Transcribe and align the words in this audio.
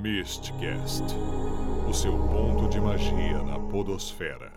Mistcast 0.00 1.02
o 1.88 1.92
seu 1.92 2.12
ponto 2.12 2.68
de 2.68 2.80
magia 2.80 3.42
na 3.42 3.58
Podosfera. 3.58 4.52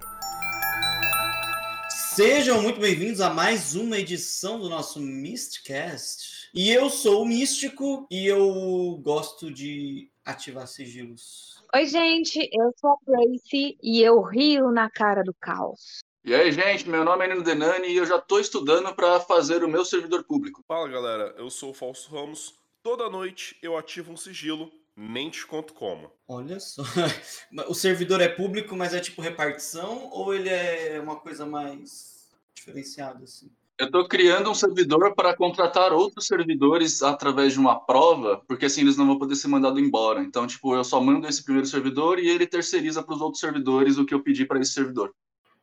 Sejam 1.90 2.62
muito 2.62 2.80
bem-vindos 2.80 3.20
a 3.22 3.32
mais 3.32 3.74
uma 3.74 3.98
edição 3.98 4.60
do 4.60 4.70
nosso 4.70 5.00
Mistcast. 5.00 6.52
E 6.54 6.70
eu 6.72 6.92
sou 6.92 7.24
o 7.24 7.26
Místico 7.26 8.06
e 8.12 8.28
eu 8.28 9.00
gosto 9.02 9.52
de 9.52 10.12
ativar 10.24 10.68
sigilos. 10.68 11.64
Oi, 11.74 11.88
gente, 11.88 12.48
eu 12.54 12.72
sou 12.80 12.92
a 12.92 12.98
Tracy 13.04 13.80
e 13.82 14.00
eu 14.00 14.22
rio 14.22 14.70
na 14.70 14.92
cara 14.92 15.24
do 15.24 15.34
caos. 15.34 16.02
E 16.24 16.36
aí, 16.36 16.52
gente, 16.52 16.88
meu 16.88 17.04
nome 17.04 17.26
é 17.26 17.30
Nino 17.30 17.44
Denani 17.44 17.88
e 17.88 17.98
eu 17.98 18.06
já 18.06 18.18
estou 18.18 18.40
estudando 18.40 18.94
para 18.94 19.20
fazer 19.20 19.64
o 19.64 19.68
meu 19.68 19.84
servidor 19.84 20.24
público. 20.24 20.64
Fala, 20.68 20.88
galera, 20.88 21.34
eu 21.36 21.50
sou 21.50 21.72
o 21.72 21.74
Falso 21.74 22.12
Ramos. 22.12 22.54
Toda 22.84 23.10
noite 23.10 23.58
eu 23.62 23.76
ativo 23.76 24.12
um 24.12 24.18
sigilo 24.18 24.72
nem 25.02 25.30
te 25.30 25.46
conto 25.46 25.74
como. 25.74 26.12
Olha 26.28 26.60
só. 26.60 26.84
O 27.68 27.74
servidor 27.74 28.22
é 28.22 28.28
público, 28.28 28.76
mas 28.76 28.94
é 28.94 29.00
tipo 29.00 29.22
repartição 29.22 30.10
ou 30.12 30.34
ele 30.34 30.50
é 30.50 31.00
uma 31.02 31.16
coisa 31.16 31.46
mais 31.46 32.30
diferenciada 32.54 33.24
assim? 33.24 33.52
Eu 33.78 33.88
estou 33.88 34.08
criando 34.08 34.52
um 34.52 34.54
servidor 34.54 35.16
para 35.16 35.36
contratar 35.36 35.92
outros 35.92 36.28
servidores 36.28 37.02
através 37.02 37.54
de 37.54 37.60
uma 37.60 37.80
prova, 37.80 38.44
porque 38.48 38.68
assim 38.68 38.82
eles 38.82 38.96
não 38.96 39.08
vão 39.08 39.18
poder 39.18 39.36
ser 39.36 39.48
mandados 39.48 39.82
embora. 39.82 40.22
Então, 40.22 40.46
tipo, 40.46 40.76
eu 40.76 40.84
só 40.84 41.02
mando 41.02 41.28
esse 41.28 41.44
primeiro 41.44 41.68
servidor 41.68 42.20
e 42.20 42.30
ele 42.30 42.46
terceiriza 42.46 43.02
para 43.02 43.16
os 43.16 43.22
outros 43.22 43.42
servidores 43.42 43.98
o 43.98 44.06
que 44.06 44.14
eu 44.14 44.22
pedi 44.22 44.46
para 44.46 44.60
esse 44.60 44.74
servidor. 44.74 45.12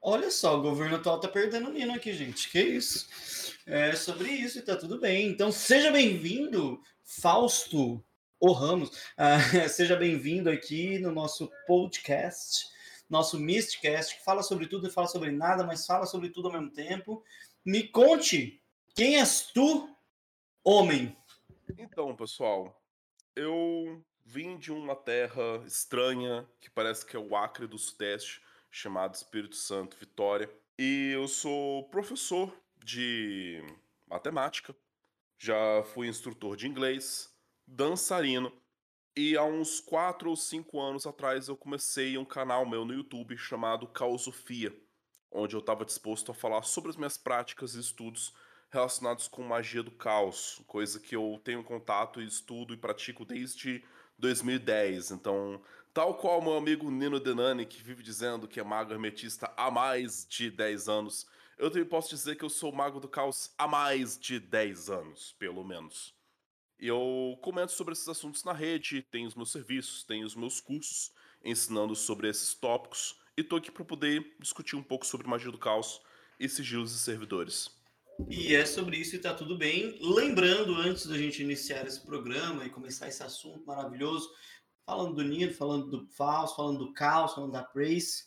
Olha 0.02 0.32
só, 0.32 0.58
o 0.58 0.62
governo 0.62 0.96
atual 0.96 1.20
tá 1.20 1.28
perdendo 1.28 1.70
mina 1.70 1.94
aqui, 1.94 2.12
gente. 2.12 2.50
Que 2.50 2.60
isso? 2.60 3.06
É 3.64 3.94
sobre 3.94 4.30
isso 4.30 4.58
e 4.58 4.62
tá 4.62 4.74
tudo 4.74 4.98
bem. 4.98 5.28
Então, 5.28 5.52
seja 5.52 5.92
bem-vindo, 5.92 6.80
Fausto 7.04 8.02
o 8.40 8.52
Ramos. 8.52 8.90
Uh, 9.16 9.68
seja 9.68 9.96
bem-vindo 9.96 10.50
aqui 10.50 10.98
no 10.98 11.10
nosso 11.10 11.50
podcast, 11.66 12.68
nosso 13.08 13.38
Mistcast, 13.38 14.16
que 14.16 14.24
fala 14.24 14.42
sobre 14.42 14.66
tudo 14.66 14.88
e 14.88 14.90
fala 14.90 15.08
sobre 15.08 15.30
nada, 15.30 15.64
mas 15.64 15.86
fala 15.86 16.06
sobre 16.06 16.30
tudo 16.30 16.48
ao 16.48 16.54
mesmo 16.54 16.70
tempo. 16.70 17.24
Me 17.64 17.88
conte, 17.88 18.62
quem 18.94 19.18
és 19.18 19.42
tu, 19.52 19.94
homem? 20.62 21.16
Então, 21.76 22.14
pessoal, 22.14 22.80
eu 23.34 24.02
vim 24.24 24.56
de 24.58 24.72
uma 24.72 24.94
terra 24.94 25.62
estranha, 25.66 26.48
que 26.60 26.70
parece 26.70 27.04
que 27.04 27.16
é 27.16 27.18
o 27.18 27.36
Acre 27.36 27.66
do 27.66 27.78
Sudeste, 27.78 28.42
chamado 28.70 29.14
Espírito 29.14 29.56
Santo 29.56 29.96
Vitória. 29.96 30.50
E 30.78 31.10
eu 31.12 31.26
sou 31.26 31.88
professor 31.88 32.54
de 32.84 33.62
matemática, 34.06 34.74
já 35.38 35.82
fui 35.92 36.08
instrutor 36.08 36.56
de 36.56 36.66
inglês, 36.66 37.32
dançarino. 37.68 38.50
E 39.14 39.36
há 39.36 39.44
uns 39.44 39.80
4 39.80 40.30
ou 40.30 40.36
5 40.36 40.80
anos 40.80 41.06
atrás 41.06 41.48
eu 41.48 41.56
comecei 41.56 42.16
um 42.16 42.24
canal 42.24 42.64
meu 42.64 42.84
no 42.84 42.94
YouTube 42.94 43.36
chamado 43.36 43.86
Caosofia, 43.88 44.74
onde 45.30 45.54
eu 45.54 45.60
estava 45.60 45.84
disposto 45.84 46.30
a 46.30 46.34
falar 46.34 46.62
sobre 46.62 46.90
as 46.90 46.96
minhas 46.96 47.18
práticas 47.18 47.74
e 47.74 47.80
estudos 47.80 48.32
relacionados 48.70 49.28
com 49.28 49.42
magia 49.42 49.82
do 49.82 49.90
caos, 49.90 50.62
coisa 50.66 51.00
que 51.00 51.16
eu 51.16 51.40
tenho 51.42 51.64
contato 51.64 52.20
e 52.20 52.26
estudo 52.26 52.72
e 52.72 52.76
pratico 52.76 53.24
desde 53.24 53.82
2010. 54.18 55.10
Então, 55.10 55.60
tal 55.92 56.14
qual 56.14 56.40
meu 56.40 56.56
amigo 56.56 56.90
Nino 56.90 57.18
Denani, 57.18 57.66
que 57.66 57.82
vive 57.82 58.02
dizendo 58.02 58.46
que 58.46 58.60
é 58.60 58.64
mago 58.64 58.92
hermetista 58.92 59.52
há 59.56 59.70
mais 59.70 60.26
de 60.28 60.50
10 60.50 60.88
anos, 60.88 61.26
eu 61.56 61.70
também 61.70 61.88
posso 61.88 62.10
dizer 62.10 62.36
que 62.36 62.44
eu 62.44 62.50
sou 62.50 62.70
mago 62.70 63.00
do 63.00 63.08
caos 63.08 63.52
há 63.58 63.66
mais 63.66 64.18
de 64.18 64.38
10 64.38 64.90
anos, 64.90 65.34
pelo 65.38 65.64
menos. 65.64 66.17
Eu 66.78 67.36
comento 67.42 67.72
sobre 67.72 67.92
esses 67.92 68.08
assuntos 68.08 68.44
na 68.44 68.52
rede, 68.52 69.02
tenho 69.10 69.26
os 69.26 69.34
meus 69.34 69.50
serviços, 69.50 70.04
tenho 70.04 70.24
os 70.24 70.36
meus 70.36 70.60
cursos 70.60 71.12
ensinando 71.44 71.96
sobre 71.96 72.28
esses 72.28 72.54
tópicos 72.54 73.16
e 73.36 73.42
tô 73.42 73.56
aqui 73.56 73.70
para 73.70 73.84
poder 73.84 74.36
discutir 74.38 74.76
um 74.76 74.82
pouco 74.82 75.04
sobre 75.04 75.26
magia 75.26 75.50
do 75.50 75.58
caos 75.58 76.00
e 76.38 76.48
sigilos 76.48 76.94
e 76.94 76.98
servidores. 76.98 77.68
E 78.28 78.54
é 78.54 78.64
sobre 78.64 78.96
isso 78.96 79.16
e 79.16 79.18
tá 79.18 79.34
tudo 79.34 79.56
bem. 79.56 79.98
Lembrando, 80.00 80.74
antes 80.74 81.06
da 81.06 81.16
gente 81.16 81.42
iniciar 81.42 81.86
esse 81.86 82.00
programa 82.00 82.64
e 82.64 82.70
começar 82.70 83.08
esse 83.08 83.22
assunto 83.22 83.64
maravilhoso, 83.66 84.32
falando 84.84 85.14
do 85.14 85.22
Nino, 85.22 85.52
falando 85.52 85.88
do 85.88 86.06
Faust, 86.06 86.56
falando 86.56 86.78
do 86.78 86.92
caos, 86.92 87.34
falando 87.34 87.52
da 87.52 87.62
Praise, 87.62 88.24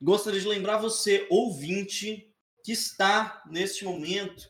gostaria 0.00 0.40
de 0.40 0.46
lembrar 0.46 0.78
você, 0.78 1.26
ouvinte, 1.30 2.32
que 2.64 2.72
está 2.72 3.42
neste 3.48 3.84
momento 3.84 4.48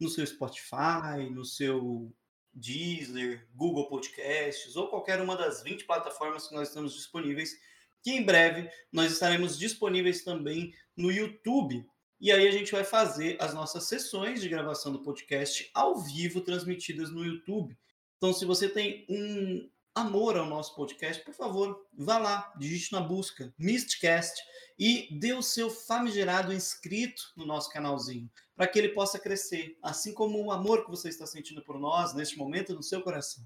no 0.00 0.08
seu 0.08 0.26
Spotify, 0.26 1.30
no 1.30 1.44
seu 1.44 2.12
Deezer, 2.54 3.46
Google 3.54 3.88
Podcasts 3.88 4.76
ou 4.76 4.88
qualquer 4.88 5.20
uma 5.20 5.36
das 5.36 5.62
20 5.62 5.84
plataformas 5.84 6.48
que 6.48 6.54
nós 6.54 6.68
estamos 6.68 6.94
disponíveis, 6.94 7.58
que 8.02 8.12
em 8.12 8.22
breve 8.22 8.70
nós 8.92 9.12
estaremos 9.12 9.58
disponíveis 9.58 10.22
também 10.22 10.72
no 10.96 11.10
YouTube. 11.10 11.86
E 12.20 12.30
aí 12.30 12.46
a 12.46 12.50
gente 12.50 12.72
vai 12.72 12.84
fazer 12.84 13.36
as 13.40 13.52
nossas 13.52 13.84
sessões 13.84 14.40
de 14.40 14.48
gravação 14.48 14.92
do 14.92 15.02
podcast 15.02 15.68
ao 15.74 15.98
vivo 16.00 16.40
transmitidas 16.40 17.10
no 17.10 17.24
YouTube. 17.24 17.76
Então, 18.16 18.32
se 18.32 18.44
você 18.44 18.68
tem 18.68 19.04
um 19.08 19.68
amor 19.94 20.36
ao 20.36 20.44
nosso 20.44 20.74
podcast, 20.74 21.24
por 21.24 21.32
favor, 21.32 21.86
vá 21.92 22.18
lá, 22.18 22.52
digite 22.58 22.92
na 22.92 23.00
busca 23.00 23.54
Mistcast 23.56 24.42
e 24.76 25.08
dê 25.20 25.32
o 25.32 25.42
seu 25.42 25.70
famigerado 25.70 26.52
inscrito 26.52 27.22
no 27.36 27.46
nosso 27.46 27.70
canalzinho, 27.70 28.28
para 28.56 28.66
que 28.66 28.76
ele 28.76 28.88
possa 28.88 29.20
crescer, 29.20 29.78
assim 29.80 30.12
como 30.12 30.42
o 30.42 30.50
amor 30.50 30.84
que 30.84 30.90
você 30.90 31.08
está 31.08 31.24
sentindo 31.26 31.62
por 31.62 31.78
nós 31.78 32.12
neste 32.12 32.36
momento 32.36 32.74
no 32.74 32.82
seu 32.82 33.02
coração. 33.02 33.44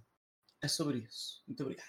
É 0.62 0.68
sobre 0.68 0.98
isso. 0.98 1.42
Muito 1.46 1.62
obrigado. 1.62 1.86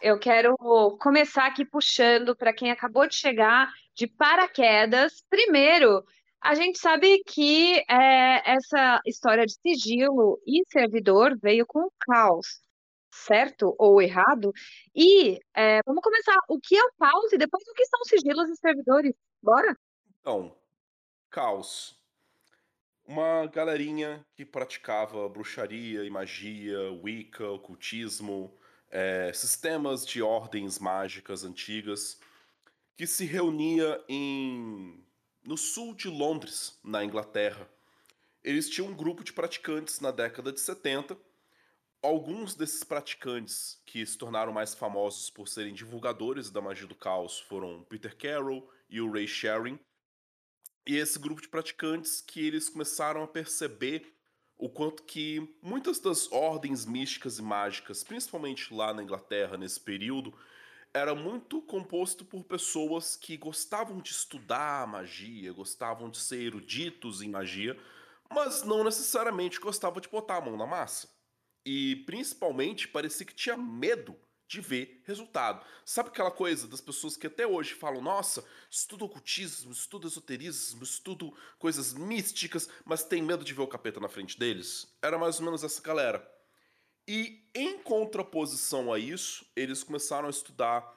Eu 0.00 0.18
quero 0.18 0.56
começar 0.98 1.46
aqui 1.46 1.62
puxando 1.62 2.34
para 2.34 2.54
quem 2.54 2.70
acabou 2.70 3.06
de 3.06 3.14
chegar 3.14 3.70
de 3.94 4.06
paraquedas. 4.06 5.22
Primeiro, 5.28 6.02
a 6.42 6.54
gente 6.54 6.78
sabe 6.78 7.22
que 7.24 7.84
é, 7.88 8.52
essa 8.52 9.00
história 9.06 9.44
de 9.44 9.54
sigilo 9.60 10.40
e 10.46 10.62
servidor 10.70 11.38
veio 11.38 11.66
com 11.66 11.90
caos, 12.00 12.60
certo 13.12 13.74
ou 13.78 14.00
errado? 14.00 14.50
E 14.94 15.38
é, 15.54 15.80
vamos 15.84 16.02
começar. 16.02 16.36
O 16.48 16.58
que 16.58 16.76
é 16.76 16.82
o 16.82 16.92
caos 16.98 17.32
e 17.32 17.38
depois 17.38 17.62
o 17.68 17.74
que 17.74 17.84
são 17.84 18.02
sigilos 18.04 18.48
e 18.48 18.56
servidores? 18.56 19.14
Bora? 19.42 19.76
Então, 20.20 20.56
caos. 21.30 21.98
Uma 23.04 23.46
galerinha 23.46 24.24
que 24.34 24.44
praticava 24.44 25.28
bruxaria 25.28 26.04
e 26.04 26.10
magia, 26.10 26.92
wicca, 27.02 27.50
ocultismo, 27.50 28.56
é, 28.88 29.32
sistemas 29.32 30.06
de 30.06 30.22
ordens 30.22 30.78
mágicas 30.78 31.44
antigas, 31.44 32.20
que 32.96 33.06
se 33.06 33.24
reunia 33.24 34.02
em 34.08 35.04
no 35.50 35.56
sul 35.56 35.92
de 35.96 36.06
Londres, 36.06 36.78
na 36.84 37.04
Inglaterra. 37.04 37.68
Eles 38.44 38.70
tinham 38.70 38.86
um 38.86 38.94
grupo 38.94 39.24
de 39.24 39.32
praticantes 39.32 39.98
na 39.98 40.12
década 40.12 40.52
de 40.52 40.60
70. 40.60 41.18
Alguns 42.00 42.54
desses 42.54 42.84
praticantes 42.84 43.82
que 43.84 44.06
se 44.06 44.16
tornaram 44.16 44.52
mais 44.52 44.76
famosos 44.76 45.28
por 45.28 45.48
serem 45.48 45.74
divulgadores 45.74 46.52
da 46.52 46.60
magia 46.60 46.86
do 46.86 46.94
caos 46.94 47.40
foram 47.40 47.82
Peter 47.82 48.16
Carroll 48.16 48.70
e 48.88 49.00
o 49.00 49.10
Ray 49.10 49.26
Sharing. 49.26 49.76
E 50.86 50.96
esse 50.96 51.18
grupo 51.18 51.42
de 51.42 51.48
praticantes 51.48 52.20
que 52.20 52.46
eles 52.46 52.68
começaram 52.68 53.24
a 53.24 53.26
perceber 53.26 54.06
o 54.56 54.68
quanto 54.68 55.02
que 55.02 55.52
muitas 55.60 55.98
das 55.98 56.30
ordens 56.30 56.86
místicas 56.86 57.40
e 57.40 57.42
mágicas, 57.42 58.04
principalmente 58.04 58.72
lá 58.72 58.94
na 58.94 59.02
Inglaterra 59.02 59.58
nesse 59.58 59.80
período, 59.80 60.32
era 60.92 61.14
muito 61.14 61.62
composto 61.62 62.24
por 62.24 62.42
pessoas 62.44 63.16
que 63.16 63.36
gostavam 63.36 63.98
de 64.00 64.10
estudar 64.10 64.86
magia, 64.86 65.52
gostavam 65.52 66.10
de 66.10 66.18
ser 66.18 66.40
eruditos 66.42 67.22
em 67.22 67.30
magia, 67.30 67.78
mas 68.32 68.62
não 68.62 68.82
necessariamente 68.82 69.60
gostavam 69.60 70.00
de 70.00 70.08
botar 70.08 70.36
a 70.36 70.40
mão 70.40 70.56
na 70.56 70.66
massa. 70.66 71.08
E 71.64 71.96
principalmente 72.06 72.88
parecia 72.88 73.26
que 73.26 73.34
tinha 73.34 73.56
medo 73.56 74.16
de 74.48 74.60
ver 74.60 75.00
resultado. 75.04 75.64
Sabe 75.84 76.08
aquela 76.08 76.30
coisa 76.30 76.66
das 76.66 76.80
pessoas 76.80 77.16
que 77.16 77.28
até 77.28 77.46
hoje 77.46 77.74
falam: 77.74 78.00
nossa, 78.00 78.44
estudo 78.68 79.04
ocultismo, 79.04 79.70
estudo 79.70 80.08
esoterismo, 80.08 80.82
estudo 80.82 81.32
coisas 81.58 81.92
místicas, 81.92 82.68
mas 82.84 83.04
tem 83.04 83.22
medo 83.22 83.44
de 83.44 83.54
ver 83.54 83.62
o 83.62 83.68
capeta 83.68 84.00
na 84.00 84.08
frente 84.08 84.36
deles? 84.36 84.92
Era 85.00 85.18
mais 85.18 85.38
ou 85.38 85.44
menos 85.44 85.62
essa 85.62 85.80
galera. 85.80 86.39
E 87.12 87.44
em 87.52 87.76
contraposição 87.76 88.92
a 88.92 88.96
isso, 88.96 89.44
eles 89.56 89.82
começaram 89.82 90.28
a 90.28 90.30
estudar 90.30 90.96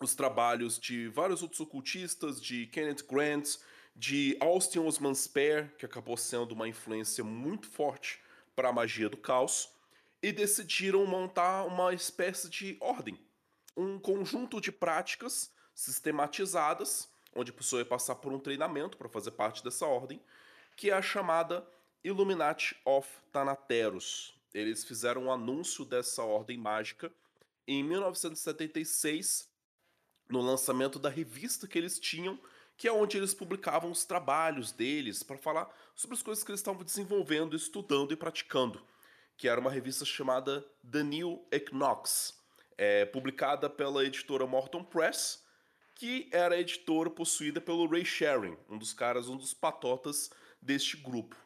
os 0.00 0.12
trabalhos 0.12 0.80
de 0.80 1.06
vários 1.06 1.42
outros 1.42 1.60
ocultistas, 1.60 2.42
de 2.42 2.66
Kenneth 2.66 3.06
Grant, 3.08 3.54
de 3.94 4.36
Austin 4.40 4.80
Osman 4.80 5.14
Spare, 5.14 5.70
que 5.78 5.86
acabou 5.86 6.16
sendo 6.16 6.56
uma 6.56 6.66
influência 6.66 7.22
muito 7.22 7.68
forte 7.68 8.18
para 8.56 8.70
a 8.70 8.72
magia 8.72 9.08
do 9.08 9.16
caos, 9.16 9.68
e 10.20 10.32
decidiram 10.32 11.06
montar 11.06 11.66
uma 11.66 11.94
espécie 11.94 12.50
de 12.50 12.76
ordem, 12.80 13.16
um 13.76 13.96
conjunto 13.96 14.60
de 14.60 14.72
práticas 14.72 15.52
sistematizadas, 15.72 17.08
onde 17.32 17.52
a 17.52 17.54
pessoa 17.54 17.82
ia 17.82 17.86
passar 17.86 18.16
por 18.16 18.32
um 18.32 18.40
treinamento 18.40 18.96
para 18.96 19.08
fazer 19.08 19.30
parte 19.30 19.62
dessa 19.62 19.86
ordem, 19.86 20.20
que 20.76 20.90
é 20.90 20.94
a 20.94 21.00
chamada 21.00 21.64
Illuminati 22.02 22.76
of 22.84 23.08
Thanateros. 23.32 24.36
Eles 24.52 24.84
fizeram 24.84 25.24
um 25.24 25.32
anúncio 25.32 25.84
dessa 25.84 26.22
ordem 26.22 26.56
mágica 26.56 27.12
em 27.66 27.82
1976, 27.84 29.48
no 30.28 30.40
lançamento 30.40 30.98
da 30.98 31.08
revista 31.08 31.66
que 31.66 31.76
eles 31.76 31.98
tinham, 31.98 32.38
que 32.76 32.88
é 32.88 32.92
onde 32.92 33.16
eles 33.16 33.34
publicavam 33.34 33.90
os 33.90 34.04
trabalhos 34.04 34.72
deles 34.72 35.22
para 35.22 35.36
falar 35.36 35.68
sobre 35.94 36.16
as 36.16 36.22
coisas 36.22 36.44
que 36.44 36.50
eles 36.50 36.60
estavam 36.60 36.82
desenvolvendo, 36.82 37.56
estudando 37.56 38.12
e 38.12 38.16
praticando, 38.16 38.80
que 39.36 39.48
era 39.48 39.60
uma 39.60 39.70
revista 39.70 40.04
chamada 40.04 40.64
The 40.88 41.02
New 41.02 41.46
Equinox, 41.50 42.38
é, 42.78 43.04
publicada 43.04 43.68
pela 43.68 44.04
editora 44.04 44.46
Morton 44.46 44.84
Press, 44.84 45.44
que 45.94 46.28
era 46.32 46.54
a 46.54 46.60
editora 46.60 47.10
possuída 47.10 47.60
pelo 47.60 47.88
Ray 47.88 48.04
Sharing, 48.04 48.56
um 48.68 48.78
dos 48.78 48.92
caras, 48.92 49.28
um 49.28 49.36
dos 49.36 49.52
patotas 49.52 50.30
deste 50.62 50.96
grupo. 50.96 51.36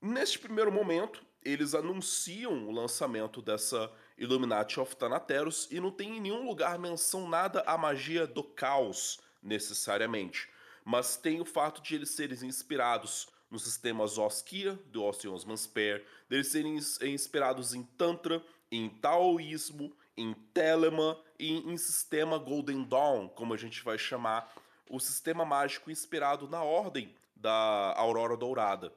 Neste 0.00 0.38
primeiro 0.38 0.70
momento, 0.70 1.24
eles 1.42 1.74
anunciam 1.74 2.68
o 2.68 2.72
lançamento 2.72 3.40
dessa 3.40 3.90
Illuminati 4.18 4.78
of 4.78 4.94
Thanateros 4.96 5.66
e 5.70 5.80
não 5.80 5.90
tem 5.90 6.16
em 6.16 6.20
nenhum 6.20 6.46
lugar 6.46 6.78
menção 6.78 7.28
nada 7.28 7.62
à 7.66 7.78
magia 7.78 8.26
do 8.26 8.44
caos, 8.44 9.20
necessariamente. 9.42 10.48
Mas 10.84 11.16
tem 11.16 11.40
o 11.40 11.44
fato 11.44 11.82
de 11.82 11.94
eles 11.94 12.10
serem 12.10 12.46
inspirados 12.46 13.28
no 13.50 13.58
sistema 13.58 14.06
Zoskia, 14.06 14.78
do 14.86 15.02
Austin 15.02 15.28
Osman 15.28 15.56
Spare, 15.56 16.04
deles 16.28 16.48
serem 16.48 16.78
inspirados 17.12 17.74
em 17.74 17.82
Tantra, 17.82 18.42
em 18.70 18.88
Taoísmo, 18.88 19.94
em 20.16 20.34
Telema 20.54 21.18
e 21.38 21.52
em 21.52 21.76
sistema 21.76 22.38
Golden 22.38 22.84
Dawn, 22.84 23.28
como 23.28 23.54
a 23.54 23.56
gente 23.56 23.82
vai 23.82 23.98
chamar 23.98 24.52
o 24.88 25.00
sistema 25.00 25.44
mágico 25.44 25.90
inspirado 25.90 26.48
na 26.48 26.62
ordem 26.62 27.14
da 27.34 27.94
Aurora 27.96 28.36
Dourada. 28.36 28.92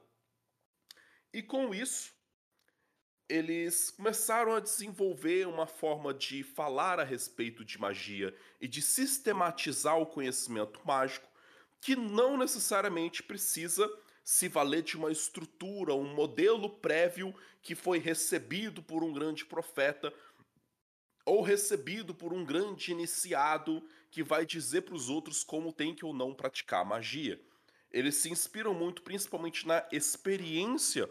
E 1.34 1.42
com 1.42 1.74
isso, 1.74 2.13
eles 3.34 3.90
começaram 3.90 4.54
a 4.54 4.60
desenvolver 4.60 5.48
uma 5.48 5.66
forma 5.66 6.14
de 6.14 6.44
falar 6.44 7.00
a 7.00 7.04
respeito 7.04 7.66
de 7.66 7.80
magia 7.80 8.32
e 8.62 8.68
de 8.68 8.80
sistematizar 8.80 9.98
o 9.98 10.06
conhecimento 10.06 10.80
mágico 10.86 11.28
que 11.82 11.96
não 11.96 12.38
necessariamente 12.38 13.24
precisa 13.24 13.92
se 14.24 14.48
valer 14.48 14.84
de 14.84 14.96
uma 14.96 15.12
estrutura, 15.12 15.96
um 15.96 16.14
modelo 16.14 16.70
prévio 16.70 17.34
que 17.64 17.74
foi 17.74 17.98
recebido 17.98 18.84
por 18.84 19.04
um 19.04 19.12
grande 19.12 19.44
profeta 19.44 20.14
ou 21.26 21.42
recebido 21.42 22.14
por 22.14 22.34
um 22.34 22.46
grande 22.46 22.92
iniciado 22.92 23.84
que 24.12 24.22
vai 24.22 24.46
dizer 24.46 24.82
para 24.82 24.94
os 24.94 25.10
outros 25.10 25.44
como 25.44 25.74
tem 25.74 25.96
que 25.96 26.06
ou 26.06 26.14
não 26.14 26.36
praticar 26.36 26.86
magia. 26.86 27.42
Eles 27.92 28.14
se 28.14 28.30
inspiram 28.30 28.76
muito 28.76 29.02
principalmente 29.02 29.68
na 29.68 29.84
experiência 29.92 31.10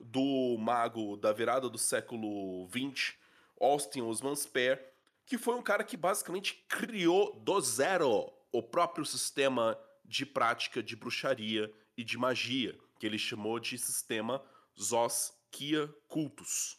do 0.00 0.56
mago 0.58 1.16
da 1.16 1.32
virada 1.32 1.68
do 1.68 1.78
século 1.78 2.68
XX, 2.68 3.14
Austin 3.60 4.00
Osman 4.00 4.34
Spare, 4.34 4.80
que 5.26 5.36
foi 5.36 5.54
um 5.54 5.62
cara 5.62 5.84
que 5.84 5.96
basicamente 5.96 6.64
criou 6.68 7.38
do 7.40 7.60
zero 7.60 8.32
o 8.50 8.62
próprio 8.62 9.04
sistema 9.04 9.78
de 10.04 10.26
prática 10.26 10.82
de 10.82 10.96
bruxaria 10.96 11.72
e 11.96 12.02
de 12.02 12.18
magia, 12.18 12.76
que 12.98 13.06
ele 13.06 13.18
chamou 13.18 13.60
de 13.60 13.78
sistema 13.78 14.42
Zos 14.80 15.32
Kia 15.50 15.86
Cultus. 16.08 16.78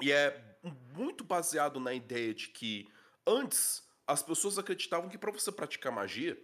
E 0.00 0.10
é 0.10 0.58
muito 0.94 1.24
baseado 1.24 1.78
na 1.78 1.94
ideia 1.94 2.34
de 2.34 2.48
que 2.48 2.88
antes 3.26 3.86
as 4.06 4.22
pessoas 4.22 4.58
acreditavam 4.58 5.08
que 5.08 5.18
para 5.18 5.32
você 5.32 5.50
praticar 5.52 5.92
magia, 5.92 6.38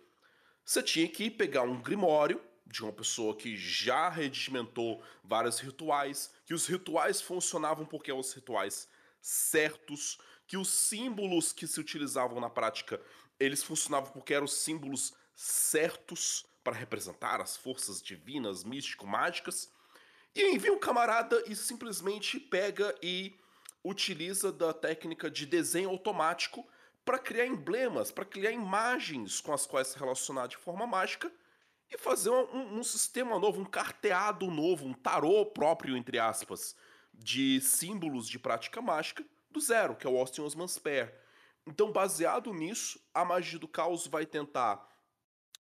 você 0.64 0.82
tinha 0.82 1.08
que 1.08 1.30
pegar 1.30 1.62
um 1.62 1.80
grimório 1.80 2.40
de 2.72 2.82
uma 2.82 2.92
pessoa 2.92 3.36
que 3.36 3.54
já 3.54 4.08
redigimentou 4.08 5.04
vários 5.22 5.60
rituais, 5.60 6.32
que 6.46 6.54
os 6.54 6.66
rituais 6.66 7.20
funcionavam 7.20 7.84
porque 7.84 8.10
eram 8.10 8.18
os 8.18 8.32
rituais 8.32 8.88
certos, 9.20 10.18
que 10.46 10.56
os 10.56 10.70
símbolos 10.70 11.52
que 11.52 11.66
se 11.66 11.78
utilizavam 11.78 12.40
na 12.40 12.48
prática, 12.48 12.98
eles 13.38 13.62
funcionavam 13.62 14.10
porque 14.10 14.32
eram 14.32 14.46
os 14.46 14.54
símbolos 14.54 15.12
certos 15.36 16.46
para 16.64 16.74
representar 16.74 17.42
as 17.42 17.58
forças 17.58 18.00
divinas, 18.00 18.64
místico-mágicas. 18.64 19.70
E 20.34 20.54
envia 20.54 20.72
um 20.72 20.78
camarada 20.78 21.44
e 21.46 21.54
simplesmente 21.54 22.40
pega 22.40 22.94
e 23.02 23.38
utiliza 23.84 24.50
da 24.50 24.72
técnica 24.72 25.30
de 25.30 25.44
desenho 25.44 25.90
automático 25.90 26.66
para 27.04 27.18
criar 27.18 27.46
emblemas, 27.46 28.10
para 28.10 28.24
criar 28.24 28.50
imagens 28.50 29.42
com 29.42 29.52
as 29.52 29.66
quais 29.66 29.88
se 29.88 29.98
relacionar 29.98 30.46
de 30.46 30.56
forma 30.56 30.86
mágica 30.86 31.30
e 31.92 31.98
fazer 31.98 32.30
um, 32.30 32.78
um, 32.78 32.82
sistema 32.82 33.38
novo, 33.38 33.60
um 33.60 33.64
carteado 33.64 34.50
novo, 34.50 34.86
um 34.86 34.94
tarô 34.94 35.44
próprio, 35.44 35.96
entre 35.96 36.18
aspas, 36.18 36.74
de 37.12 37.60
símbolos 37.60 38.26
de 38.26 38.38
prática 38.38 38.80
mágica 38.80 39.24
do 39.50 39.60
zero, 39.60 39.94
que 39.94 40.06
é 40.06 40.10
o 40.10 40.16
Austin 40.16 40.40
Osman 40.40 40.66
Spare. 40.66 41.12
Então, 41.66 41.92
baseado 41.92 42.52
nisso, 42.52 42.98
a 43.12 43.24
magia 43.24 43.58
do 43.58 43.68
caos 43.68 44.06
vai 44.06 44.24
tentar 44.24 44.88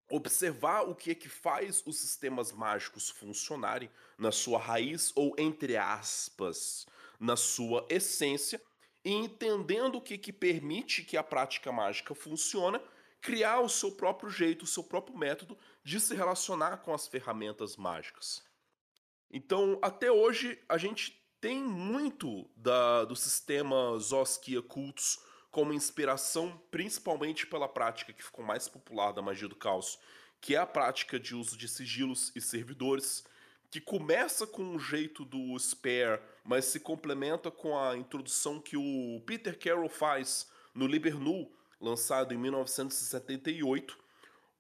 observar 0.09 0.83
o 0.83 0.95
que 0.95 1.11
é 1.11 1.15
que 1.15 1.29
faz 1.29 1.83
os 1.85 1.99
sistemas 1.99 2.53
mágicos 2.53 3.11
funcionarem 3.11 3.91
na 4.17 4.33
sua 4.33 4.59
raiz 4.59 5.13
ou 5.15 5.35
entre 5.37 5.77
aspas, 5.77 6.87
na 7.19 7.37
sua 7.37 7.87
essência, 7.89 8.61
e 9.05 9.13
entendendo 9.13 9.97
o 9.97 10.01
que 10.01 10.19
que 10.19 10.33
permite 10.33 11.03
que 11.03 11.17
a 11.17 11.23
prática 11.23 11.73
mágica 11.73 12.15
funcione, 12.15 12.81
criar 13.21 13.61
o 13.61 13.69
seu 13.69 13.93
próprio 13.93 14.31
jeito, 14.31 14.65
o 14.65 14.69
seu 14.69 14.83
próprio 14.83 15.17
método 15.17 15.57
de 15.83 15.99
se 16.01 16.15
relacionar 16.15 16.79
com 16.79 16.93
as 16.93 17.07
ferramentas 17.07 17.77
mágicas. 17.77 18.43
Então, 19.31 19.79
até 19.81 20.11
hoje, 20.11 20.61
a 20.69 20.77
gente 20.77 21.21
tem 21.41 21.63
muito 21.63 22.49
da, 22.57 23.05
do 23.05 23.17
sistema 23.17 23.99
Zoskia 23.99 24.61
Cultus 24.61 25.19
como 25.51 25.73
inspiração, 25.73 26.61
principalmente 26.71 27.47
pela 27.47 27.69
prática 27.69 28.13
que 28.13 28.23
ficou 28.23 28.45
mais 28.45 28.69
popular 28.69 29.13
da 29.13 29.23
magia 29.23 29.49
do 29.49 29.57
caos, 29.57 29.99
que 30.41 30.55
é 30.55 30.59
a 30.59 30.67
prática 30.67 31.19
de 31.19 31.35
uso 31.35 31.57
de 31.57 31.69
sigilos 31.69 32.33
e 32.35 32.41
servidores, 32.41 33.25
que 33.71 33.81
começa 33.81 34.47
com 34.47 34.63
um 34.63 34.79
jeito 34.79 35.25
do 35.25 35.57
Spare, 35.59 36.21
mas 36.45 36.65
se 36.65 36.81
complementa 36.81 37.51
com 37.51 37.79
a 37.79 37.97
introdução 37.97 38.61
que 38.61 38.77
o 38.77 39.23
Peter 39.27 39.57
Carroll 39.59 39.89
faz 39.89 40.49
no 40.75 40.87
Liber 40.87 41.17
lançado 41.81 42.35
em 42.35 42.37
1978, 42.37 43.99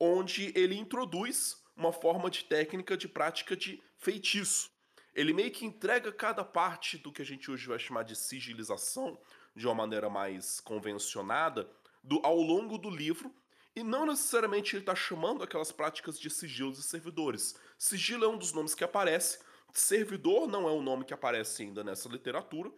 onde 0.01 0.51
ele 0.57 0.75
introduz 0.75 1.63
uma 1.77 1.93
forma 1.93 2.31
de 2.31 2.45
técnica 2.45 2.97
de 2.97 3.07
prática 3.07 3.55
de 3.55 3.83
feitiço. 3.99 4.71
Ele 5.15 5.33
meio 5.33 5.51
que 5.51 5.67
entrega 5.67 6.11
cada 6.11 6.43
parte 6.43 6.97
do 6.97 7.13
que 7.13 7.21
a 7.21 7.25
gente 7.25 7.51
hoje 7.51 7.67
vai 7.67 7.79
chamar 7.79 8.05
de 8.05 8.17
sigilização, 8.17 9.21
de 9.55 9.67
uma 9.67 9.75
maneira 9.75 10.09
mais 10.09 10.61
convencionada, 10.61 11.71
do, 12.03 12.21
ao 12.25 12.41
longo 12.41 12.79
do 12.79 12.89
livro, 12.89 13.35
e 13.77 13.83
não 13.83 14.07
necessariamente 14.07 14.75
ele 14.75 14.83
está 14.83 14.95
chamando 14.95 15.45
aquelas 15.45 15.71
práticas 15.71 16.19
de 16.19 16.31
sigilos 16.31 16.79
e 16.79 16.83
servidores. 16.83 17.55
Sigilo 17.79 18.25
é 18.25 18.29
um 18.29 18.39
dos 18.39 18.53
nomes 18.53 18.75
que 18.75 18.85
aparece, 18.85 19.39
servidor 19.73 20.49
não 20.49 20.69
é 20.69 20.73
um 20.73 20.83
nome 20.83 21.05
que 21.05 21.15
aparece 21.15 21.63
ainda 21.63 21.85
nessa 21.85 22.09
literatura, 22.09 22.71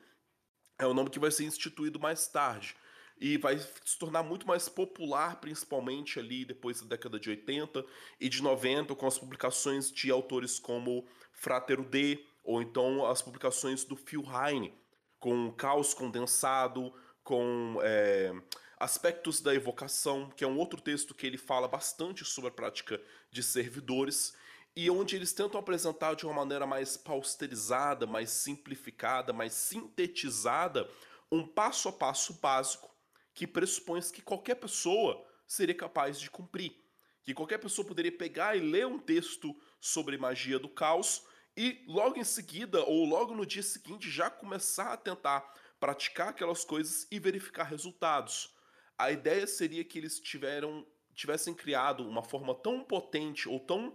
é 0.79 0.87
um 0.87 0.95
nome 0.95 1.11
que 1.11 1.19
vai 1.19 1.31
ser 1.31 1.45
instituído 1.45 2.01
mais 2.01 2.27
tarde 2.27 2.75
e 3.23 3.37
vai 3.37 3.57
se 3.57 3.97
tornar 3.97 4.25
muito 4.25 4.49
mais 4.49 4.69
popular, 4.69 5.41
principalmente 5.41 6.19
ali 6.19 6.45
depois 6.45 6.81
da 6.81 6.89
década 6.89 7.21
de 7.21 7.31
80 7.31 7.87
e 8.19 8.29
de 8.29 8.43
90, 8.43 8.97
com 8.97 9.07
as 9.07 9.17
publicações 9.17 9.93
de 9.93 10.11
autores 10.11 10.59
como 10.59 11.07
Fratero 11.33 11.85
D, 11.85 12.27
ou 12.43 12.61
então 12.61 13.07
as 13.07 13.23
publicações 13.23 13.85
do 13.85 13.95
Phil 13.95 14.25
Heine, 14.25 14.75
com 15.21 15.53
caos 15.53 15.95
condensado, 15.95 16.93
com 17.23 17.79
é, 17.85 18.33
aspectos 18.77 19.41
da 19.41 19.55
evocação, 19.55 20.29
que 20.31 20.43
é 20.43 20.49
um 20.49 20.59
outro 20.59 20.81
texto 20.81 21.15
que 21.15 21.25
ele 21.25 21.39
fala 21.39 21.69
bastante 21.69 22.25
sobre 22.25 22.51
a 22.51 22.53
prática 22.53 23.01
de 23.31 23.41
servidores, 23.41 24.35
e 24.75 24.91
onde 24.91 25.15
eles 25.15 25.33
tentam 25.33 25.61
apresentar 25.61 26.17
de 26.17 26.27
uma 26.27 26.35
maneira 26.35 26.67
mais 26.67 26.97
pausterizada, 26.97 28.05
mais 28.05 28.31
simplificada, 28.31 29.33
mais 29.33 29.53
sintetizada, 29.53 30.91
um 31.31 31.47
passo 31.47 31.89
a 31.89 31.93
passo 31.93 32.35
básico 32.41 32.92
que 33.35 33.47
pressupõe 33.47 34.01
que 34.13 34.23
qualquer 34.23 34.57
pessoa 34.57 35.25
seria 35.47 35.75
capaz 35.75 36.21
de 36.21 36.31
cumprir. 36.31 36.75
Que 37.25 37.35
qualquer 37.35 37.59
pessoa 37.59 37.87
poderia 37.87 38.13
pegar 38.13 38.57
e 38.57 38.61
ler 38.61 38.87
um 38.87 38.99
texto 38.99 39.57
sobre 39.81 40.19
magia 40.19 40.59
do 40.59 40.69
caos 40.69 41.25
e 41.57 41.85
logo 41.87 42.19
em 42.19 42.25
seguida, 42.25 42.83
ou 42.85 43.05
logo 43.05 43.35
no 43.35 43.45
dia 43.45 43.63
seguinte, 43.63 44.11
já 44.11 44.31
começar 44.31 44.93
a 44.93 44.97
tentar 44.97 45.41
praticar 45.79 46.29
aquelas 46.29 46.65
coisas 46.65 47.07
e 47.11 47.19
verificar 47.19 47.65
resultados. 47.65 48.55
A 48.97 49.11
ideia 49.11 49.47
seria 49.47 49.85
que 49.85 49.99
eles 49.99 50.19
tiveram, 50.19 50.87
tivessem 51.15 51.55
criado 51.55 52.09
uma 52.09 52.23
forma 52.23 52.55
tão 52.55 52.83
potente 52.83 53.49
ou 53.49 53.61
tão 53.61 53.95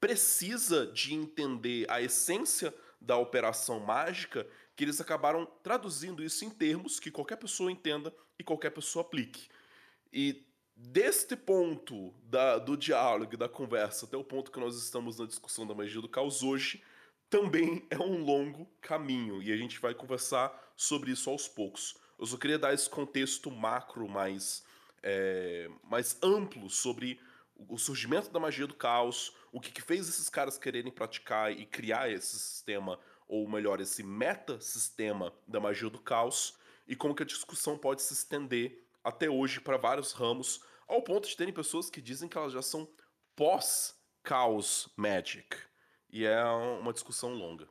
precisa 0.00 0.86
de 0.86 1.14
entender 1.14 1.84
a 1.90 2.00
essência 2.00 2.74
da 3.00 3.16
operação 3.16 3.78
mágica 3.80 4.48
que 4.78 4.84
eles 4.84 5.00
acabaram 5.00 5.44
traduzindo 5.60 6.22
isso 6.22 6.44
em 6.44 6.50
termos 6.50 7.00
que 7.00 7.10
qualquer 7.10 7.34
pessoa 7.34 7.72
entenda 7.72 8.14
e 8.38 8.44
qualquer 8.44 8.70
pessoa 8.70 9.04
aplique. 9.04 9.48
E 10.12 10.46
deste 10.76 11.34
ponto 11.34 12.14
da, 12.22 12.58
do 12.58 12.76
diálogo 12.76 13.36
da 13.36 13.48
conversa 13.48 14.06
até 14.06 14.16
o 14.16 14.22
ponto 14.22 14.52
que 14.52 14.60
nós 14.60 14.76
estamos 14.76 15.18
na 15.18 15.26
discussão 15.26 15.66
da 15.66 15.74
magia 15.74 16.00
do 16.00 16.08
caos 16.08 16.44
hoje, 16.44 16.80
também 17.28 17.84
é 17.90 17.98
um 17.98 18.22
longo 18.22 18.70
caminho 18.80 19.42
e 19.42 19.50
a 19.50 19.56
gente 19.56 19.80
vai 19.80 19.94
conversar 19.94 20.72
sobre 20.76 21.10
isso 21.10 21.28
aos 21.28 21.48
poucos. 21.48 21.96
Eu 22.16 22.26
só 22.26 22.36
queria 22.36 22.56
dar 22.56 22.72
esse 22.72 22.88
contexto 22.88 23.50
macro 23.50 24.08
mais, 24.08 24.64
é, 25.02 25.68
mais 25.82 26.16
amplo 26.22 26.70
sobre 26.70 27.20
o 27.68 27.76
surgimento 27.76 28.30
da 28.30 28.38
magia 28.38 28.68
do 28.68 28.74
caos, 28.74 29.34
o 29.50 29.60
que, 29.60 29.72
que 29.72 29.82
fez 29.82 30.08
esses 30.08 30.30
caras 30.30 30.56
quererem 30.56 30.92
praticar 30.92 31.50
e 31.50 31.66
criar 31.66 32.08
esse 32.12 32.38
sistema, 32.38 32.96
ou 33.28 33.46
melhor, 33.46 33.80
esse 33.80 34.02
meta-sistema 34.02 35.32
da 35.46 35.60
magia 35.60 35.90
do 35.90 36.00
caos, 36.00 36.56
e 36.86 36.96
como 36.96 37.14
que 37.14 37.22
a 37.22 37.26
discussão 37.26 37.76
pode 37.76 38.00
se 38.00 38.14
estender 38.14 38.82
até 39.04 39.28
hoje 39.28 39.60
para 39.60 39.76
vários 39.76 40.12
ramos, 40.12 40.60
ao 40.88 41.02
ponto 41.02 41.28
de 41.28 41.36
terem 41.36 41.52
pessoas 41.52 41.90
que 41.90 42.00
dizem 42.00 42.28
que 42.28 42.38
elas 42.38 42.52
já 42.52 42.62
são 42.62 42.88
pós-caos 43.36 44.88
magic. 44.96 45.56
E 46.10 46.24
é 46.24 46.42
uma 46.44 46.92
discussão 46.92 47.34
longa. 47.34 47.68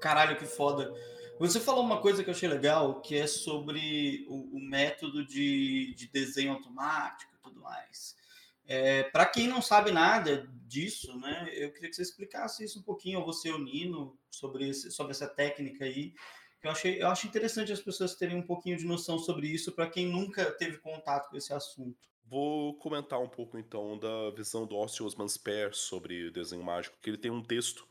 Caralho, 0.00 0.38
que 0.38 0.46
foda. 0.46 0.92
Você 1.38 1.60
falou 1.60 1.84
uma 1.84 2.00
coisa 2.00 2.24
que 2.24 2.30
eu 2.30 2.34
achei 2.34 2.48
legal, 2.48 3.00
que 3.02 3.16
é 3.16 3.26
sobre 3.26 4.24
o, 4.28 4.56
o 4.56 4.60
método 4.60 5.24
de, 5.24 5.94
de 5.94 6.08
desenho 6.08 6.52
automático 6.52 7.32
e 7.34 7.38
tudo 7.42 7.60
mais. 7.60 8.16
É, 8.66 9.04
Para 9.04 9.26
quem 9.26 9.48
não 9.48 9.60
sabe 9.60 9.90
nada 9.90 10.48
disso, 10.66 11.18
né, 11.18 11.50
eu 11.52 11.72
queria 11.72 11.90
que 11.90 11.96
você 11.96 12.02
explicasse 12.02 12.64
isso 12.64 12.78
um 12.78 12.82
pouquinho, 12.82 13.18
ou 13.18 13.26
você, 13.26 13.50
o 13.50 13.58
Nino, 13.58 14.18
sobre, 14.30 14.68
esse, 14.68 14.90
sobre 14.90 15.12
essa 15.12 15.28
técnica 15.28 15.84
aí. 15.84 16.14
Eu, 16.62 16.70
achei, 16.70 17.02
eu 17.02 17.08
acho 17.08 17.26
interessante 17.26 17.72
as 17.72 17.80
pessoas 17.80 18.14
terem 18.14 18.36
um 18.36 18.46
pouquinho 18.46 18.76
de 18.76 18.86
noção 18.86 19.18
sobre 19.18 19.48
isso, 19.48 19.72
para 19.72 19.90
quem 19.90 20.06
nunca 20.06 20.50
teve 20.52 20.78
contato 20.78 21.28
com 21.28 21.36
esse 21.36 21.52
assunto. 21.52 21.98
Vou 22.24 22.74
comentar 22.78 23.20
um 23.20 23.28
pouco 23.28 23.58
então 23.58 23.98
da 23.98 24.30
visão 24.30 24.64
do 24.64 24.76
Ossie 24.76 25.04
Osman 25.04 25.26
sobre 25.72 26.30
desenho 26.30 26.62
mágico, 26.62 26.96
que 27.02 27.10
ele 27.10 27.18
tem 27.18 27.30
um 27.30 27.42
texto 27.42 27.86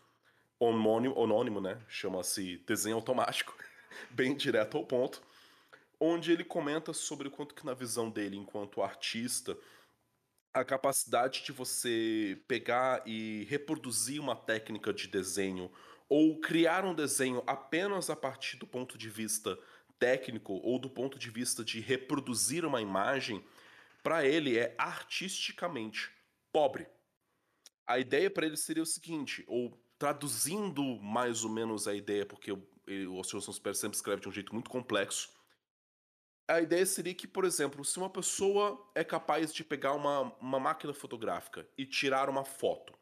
homônimo, 0.57 1.21
anônimo, 1.21 1.59
né? 1.59 1.79
Chama-se 1.87 2.57
Desenho 2.65 2.95
Automático, 2.95 3.55
bem 4.09 4.35
direto 4.35 4.77
ao 4.77 4.85
ponto, 4.85 5.21
onde 5.99 6.31
ele 6.31 6.43
comenta 6.43 6.93
sobre 6.93 7.27
o 7.27 7.31
quanto 7.31 7.53
que 7.53 7.65
na 7.65 7.73
visão 7.73 8.09
dele 8.09 8.37
enquanto 8.37 8.81
artista 8.81 9.55
a 10.53 10.63
capacidade 10.63 11.43
de 11.43 11.51
você 11.51 12.41
pegar 12.47 13.01
e 13.05 13.45
reproduzir 13.49 14.19
uma 14.19 14.35
técnica 14.35 14.93
de 14.93 15.07
desenho 15.07 15.71
ou 16.09 16.39
criar 16.41 16.83
um 16.83 16.93
desenho 16.93 17.41
apenas 17.47 18.09
a 18.09 18.15
partir 18.15 18.57
do 18.57 18.67
ponto 18.67 18.97
de 18.97 19.09
vista 19.09 19.57
técnico 19.97 20.59
ou 20.63 20.77
do 20.77 20.89
ponto 20.89 21.17
de 21.17 21.29
vista 21.29 21.63
de 21.63 21.79
reproduzir 21.79 22.65
uma 22.65 22.81
imagem, 22.81 23.45
para 24.03 24.25
ele 24.25 24.57
é 24.57 24.75
artisticamente 24.77 26.11
pobre. 26.51 26.87
A 27.87 27.99
ideia 27.99 28.29
para 28.29 28.45
ele 28.45 28.57
seria 28.57 28.83
o 28.83 28.85
seguinte, 28.85 29.43
ou 29.47 29.79
traduzindo 29.97 30.83
mais 31.01 31.43
ou 31.43 31.49
menos 31.51 31.87
a 31.87 31.93
ideia, 31.93 32.25
porque 32.25 32.51
o, 32.51 32.67
o 33.07 33.19
Oscillação 33.19 33.53
Super 33.53 33.75
sempre 33.75 33.95
escreve 33.95 34.21
de 34.21 34.27
um 34.27 34.31
jeito 34.31 34.53
muito 34.53 34.69
complexo, 34.69 35.29
a 36.47 36.61
ideia 36.61 36.85
seria 36.85 37.13
que, 37.13 37.27
por 37.27 37.45
exemplo, 37.45 37.83
se 37.85 37.97
uma 37.97 38.09
pessoa 38.09 38.89
é 38.93 39.03
capaz 39.03 39.53
de 39.53 39.63
pegar 39.63 39.93
uma, 39.93 40.33
uma 40.39 40.59
máquina 40.59 40.93
fotográfica 40.93 41.67
e 41.77 41.85
tirar 41.85 42.29
uma 42.29 42.43
foto, 42.43 42.93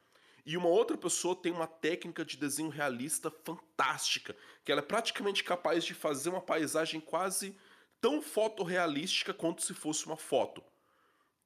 e 0.45 0.57
uma 0.57 0.67
outra 0.67 0.97
pessoa 0.97 1.35
tem 1.35 1.51
uma 1.51 1.67
técnica 1.67 2.25
de 2.25 2.37
desenho 2.37 2.69
realista 2.69 3.29
fantástica, 3.29 4.35
que 4.63 4.71
ela 4.71 4.81
é 4.81 4.83
praticamente 4.83 5.43
capaz 5.43 5.83
de 5.83 5.93
fazer 5.93 6.29
uma 6.29 6.41
paisagem 6.41 6.99
quase 6.99 7.55
tão 8.01 8.21
fotorrealística 8.21 9.33
quanto 9.33 9.61
se 9.61 9.73
fosse 9.73 10.05
uma 10.05 10.17
foto. 10.17 10.63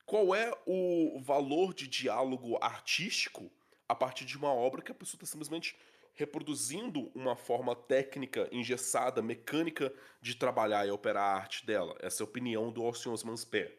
Qual 0.05 0.35
é 0.35 0.51
o 0.65 1.19
valor 1.21 1.73
de 1.73 1.88
diálogo 1.88 2.57
artístico 2.62 3.51
a 3.88 3.95
partir 3.95 4.25
de 4.25 4.38
uma 4.38 4.53
obra 4.53 4.81
que 4.81 4.91
a 4.91 4.95
pessoa 4.95 5.17
está 5.17 5.25
simplesmente 5.25 5.75
reproduzindo 6.13 7.12
uma 7.15 7.36
forma 7.36 7.75
técnica, 7.75 8.48
engessada, 8.51 9.22
mecânica 9.22 9.93
de 10.22 10.36
trabalhar 10.36 10.88
e 10.88 10.91
operar 10.91 11.24
a 11.24 11.36
arte 11.36 11.65
dela. 11.65 11.96
Essa 12.00 12.22
é 12.22 12.24
a 12.24 12.27
opinião 12.29 12.72
do 12.72 12.84
Austin 12.84 13.10
Osman 13.10 13.36
Spare. 13.36 13.77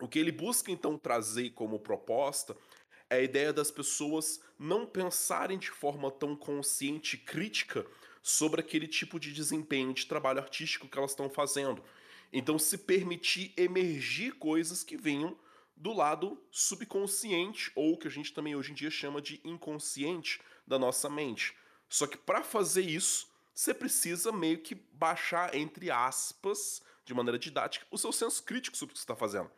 O 0.00 0.08
que 0.08 0.18
ele 0.18 0.32
busca 0.32 0.70
então 0.70 0.98
trazer 0.98 1.50
como 1.50 1.78
proposta 1.80 2.56
é 3.10 3.16
a 3.16 3.22
ideia 3.22 3.52
das 3.52 3.70
pessoas 3.70 4.40
não 4.58 4.86
pensarem 4.86 5.58
de 5.58 5.70
forma 5.70 6.10
tão 6.10 6.34
consciente 6.34 7.16
e 7.16 7.18
crítica 7.18 7.86
sobre 8.22 8.60
aquele 8.60 8.86
tipo 8.86 9.18
de 9.18 9.32
desempenho 9.32 9.92
de 9.92 10.06
trabalho 10.06 10.38
artístico 10.38 10.88
que 10.88 10.96
elas 10.96 11.10
estão 11.10 11.28
fazendo. 11.28 11.82
Então, 12.32 12.58
se 12.58 12.78
permitir 12.78 13.52
emergir 13.56 14.32
coisas 14.38 14.82
que 14.82 14.96
venham 14.96 15.36
do 15.82 15.92
lado 15.92 16.40
subconsciente, 16.48 17.72
ou 17.74 17.98
que 17.98 18.06
a 18.06 18.10
gente 18.10 18.32
também 18.32 18.54
hoje 18.54 18.70
em 18.70 18.74
dia 18.74 18.88
chama 18.88 19.20
de 19.20 19.40
inconsciente 19.42 20.40
da 20.64 20.78
nossa 20.78 21.10
mente. 21.10 21.56
Só 21.88 22.06
que 22.06 22.16
para 22.16 22.44
fazer 22.44 22.82
isso, 22.82 23.26
você 23.52 23.74
precisa 23.74 24.30
meio 24.30 24.58
que 24.58 24.76
baixar, 24.76 25.52
entre 25.56 25.90
aspas, 25.90 26.82
de 27.04 27.12
maneira 27.12 27.36
didática, 27.36 27.84
o 27.90 27.98
seu 27.98 28.12
senso 28.12 28.44
crítico 28.44 28.76
sobre 28.76 28.92
o 28.92 28.94
que 28.94 29.00
você 29.00 29.02
está 29.02 29.16
fazendo. 29.16 29.50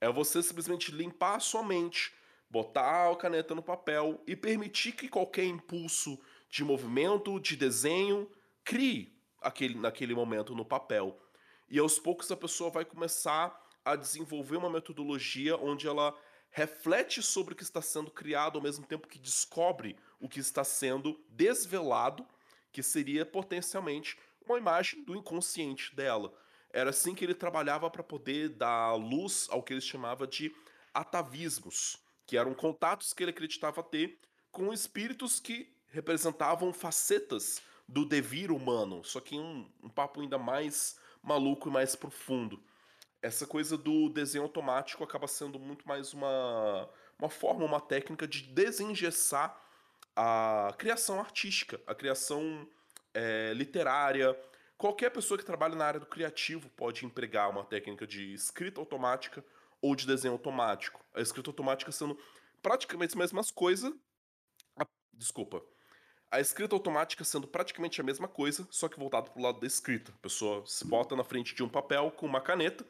É 0.00 0.10
você 0.10 0.42
simplesmente 0.42 0.90
limpar 0.90 1.34
a 1.34 1.40
sua 1.40 1.62
mente, 1.62 2.14
botar 2.48 3.10
a 3.10 3.16
caneta 3.16 3.54
no 3.54 3.62
papel 3.62 4.22
e 4.26 4.34
permitir 4.34 4.92
que 4.92 5.06
qualquer 5.06 5.44
impulso 5.44 6.18
de 6.48 6.64
movimento, 6.64 7.38
de 7.38 7.56
desenho, 7.56 8.26
crie 8.64 9.14
aquele, 9.38 9.74
naquele 9.74 10.14
momento 10.14 10.54
no 10.54 10.64
papel. 10.64 11.20
E 11.68 11.78
aos 11.78 11.98
poucos 11.98 12.32
a 12.32 12.36
pessoa 12.38 12.70
vai 12.70 12.86
começar 12.86 13.62
a 13.84 13.96
desenvolver 13.96 14.56
uma 14.56 14.70
metodologia 14.70 15.56
onde 15.56 15.86
ela 15.86 16.16
reflete 16.50 17.22
sobre 17.22 17.54
o 17.54 17.56
que 17.56 17.62
está 17.62 17.80
sendo 17.80 18.10
criado 18.10 18.56
ao 18.56 18.62
mesmo 18.62 18.86
tempo 18.86 19.08
que 19.08 19.18
descobre 19.18 19.96
o 20.20 20.28
que 20.28 20.38
está 20.38 20.62
sendo 20.62 21.18
desvelado, 21.30 22.26
que 22.70 22.82
seria 22.82 23.24
potencialmente 23.24 24.18
uma 24.46 24.58
imagem 24.58 25.02
do 25.02 25.16
inconsciente 25.16 25.94
dela. 25.96 26.32
Era 26.70 26.90
assim 26.90 27.14
que 27.14 27.24
ele 27.24 27.34
trabalhava 27.34 27.90
para 27.90 28.02
poder 28.02 28.50
dar 28.50 28.94
luz 28.94 29.46
ao 29.50 29.62
que 29.62 29.72
ele 29.72 29.80
chamava 29.80 30.26
de 30.26 30.54
atavismos, 30.92 31.96
que 32.26 32.36
eram 32.36 32.54
contatos 32.54 33.12
que 33.12 33.22
ele 33.22 33.30
acreditava 33.30 33.82
ter 33.82 34.18
com 34.50 34.72
espíritos 34.72 35.40
que 35.40 35.74
representavam 35.88 36.72
facetas 36.72 37.62
do 37.88 38.04
devir 38.04 38.50
humano, 38.50 39.02
só 39.04 39.20
que 39.20 39.38
um, 39.38 39.70
um 39.82 39.88
papo 39.88 40.20
ainda 40.20 40.38
mais 40.38 40.98
maluco 41.22 41.68
e 41.68 41.72
mais 41.72 41.96
profundo 41.96 42.62
essa 43.22 43.46
coisa 43.46 43.78
do 43.78 44.08
desenho 44.08 44.42
automático 44.42 45.04
acaba 45.04 45.28
sendo 45.28 45.58
muito 45.58 45.86
mais 45.86 46.12
uma, 46.12 46.90
uma 47.16 47.30
forma, 47.30 47.64
uma 47.64 47.80
técnica 47.80 48.26
de 48.26 48.42
desengessar 48.42 49.56
a 50.16 50.74
criação 50.76 51.20
artística, 51.20 51.80
a 51.86 51.94
criação 51.94 52.68
é, 53.14 53.52
literária. 53.54 54.36
Qualquer 54.76 55.10
pessoa 55.10 55.38
que 55.38 55.44
trabalha 55.44 55.76
na 55.76 55.86
área 55.86 56.00
do 56.00 56.06
criativo 56.06 56.68
pode 56.70 57.06
empregar 57.06 57.48
uma 57.48 57.64
técnica 57.64 58.04
de 58.06 58.34
escrita 58.34 58.80
automática 58.80 59.44
ou 59.80 59.94
de 59.94 60.04
desenho 60.04 60.34
automático. 60.34 61.00
A 61.14 61.20
escrita 61.20 61.48
automática 61.48 61.92
sendo 61.92 62.18
praticamente 62.60 63.12
as 63.12 63.14
mesmas 63.14 63.50
coisas. 63.52 63.94
Desculpa. 65.12 65.62
A 66.28 66.40
escrita 66.40 66.74
automática 66.74 67.22
sendo 67.22 67.46
praticamente 67.46 68.00
a 68.00 68.04
mesma 68.04 68.26
coisa, 68.26 68.66
só 68.70 68.88
que 68.88 68.98
voltado 68.98 69.30
para 69.30 69.38
o 69.38 69.42
lado 69.42 69.60
da 69.60 69.66
escrita. 69.66 70.10
A 70.10 70.22
pessoa 70.22 70.64
se 70.66 70.84
bota 70.84 71.14
na 71.14 71.22
frente 71.22 71.54
de 71.54 71.62
um 71.62 71.68
papel 71.68 72.10
com 72.10 72.26
uma 72.26 72.40
caneta 72.40 72.84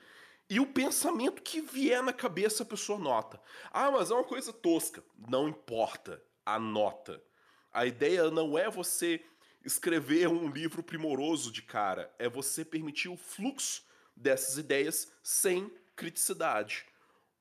e 0.52 0.61
o 0.61 0.66
pensamento 0.66 1.40
que 1.40 1.62
vier 1.62 2.02
na 2.02 2.12
cabeça 2.12 2.62
a 2.62 2.66
pessoa 2.66 2.99
nota. 2.99 3.40
Ah, 3.71 3.90
mas 3.90 4.11
é 4.11 4.14
uma 4.14 4.23
coisa 4.23 4.52
tosca. 4.52 5.02
Não 5.26 5.49
importa. 5.49 6.23
Anota. 6.44 7.25
A 7.73 7.87
ideia 7.87 8.30
não 8.30 8.59
é 8.59 8.68
você 8.68 9.25
escrever 9.64 10.28
um 10.28 10.50
livro 10.50 10.82
primoroso 10.82 11.50
de 11.50 11.62
cara, 11.62 12.14
é 12.18 12.28
você 12.28 12.66
permitir 12.66 13.09
o 13.09 13.16
fluxo 13.16 13.82
dessas 14.14 14.59
ideias 14.59 15.11
sem 15.23 15.73
criticidade. 15.97 16.85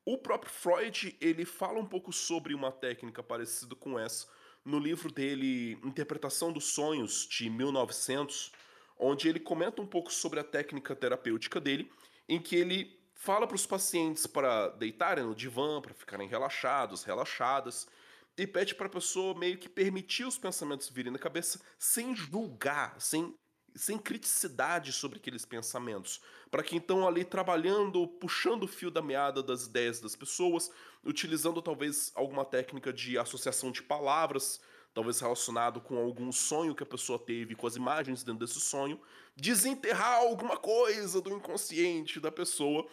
O 0.06 0.18
próprio 0.18 0.50
Freud, 0.50 1.18
ele 1.20 1.44
fala 1.44 1.82
um 1.82 1.86
pouco 1.86 2.13
sobre 2.13 2.53
uma 2.53 2.72
técnica 2.72 3.22
parecida 3.22 3.75
com 3.75 4.00
essa 4.00 4.25
no 4.63 4.80
livro 4.80 5.12
dele 5.12 5.74
Interpretação 5.84 6.53
dos 6.53 6.63
Sonhos 6.63 7.27
de 7.27 7.50
1900, 7.50 8.53
onde 8.98 9.27
ele 9.27 9.39
comenta 9.41 9.82
um 9.82 9.88
pouco 9.88 10.13
sobre 10.13 10.39
a 10.39 10.46
técnica 10.46 10.96
terapêutica 10.96 11.60
dele, 11.60 11.91
em 12.30 12.39
que 12.39 12.56
ele 12.56 13.00
fala 13.22 13.46
para 13.46 13.56
os 13.56 13.68
pacientes 13.68 14.25
para 14.25 14.70
deitarem 14.70 15.24
no 15.24 15.36
divã, 15.36 15.80
para 15.80 15.94
ficarem 15.94 16.28
relaxados, 16.28 17.04
relaxadas, 17.04 17.88
e 18.36 18.48
pede 18.48 18.74
para 18.74 18.88
a 18.88 18.90
pessoa 18.90 19.38
meio 19.38 19.60
que 19.60 19.70
permitir 19.70 20.25
os 20.25 20.40
pensamentos 20.40 20.90
virem 20.90 21.13
na 21.13 21.20
cabeça 21.20 21.62
sem 21.78 22.16
julgar, 22.16 23.00
sem, 23.00 23.36
sem 23.75 24.00
criticidade 24.00 24.92
sobre 24.92 25.20
aqueles 25.20 25.46
pensamentos. 25.46 26.20
Para 26.50 26.63
que 26.63 26.75
então 26.75 27.08
ali 27.08 27.24
trabalhando, 27.24 28.08
puxando 28.08 28.63
o 28.63 28.68
fio 28.68 28.90
da 28.90 29.04
meada 29.04 29.44
das 29.44 29.68
ideias 29.68 30.00
das 30.01 30.16
pessoas, 30.16 30.72
utilizando 31.06 31.62
talvez 31.62 32.12
alguma 32.16 32.44
técnica 32.44 32.92
de 32.92 33.20
associação 33.20 33.72
de 33.72 33.84
palavras, 33.84 34.60
talvez 34.96 35.20
relacionado 35.20 35.80
com 35.80 35.96
algum 35.96 36.32
sonho 36.32 36.74
que 36.74 36.82
a 36.82 36.88
pessoa 36.88 37.20
teve, 37.20 37.54
com 37.54 37.68
as 37.68 37.75
imagens 37.75 38.24
dentro 38.24 38.44
desse 38.44 38.60
sonho, 38.60 39.00
desenterrar 39.36 40.16
alguma 40.16 40.58
coisa 40.58 41.22
do 41.22 41.30
inconsciente 41.30 42.20
da 42.20 42.32
pessoa 42.32 42.90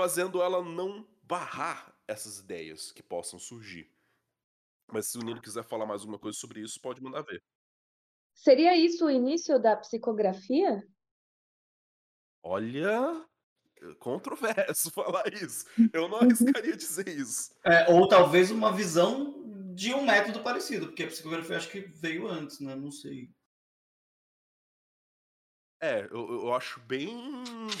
fazendo 0.00 0.40
ela 0.40 0.64
não 0.64 1.06
barrar 1.22 1.94
essas 2.08 2.38
ideias 2.38 2.90
que 2.90 3.02
possam 3.02 3.38
surgir. 3.38 3.92
Mas 4.90 5.08
se 5.08 5.18
o 5.18 5.20
Nino 5.20 5.42
quiser 5.42 5.62
falar 5.62 5.84
mais 5.84 6.00
alguma 6.00 6.18
coisa 6.18 6.38
sobre 6.38 6.62
isso, 6.62 6.80
pode 6.80 7.02
mandar 7.02 7.20
ver. 7.20 7.42
Seria 8.32 8.74
isso 8.74 9.04
o 9.04 9.10
início 9.10 9.60
da 9.60 9.76
psicografia? 9.76 10.82
Olha, 12.42 13.26
controverso 13.98 14.90
falar 14.96 15.30
isso. 15.34 15.66
Eu 15.92 16.08
não 16.08 16.16
arriscaria 16.24 16.74
dizer 16.74 17.06
isso. 17.06 17.54
É, 17.62 17.92
ou 17.92 18.08
talvez 18.08 18.50
uma 18.50 18.72
visão 18.72 19.74
de 19.74 19.92
um 19.92 20.06
método 20.06 20.42
parecido, 20.42 20.86
porque 20.86 21.02
a 21.02 21.08
psicografia 21.08 21.58
acho 21.58 21.68
que 21.68 21.80
veio 21.80 22.26
antes, 22.26 22.58
né? 22.58 22.74
Não 22.74 22.90
sei. 22.90 23.30
É, 25.80 26.06
eu, 26.10 26.30
eu 26.44 26.54
acho 26.54 26.78
bem 26.80 27.32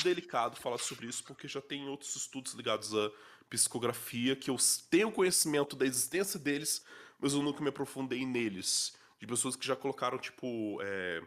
delicado 0.02 0.56
falar 0.56 0.78
sobre 0.78 1.06
isso, 1.06 1.22
porque 1.22 1.46
já 1.46 1.60
tem 1.60 1.86
outros 1.86 2.16
estudos 2.16 2.54
ligados 2.54 2.94
à 2.94 3.10
psicografia 3.50 4.34
que 4.34 4.48
eu 4.48 4.56
tenho 4.88 5.12
conhecimento 5.12 5.76
da 5.76 5.84
existência 5.84 6.40
deles, 6.40 6.82
mas 7.18 7.34
eu 7.34 7.42
nunca 7.42 7.62
me 7.62 7.68
aprofundei 7.68 8.24
neles. 8.24 8.96
De 9.18 9.26
pessoas 9.26 9.54
que 9.54 9.66
já 9.66 9.76
colocaram, 9.76 10.16
tipo, 10.16 10.78
é, 10.80 11.22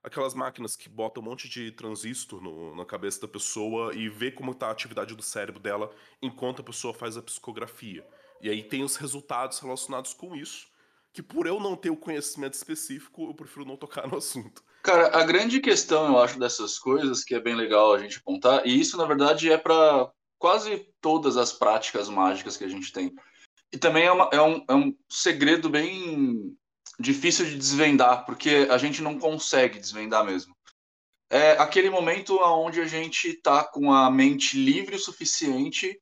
aquelas 0.00 0.32
máquinas 0.32 0.76
que 0.76 0.88
botam 0.88 1.20
um 1.20 1.26
monte 1.26 1.48
de 1.48 1.72
transistor 1.72 2.40
no, 2.40 2.76
na 2.76 2.84
cabeça 2.84 3.22
da 3.22 3.28
pessoa 3.28 3.92
e 3.92 4.08
vê 4.08 4.30
como 4.30 4.52
está 4.52 4.68
a 4.68 4.70
atividade 4.70 5.16
do 5.16 5.22
cérebro 5.22 5.60
dela 5.60 5.92
enquanto 6.20 6.60
a 6.60 6.64
pessoa 6.64 6.94
faz 6.94 7.16
a 7.16 7.22
psicografia. 7.22 8.06
E 8.40 8.48
aí 8.48 8.62
tem 8.62 8.84
os 8.84 8.94
resultados 8.94 9.58
relacionados 9.58 10.14
com 10.14 10.36
isso, 10.36 10.68
que 11.12 11.22
por 11.22 11.48
eu 11.48 11.58
não 11.58 11.74
ter 11.74 11.90
o 11.90 11.96
conhecimento 11.96 12.54
específico, 12.54 13.28
eu 13.28 13.34
prefiro 13.34 13.64
não 13.64 13.76
tocar 13.76 14.06
no 14.06 14.18
assunto. 14.18 14.62
Cara, 14.82 15.16
a 15.16 15.24
grande 15.24 15.60
questão, 15.60 16.08
eu 16.08 16.18
acho, 16.18 16.38
dessas 16.38 16.78
coisas, 16.78 17.22
que 17.22 17.34
é 17.34 17.40
bem 17.40 17.54
legal 17.54 17.94
a 17.94 17.98
gente 17.98 18.18
apontar, 18.18 18.66
e 18.66 18.80
isso, 18.80 18.96
na 18.96 19.04
verdade, 19.04 19.50
é 19.50 19.56
para 19.56 20.10
quase 20.38 20.88
todas 21.00 21.36
as 21.36 21.52
práticas 21.52 22.08
mágicas 22.08 22.56
que 22.56 22.64
a 22.64 22.68
gente 22.68 22.92
tem. 22.92 23.14
E 23.72 23.78
também 23.78 24.04
é, 24.04 24.12
uma, 24.12 24.28
é, 24.32 24.42
um, 24.42 24.64
é 24.68 24.74
um 24.74 24.96
segredo 25.08 25.70
bem 25.70 26.56
difícil 26.98 27.46
de 27.46 27.56
desvendar, 27.56 28.26
porque 28.26 28.66
a 28.68 28.76
gente 28.76 29.00
não 29.02 29.18
consegue 29.18 29.78
desvendar 29.78 30.24
mesmo. 30.24 30.52
É 31.30 31.52
aquele 31.52 31.88
momento 31.88 32.36
onde 32.38 32.80
a 32.80 32.84
gente 32.84 33.28
está 33.28 33.64
com 33.64 33.92
a 33.92 34.10
mente 34.10 34.56
livre 34.56 34.96
o 34.96 34.98
suficiente, 34.98 35.98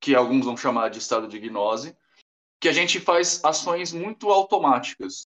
que 0.00 0.14
alguns 0.14 0.44
vão 0.44 0.56
chamar 0.56 0.90
de 0.90 0.98
estado 0.98 1.28
de 1.28 1.38
gnose, 1.38 1.96
que 2.60 2.68
a 2.68 2.72
gente 2.72 2.98
faz 2.98 3.42
ações 3.44 3.92
muito 3.92 4.28
automáticas. 4.28 5.26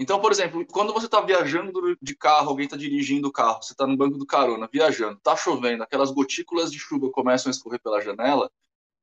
Então, 0.00 0.18
por 0.18 0.32
exemplo, 0.32 0.64
quando 0.64 0.94
você 0.94 1.04
está 1.04 1.20
viajando 1.20 1.94
de 2.00 2.16
carro, 2.16 2.48
alguém 2.48 2.64
está 2.64 2.74
dirigindo 2.74 3.28
o 3.28 3.32
carro, 3.32 3.62
você 3.62 3.74
está 3.74 3.86
no 3.86 3.98
banco 3.98 4.16
do 4.16 4.24
carona, 4.24 4.66
viajando, 4.72 5.18
está 5.18 5.36
chovendo, 5.36 5.82
aquelas 5.82 6.10
gotículas 6.10 6.72
de 6.72 6.78
chuva 6.78 7.10
começam 7.10 7.50
a 7.50 7.52
escorrer 7.52 7.78
pela 7.82 8.00
janela, 8.00 8.50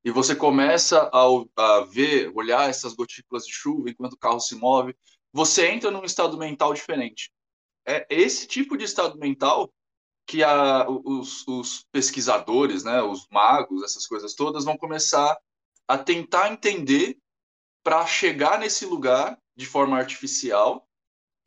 e 0.04 0.10
você 0.10 0.34
começa 0.34 1.08
a, 1.12 1.24
a 1.56 1.80
ver, 1.82 2.32
olhar 2.34 2.68
essas 2.68 2.94
gotículas 2.94 3.46
de 3.46 3.52
chuva 3.52 3.88
enquanto 3.88 4.14
o 4.14 4.18
carro 4.18 4.40
se 4.40 4.56
move, 4.56 4.92
você 5.32 5.68
entra 5.68 5.88
num 5.88 6.02
estado 6.02 6.36
mental 6.36 6.74
diferente. 6.74 7.30
É 7.86 8.04
esse 8.10 8.48
tipo 8.48 8.76
de 8.76 8.82
estado 8.82 9.16
mental 9.20 9.72
que 10.26 10.42
a, 10.42 10.84
os, 10.90 11.46
os 11.46 11.86
pesquisadores, 11.92 12.82
né, 12.82 13.00
os 13.02 13.28
magos, 13.30 13.84
essas 13.84 14.04
coisas 14.04 14.34
todas, 14.34 14.64
vão 14.64 14.76
começar 14.76 15.38
a 15.86 15.96
tentar 15.96 16.50
entender 16.50 17.16
para 17.84 18.04
chegar 18.04 18.58
nesse 18.58 18.84
lugar 18.84 19.38
de 19.54 19.64
forma 19.64 19.96
artificial 19.96 20.87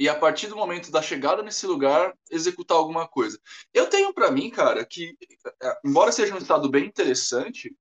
e 0.02 0.10
a 0.10 0.16
partir 0.16 0.48
do 0.48 0.56
momento 0.56 0.90
da 0.90 1.00
chegada 1.00 1.44
nesse 1.44 1.68
lugar 1.68 2.18
executar 2.32 2.76
alguma 2.76 3.08
coisa. 3.08 3.40
Eu 3.72 3.88
tenho 3.88 4.12
para 4.12 4.32
mim, 4.32 4.50
cara, 4.50 4.84
que 4.84 5.16
é, 5.62 5.80
embora 5.86 6.12
seja 6.12 6.34
um 6.34 6.40
estado 6.40 6.68
bem 6.72 6.88
interessante, 6.88 7.78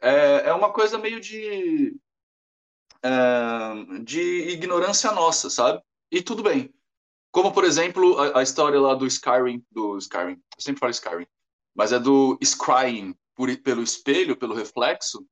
é, 0.00 0.48
é 0.48 0.52
uma 0.52 0.72
coisa 0.72 0.98
meio 0.98 1.20
de 1.20 1.96
é, 3.00 4.02
de 4.02 4.48
ignorância 4.48 5.12
nossa, 5.12 5.48
sabe? 5.48 5.80
E 6.10 6.20
tudo 6.20 6.42
bem. 6.42 6.74
Como 7.30 7.52
por 7.52 7.62
exemplo 7.62 8.18
a, 8.18 8.40
a, 8.40 8.42
história 8.42 8.80
lá 8.80 8.96
do 8.96 9.06
Skyrim, 9.06 9.64
do 9.70 9.98
Skyrim, 9.98 10.32
eu 10.32 10.60
sempre 10.60 10.80
falo 10.80 10.90
Skyrim, 10.90 11.26
mas 11.76 11.92
é 11.92 11.98
do 12.00 12.36
Scrying 12.42 13.14
por, 13.36 13.56
pelo 13.58 13.84
espelho, 13.84 14.36
pelo 14.36 14.56
reflexo. 14.56 15.24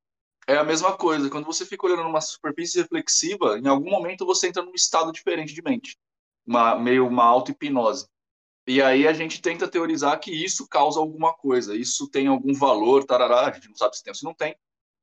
É 0.46 0.56
a 0.56 0.62
mesma 0.62 0.96
coisa. 0.96 1.28
Quando 1.28 1.46
você 1.46 1.66
fica 1.66 1.86
olhando 1.86 2.04
numa 2.04 2.20
superfície 2.20 2.80
reflexiva, 2.80 3.58
em 3.58 3.66
algum 3.66 3.90
momento 3.90 4.24
você 4.24 4.46
entra 4.46 4.62
num 4.62 4.74
estado 4.74 5.10
diferente 5.10 5.52
de 5.52 5.60
mente 5.60 5.98
uma, 6.46 6.76
meio 6.76 7.06
uma 7.06 7.24
auto-hipnose. 7.24 8.08
E 8.66 8.80
aí 8.80 9.06
a 9.06 9.12
gente 9.12 9.40
tenta 9.42 9.66
teorizar 9.66 10.18
que 10.20 10.30
isso 10.30 10.68
causa 10.68 11.00
alguma 11.00 11.32
coisa, 11.32 11.76
isso 11.76 12.08
tem 12.08 12.26
algum 12.26 12.54
valor, 12.54 13.04
tarará, 13.04 13.48
a 13.48 13.52
gente 13.52 13.68
não 13.68 13.76
sabe 13.76 13.96
se 13.96 14.02
tem 14.02 14.10
ou 14.10 14.14
se 14.14 14.24
não 14.24 14.34
tem, 14.34 14.54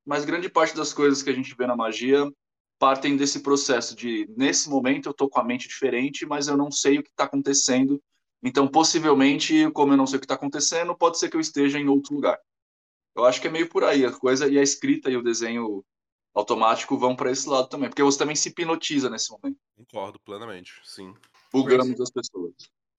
mas 0.06 0.24
grande 0.24 0.50
parte 0.50 0.76
das 0.76 0.94
coisas 0.94 1.22
que 1.22 1.30
a 1.30 1.34
gente 1.34 1.54
vê 1.56 1.68
na 1.68 1.76
magia 1.76 2.32
partem 2.80 3.18
desse 3.18 3.42
processo 3.42 3.96
de, 3.96 4.30
nesse 4.38 4.70
momento 4.70 5.08
eu 5.08 5.12
estou 5.12 5.30
com 5.30 5.40
a 5.40 5.44
mente 5.44 5.68
diferente, 5.68 6.26
mas 6.26 6.48
eu 6.48 6.56
não 6.56 6.72
sei 6.72 7.00
o 7.00 7.04
que 7.04 7.10
está 7.10 7.24
acontecendo, 7.24 8.02
então 8.42 8.68
possivelmente, 8.68 9.70
como 9.72 9.94
eu 9.94 9.98
não 9.98 10.08
sei 10.08 10.18
o 10.18 10.20
que 10.20 10.26
está 10.26 10.36
acontecendo, 10.36 10.96
pode 10.96 11.18
ser 11.18 11.30
que 11.30 11.36
eu 11.36 11.42
esteja 11.42 11.80
em 11.80 11.88
outro 11.88 12.14
lugar. 12.14 12.40
Eu 13.16 13.26
acho 13.26 13.42
que 13.42 13.48
é 13.48 13.52
meio 13.52 13.68
por 13.68 13.84
aí 13.84 14.06
a 14.06 14.12
coisa, 14.12 14.48
e 14.48 14.60
a 14.60 14.62
escrita 14.62 15.10
e 15.10 15.18
o 15.18 15.24
desenho 15.24 15.84
automático 16.40 16.98
vão 16.98 17.16
para 17.16 17.32
esse 17.32 17.48
lado 17.48 17.68
também, 17.68 17.90
porque 17.90 18.04
você 18.04 18.18
também 18.18 18.36
se 18.36 18.50
hipnotiza 18.50 19.10
nesse 19.10 19.32
momento. 19.32 19.58
Concordo 19.76 20.20
plenamente, 20.20 20.74
sim 20.84 21.14
bugamos 21.52 22.00
as 22.00 22.12
pessoas. 22.12 22.54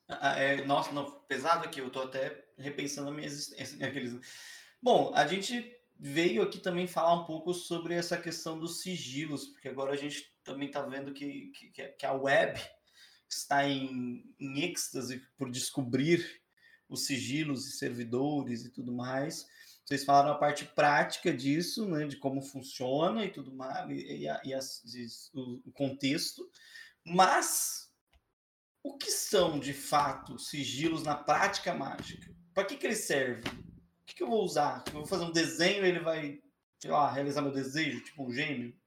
Ah, 0.09 0.39
é, 0.39 0.65
nossa, 0.65 0.93
não, 0.93 1.11
pesado 1.29 1.65
aqui, 1.65 1.81
eu 1.81 1.91
tô 1.91 2.01
até 2.01 2.47
repensando 2.57 3.11
a 3.11 3.13
minha 3.13 3.27
existência. 3.27 3.77
Né, 3.77 3.87
aqueles... 3.87 4.19
Bom, 4.83 5.13
a 5.15 5.27
gente 5.27 5.75
veio 5.99 6.43
aqui 6.43 6.59
também 6.59 6.87
falar 6.87 7.15
um 7.15 7.25
pouco 7.25 7.53
sobre 7.53 7.95
essa 7.95 8.17
questão 8.17 8.59
dos 8.59 8.81
sigilos, 8.81 9.47
porque 9.49 9.69
agora 9.69 9.93
a 9.93 9.97
gente 9.97 10.33
também 10.43 10.69
está 10.69 10.83
vendo 10.83 11.13
que, 11.13 11.49
que, 11.49 11.89
que, 11.91 12.07
a 12.07 12.13
web 12.13 12.59
está 13.29 13.69
em, 13.69 14.35
em 14.41 14.61
êxtase 14.63 15.23
por 15.37 15.51
descobrir 15.51 16.25
os 16.89 17.05
sigilos 17.05 17.67
e 17.67 17.73
servidores 17.73 18.65
e 18.65 18.71
tudo 18.71 18.93
mais. 18.93 19.47
Vocês 19.89 20.05
falaram 20.05 20.33
a 20.33 20.39
parte 20.39 20.67
prática 20.67 21.33
disso, 21.33 21.89
né, 21.89 22.07
de 22.07 22.19
como 22.19 22.43
funciona 22.43 23.25
e 23.25 23.31
tudo 23.31 23.55
mais, 23.55 23.89
e, 23.91 24.29
e, 24.45 24.53
as, 24.53 24.85
e 24.85 25.07
o, 25.33 25.63
o 25.65 25.73
contexto, 25.73 26.47
mas 27.07 27.91
o 28.83 28.99
que 28.99 29.11
são, 29.11 29.59
de 29.59 29.73
fato, 29.73 30.39
sigilos 30.39 31.05
na 31.05 31.17
prática 31.17 31.73
mágica? 31.73 32.31
Para 32.53 32.67
que, 32.67 32.77
que 32.77 32.85
eles 32.85 33.07
servem? 33.07 33.51
O 33.51 34.05
que, 34.05 34.15
que 34.17 34.23
eu 34.23 34.29
vou 34.29 34.45
usar? 34.45 34.85
Eu 34.89 34.93
vou 34.93 35.07
fazer 35.07 35.25
um 35.25 35.33
desenho 35.33 35.83
e 35.83 35.89
ele 35.89 36.01
vai, 36.01 36.39
sei 36.79 36.91
lá, 36.91 37.11
realizar 37.11 37.41
meu 37.41 37.53
desejo, 37.53 38.05
tipo 38.05 38.27
um 38.27 38.31
gênio? 38.31 38.79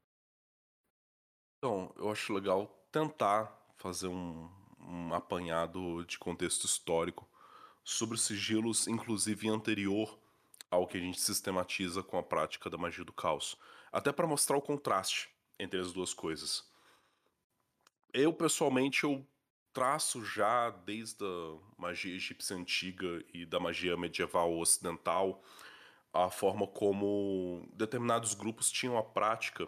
Então, 1.58 1.92
eu 1.98 2.12
acho 2.12 2.32
legal 2.32 2.68
tentar 2.92 3.60
fazer 3.76 4.08
um, 4.08 4.48
um 4.80 5.16
apanhado 5.16 6.06
de 6.06 6.20
contexto 6.20 6.66
histórico 6.66 7.28
sobre 7.84 8.14
os 8.14 8.22
sigilos, 8.22 8.88
inclusive 8.88 9.50
anterior 9.50 10.21
ao 10.72 10.88
que 10.88 10.98
a 10.98 11.02
gente 11.02 11.20
sistematiza 11.20 12.02
com 12.02 12.18
a 12.18 12.24
prática 12.24 12.70
da 12.70 12.78
magia 12.78 13.04
do 13.04 13.12
caos. 13.14 13.58
Até 13.92 14.12
para 14.12 14.26
mostrar 14.26 14.58
o 14.58 14.62
contraste 14.62 15.30
entre 15.60 15.80
as 15.80 15.92
duas 15.92 16.14
coisas. 16.14 16.64
Eu, 18.14 18.34
pessoalmente, 18.34 19.04
eu 19.04 19.28
traço 19.74 20.24
já 20.24 20.70
desde 20.70 21.24
a 21.24 21.58
magia 21.78 22.16
egípcia 22.16 22.56
antiga 22.56 23.24
e 23.34 23.46
da 23.46 23.60
magia 23.60 23.96
medieval 23.96 24.58
ocidental 24.58 25.44
a 26.14 26.30
forma 26.30 26.68
como 26.68 27.66
determinados 27.74 28.34
grupos 28.34 28.70
tinham 28.70 28.98
a 28.98 29.04
prática 29.04 29.68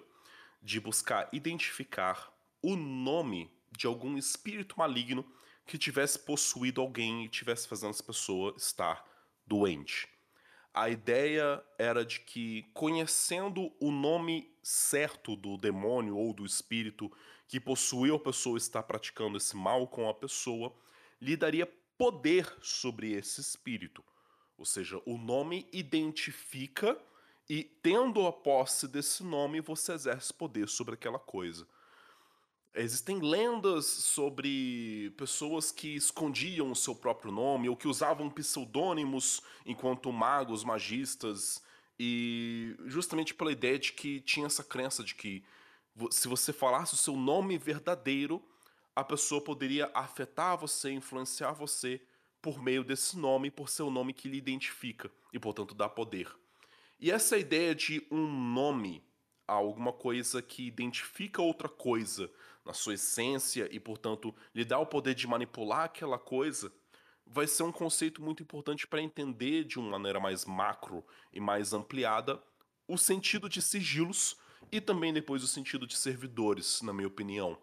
de 0.62 0.80
buscar 0.80 1.30
identificar 1.32 2.34
o 2.62 2.76
nome 2.76 3.50
de 3.72 3.88
algum 3.88 4.18
espírito 4.18 4.78
maligno 4.78 5.26
que 5.66 5.78
tivesse 5.78 6.20
possuído 6.20 6.82
alguém 6.82 7.26
e 7.26 7.30
tivesse 7.30 7.68
fazendo 7.68 7.92
essa 7.92 8.04
pessoa 8.04 8.54
estar 8.58 9.06
doente. 9.46 10.13
A 10.74 10.90
ideia 10.90 11.64
era 11.78 12.04
de 12.04 12.20
que, 12.20 12.64
conhecendo 12.74 13.72
o 13.80 13.92
nome 13.92 14.52
certo 14.64 15.36
do 15.36 15.56
demônio 15.56 16.18
ou 16.18 16.34
do 16.34 16.44
espírito 16.44 17.12
que 17.48 17.60
possuiu 17.60 18.16
a 18.16 18.20
pessoa 18.20 18.58
está 18.58 18.82
praticando 18.82 19.38
esse 19.38 19.56
mal 19.56 19.88
com 19.88 20.10
a 20.10 20.14
pessoa, 20.16 20.74
lhe 21.22 21.38
daria 21.38 21.68
poder 21.96 22.52
sobre 22.60 23.12
esse 23.12 23.40
espírito. 23.40 24.04
Ou 24.58 24.66
seja, 24.66 25.00
o 25.06 25.16
nome 25.16 25.68
identifica 25.72 26.98
e, 27.48 27.64
tendo 27.64 28.26
a 28.26 28.34
posse 28.34 28.88
desse 28.88 29.24
nome, 29.24 29.62
você 29.62 29.94
exerce 29.94 30.34
poder 30.34 30.68
sobre 30.68 30.96
aquela 30.96 31.20
coisa. 31.20 31.68
Existem 32.76 33.20
lendas 33.20 33.86
sobre 33.86 35.14
pessoas 35.16 35.72
que 35.72 35.96
escondiam 35.96 36.72
o 36.72 36.76
seu 36.76 36.96
próprio 36.96 37.32
nome 37.32 37.70
ou 37.70 37.78
que 37.78 37.88
usavam 37.88 38.32
pseudônimos 38.32 39.42
enquanto 39.64 40.12
magos, 40.12 40.64
magistas, 40.64 41.62
e 42.00 42.76
justamente 42.86 43.34
pela 43.34 43.52
ideia 43.52 43.78
de 43.78 43.94
que 43.94 44.20
tinha 44.22 44.48
essa 44.48 44.64
crença 44.64 45.04
de 45.04 45.14
que 45.14 45.44
se 46.10 46.28
você 46.28 46.52
falasse 46.52 46.96
o 46.96 46.98
seu 46.98 47.16
nome 47.16 47.60
verdadeiro, 47.60 48.44
a 48.96 49.04
pessoa 49.04 49.40
poderia 49.40 49.92
afetar 49.94 50.58
você, 50.58 50.92
influenciar 50.92 51.54
você 51.54 52.02
por 52.42 52.62
meio 52.62 52.84
desse 52.84 53.18
nome, 53.18 53.52
por 53.52 53.70
ser 53.70 53.84
o 53.84 53.92
nome 53.92 54.14
que 54.14 54.28
lhe 54.28 54.38
identifica 54.38 55.12
e, 55.32 55.40
portanto, 55.40 55.76
dá 55.76 55.88
poder. 55.88 56.28
E 57.00 57.12
essa 57.12 57.38
ideia 57.38 57.76
de 57.76 58.06
um 58.10 58.28
nome 58.28 59.04
a 59.48 59.54
alguma 59.54 59.92
coisa 59.92 60.42
que 60.42 60.68
identifica 60.68 61.42
outra 61.42 61.68
coisa 61.68 62.32
na 62.66 62.74
sua 62.74 62.94
essência 62.94 63.68
e, 63.72 63.80
portanto, 63.80 64.34
lhe 64.54 64.64
dá 64.64 64.80
o 64.80 64.86
poder 64.86 65.14
de 65.16 65.28
manipular 65.28 65.86
aquela 65.86 66.18
coisa, 66.18 66.72
vai 67.26 67.48
ser 67.48 67.64
um 67.64 67.72
conceito 67.72 68.22
muito 68.22 68.44
importante 68.44 68.88
para 68.88 69.02
entender 69.02 69.64
de 69.64 69.80
uma 69.80 69.92
maneira 69.92 70.20
mais 70.20 70.46
macro 70.46 71.06
e 71.32 71.40
mais 71.40 71.74
ampliada 71.74 72.42
o 72.88 72.98
sentido 72.98 73.50
de 73.50 73.62
sigilos 73.62 74.38
e 74.72 74.80
também 74.80 75.14
depois 75.14 75.44
o 75.44 75.48
sentido 75.48 75.86
de 75.86 75.98
servidores, 75.98 76.82
na 76.82 76.94
minha 76.94 77.08
opinião. 77.08 77.58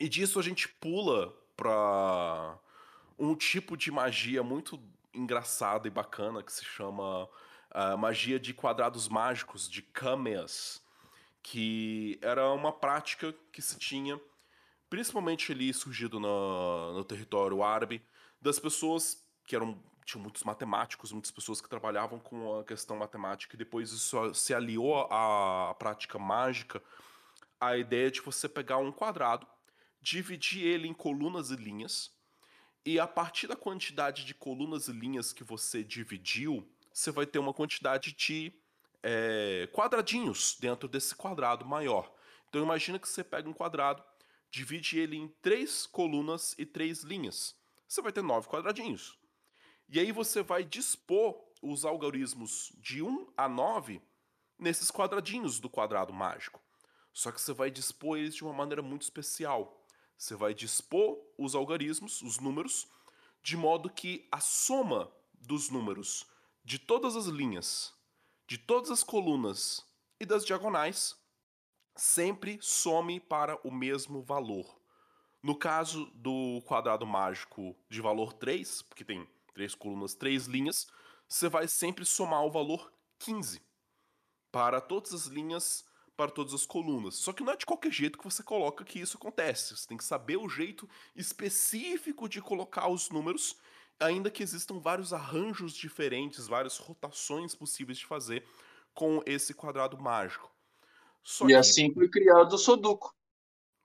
E 0.00 0.08
disso 0.08 0.38
a 0.38 0.42
gente 0.42 0.68
pula 0.68 1.32
para 1.56 2.58
um 3.18 3.34
tipo 3.34 3.76
de 3.76 3.90
magia 3.90 4.42
muito 4.42 4.80
engraçada 5.12 5.86
e 5.86 5.90
bacana 5.90 6.42
que 6.42 6.52
se 6.52 6.64
chama 6.64 7.28
uh, 7.74 7.96
magia 7.96 8.38
de 8.38 8.52
quadrados 8.52 9.08
mágicos, 9.08 9.68
de 9.68 9.82
kameas, 9.82 10.82
que 11.42 12.18
era 12.22 12.50
uma 12.52 12.72
prática 12.72 13.34
que 13.52 13.62
se 13.62 13.78
tinha, 13.78 14.20
principalmente 14.88 15.52
ali 15.52 15.72
surgido 15.72 16.20
no, 16.20 16.92
no 16.92 17.04
território 17.04 17.62
árabe, 17.62 18.02
das 18.40 18.58
pessoas 18.58 19.24
que 19.44 19.56
eram 19.56 19.78
tinham 20.10 20.22
muitos 20.22 20.42
matemáticos, 20.42 21.12
muitas 21.12 21.30
pessoas 21.30 21.60
que 21.60 21.68
trabalhavam 21.68 22.18
com 22.18 22.58
a 22.58 22.64
questão 22.64 22.96
matemática, 22.96 23.54
e 23.54 23.58
depois 23.58 23.92
isso 23.92 24.34
se 24.34 24.52
aliou 24.52 25.06
à 25.10 25.74
prática 25.78 26.18
mágica, 26.18 26.82
a 27.60 27.76
ideia 27.76 28.10
de 28.10 28.20
você 28.20 28.48
pegar 28.48 28.78
um 28.78 28.90
quadrado, 28.90 29.46
dividir 30.00 30.66
ele 30.66 30.88
em 30.88 30.94
colunas 30.94 31.50
e 31.50 31.56
linhas, 31.56 32.10
e 32.84 32.98
a 32.98 33.06
partir 33.06 33.46
da 33.46 33.54
quantidade 33.54 34.24
de 34.24 34.34
colunas 34.34 34.88
e 34.88 34.92
linhas 34.92 35.32
que 35.32 35.44
você 35.44 35.84
dividiu, 35.84 36.66
você 36.92 37.10
vai 37.10 37.26
ter 37.26 37.38
uma 37.38 37.54
quantidade 37.54 38.12
de 38.12 38.52
é, 39.02 39.68
quadradinhos 39.72 40.56
dentro 40.60 40.88
desse 40.88 41.14
quadrado 41.14 41.64
maior. 41.64 42.12
Então 42.48 42.62
imagina 42.62 42.98
que 42.98 43.08
você 43.08 43.22
pega 43.22 43.48
um 43.48 43.52
quadrado, 43.52 44.02
divide 44.50 44.98
ele 44.98 45.16
em 45.16 45.28
três 45.40 45.86
colunas 45.86 46.54
e 46.58 46.66
três 46.66 47.02
linhas. 47.02 47.56
Você 47.86 48.02
vai 48.02 48.12
ter 48.12 48.22
nove 48.22 48.48
quadradinhos. 48.48 49.18
E 49.88 49.98
aí 49.98 50.12
você 50.12 50.42
vai 50.42 50.62
dispor 50.62 51.36
os 51.62 51.84
algarismos 51.84 52.72
de 52.78 53.02
1 53.02 53.32
a 53.36 53.48
9 53.48 54.00
nesses 54.58 54.90
quadradinhos 54.90 55.58
do 55.58 55.68
quadrado 55.68 56.12
mágico. 56.12 56.60
Só 57.12 57.32
que 57.32 57.40
você 57.40 57.52
vai 57.52 57.70
dispor 57.70 58.18
eles 58.18 58.34
de 58.34 58.44
uma 58.44 58.52
maneira 58.52 58.82
muito 58.82 59.02
especial. 59.02 59.84
Você 60.16 60.34
vai 60.34 60.54
dispor 60.54 61.18
os 61.36 61.54
algarismos, 61.54 62.22
os 62.22 62.38
números, 62.38 62.86
de 63.42 63.56
modo 63.56 63.90
que 63.90 64.28
a 64.30 64.38
soma 64.38 65.10
dos 65.32 65.70
números 65.70 66.26
de 66.64 66.78
todas 66.78 67.16
as 67.16 67.26
linhas, 67.26 67.92
de 68.46 68.58
todas 68.58 68.90
as 68.90 69.02
colunas 69.02 69.84
e 70.18 70.26
das 70.26 70.44
diagonais 70.44 71.18
sempre 71.96 72.58
some 72.60 73.20
para 73.20 73.58
o 73.66 73.70
mesmo 73.70 74.22
valor. 74.22 74.80
No 75.42 75.54
caso 75.54 76.06
do 76.14 76.62
quadrado 76.66 77.06
mágico 77.06 77.76
de 77.88 78.00
valor 78.00 78.32
3, 78.32 78.82
porque 78.82 79.04
tem 79.04 79.26
três 79.54 79.74
colunas, 79.74 80.14
três 80.14 80.46
linhas, 80.46 80.86
você 81.28 81.48
vai 81.48 81.68
sempre 81.68 82.04
somar 82.04 82.44
o 82.44 82.50
valor 82.50 82.92
15 83.18 83.62
para 84.50 84.80
todas 84.80 85.14
as 85.14 85.26
linhas, 85.26 85.84
para 86.16 86.30
todas 86.30 86.52
as 86.52 86.66
colunas. 86.66 87.14
Só 87.16 87.32
que 87.32 87.42
não 87.42 87.52
é 87.52 87.56
de 87.56 87.64
qualquer 87.64 87.92
jeito 87.92 88.18
que 88.18 88.24
você 88.24 88.42
coloca 88.42 88.84
que 88.84 88.98
isso 88.98 89.16
acontece. 89.16 89.76
Você 89.76 89.86
tem 89.86 89.96
que 89.96 90.04
saber 90.04 90.36
o 90.36 90.48
jeito 90.48 90.88
específico 91.14 92.28
de 92.28 92.42
colocar 92.42 92.88
os 92.88 93.08
números 93.10 93.56
ainda 94.00 94.30
que 94.30 94.42
existam 94.42 94.78
vários 94.78 95.12
arranjos 95.12 95.72
diferentes, 95.74 96.46
várias 96.46 96.78
rotações 96.78 97.54
possíveis 97.54 97.98
de 97.98 98.06
fazer 98.06 98.44
com 98.94 99.22
esse 99.26 99.54
quadrado 99.54 99.98
mágico. 99.98 100.50
Só 101.22 101.44
e 101.44 101.48
que... 101.48 101.54
assim 101.54 101.92
foi 101.92 102.08
criado 102.08 102.52
o 102.54 102.58
Sudoku. 102.58 103.14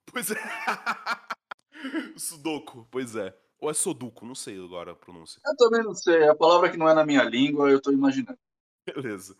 Pois 0.05 0.31
é. 0.31 0.35
Sudoku, 2.17 2.87
pois 2.89 3.15
é. 3.15 3.37
Ou 3.59 3.69
é 3.69 3.73
Soduco, 3.73 4.25
não 4.25 4.35
sei 4.35 4.63
agora 4.63 4.91
a 4.91 4.95
pronúncia. 4.95 5.41
Eu 5.45 5.55
também 5.55 5.83
não 5.83 5.95
sei. 5.95 6.27
A 6.27 6.35
palavra 6.35 6.69
que 6.69 6.77
não 6.77 6.89
é 6.89 6.93
na 6.93 7.05
minha 7.05 7.23
língua, 7.23 7.69
eu 7.69 7.81
tô 7.81 7.91
imaginando. 7.91 8.37
Beleza. 8.85 9.35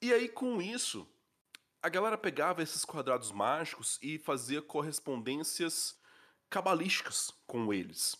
E 0.00 0.12
aí, 0.12 0.28
com 0.28 0.60
isso, 0.60 1.06
a 1.82 1.88
galera 1.88 2.16
pegava 2.16 2.62
esses 2.62 2.84
quadrados 2.84 3.32
mágicos 3.32 3.98
e 4.02 4.18
fazia 4.18 4.62
correspondências 4.62 5.98
cabalísticas 6.48 7.32
com 7.46 7.72
eles. 7.72 8.16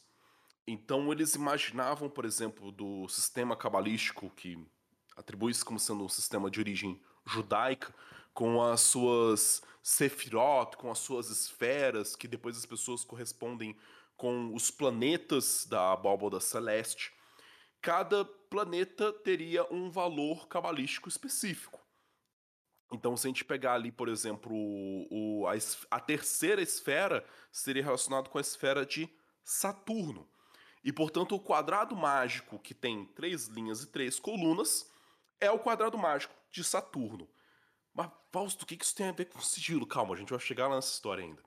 Então 0.71 1.11
eles 1.11 1.35
imaginavam, 1.35 2.09
por 2.09 2.25
exemplo, 2.25 2.71
do 2.71 3.09
sistema 3.09 3.57
cabalístico 3.57 4.31
que 4.31 4.57
atribui-se 5.17 5.65
como 5.65 5.81
sendo 5.81 6.05
um 6.05 6.09
sistema 6.09 6.49
de 6.49 6.61
origem 6.61 7.03
judaica, 7.27 7.93
com 8.33 8.63
as 8.63 8.81
suas 8.81 9.63
sefirot, 9.83 10.77
com 10.77 10.89
as 10.89 11.01
suas 11.01 11.29
esferas, 11.29 12.15
que 12.15 12.29
depois 12.29 12.57
as 12.57 12.65
pessoas 12.65 13.05
correspondem 13.05 13.77
com 14.17 14.55
os 14.55 14.71
planetas 14.71 15.67
da 15.67 15.93
abóboda 15.93 16.39
celeste. 16.39 17.13
Cada 17.83 18.25
planeta 18.25 19.13
teria 19.13 19.65
um 19.73 19.91
valor 19.91 20.47
cabalístico 20.47 21.09
específico. 21.09 21.81
Então, 22.93 23.17
se 23.17 23.27
a 23.27 23.31
gente 23.31 23.45
pegar 23.45 23.75
ali, 23.75 23.91
por 23.91 24.09
exemplo, 24.09 24.55
o, 24.55 25.47
a, 25.49 25.97
a 25.97 25.99
terceira 25.99 26.63
esfera 26.63 27.27
seria 27.51 27.83
relacionado 27.83 28.29
com 28.31 28.39
a 28.39 28.41
esfera 28.41 28.87
de 28.87 29.09
Saturno. 29.43 30.29
E, 30.83 30.93
portanto, 30.93 31.35
o 31.35 31.41
quadrado 31.41 31.95
mágico, 31.95 32.59
que 32.59 32.75
tem 32.75 33.05
três 33.05 33.47
linhas 33.47 33.83
e 33.83 33.87
três 33.87 34.19
colunas, 34.19 34.91
é 35.41 35.51
o 35.51 35.59
quadrado 35.59 35.99
mágico 35.99 36.35
de 36.51 36.65
Saturno. 36.65 37.29
Mas, 37.93 38.11
Fausto, 38.31 38.63
o 38.63 38.67
que 38.67 38.79
isso 38.81 38.95
tem 38.95 39.09
a 39.09 39.13
ver 39.13 39.27
com 39.27 39.41
sigilo? 39.41 39.87
Calma, 39.87 40.15
a 40.15 40.19
gente 40.19 40.31
vai 40.31 40.41
chegar 40.41 40.69
nessa 40.69 40.93
história 40.93 41.25
ainda. 41.25 41.43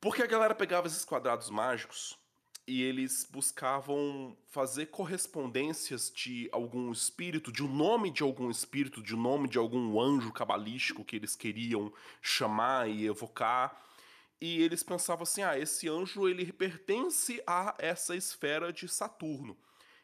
Porque 0.00 0.22
a 0.22 0.26
galera 0.26 0.54
pegava 0.54 0.86
esses 0.86 1.04
quadrados 1.04 1.48
mágicos 1.50 2.18
e 2.66 2.82
eles 2.82 3.28
buscavam 3.30 4.36
fazer 4.48 4.86
correspondências 4.86 6.10
de 6.10 6.48
algum 6.52 6.92
espírito, 6.92 7.50
de 7.50 7.62
um 7.62 7.72
nome 7.72 8.10
de 8.10 8.22
algum 8.22 8.50
espírito, 8.50 9.02
de 9.02 9.16
um 9.16 9.20
nome 9.20 9.48
de 9.48 9.58
algum 9.58 10.00
anjo 10.00 10.32
cabalístico 10.32 11.04
que 11.04 11.16
eles 11.16 11.34
queriam 11.34 11.92
chamar 12.20 12.88
e 12.88 13.06
evocar 13.06 13.80
e 14.42 14.60
eles 14.60 14.82
pensavam 14.82 15.22
assim: 15.22 15.42
ah, 15.42 15.56
esse 15.56 15.88
anjo 15.88 16.28
ele 16.28 16.52
pertence 16.52 17.40
a 17.46 17.76
essa 17.78 18.16
esfera 18.16 18.72
de 18.72 18.88
Saturno. 18.88 19.56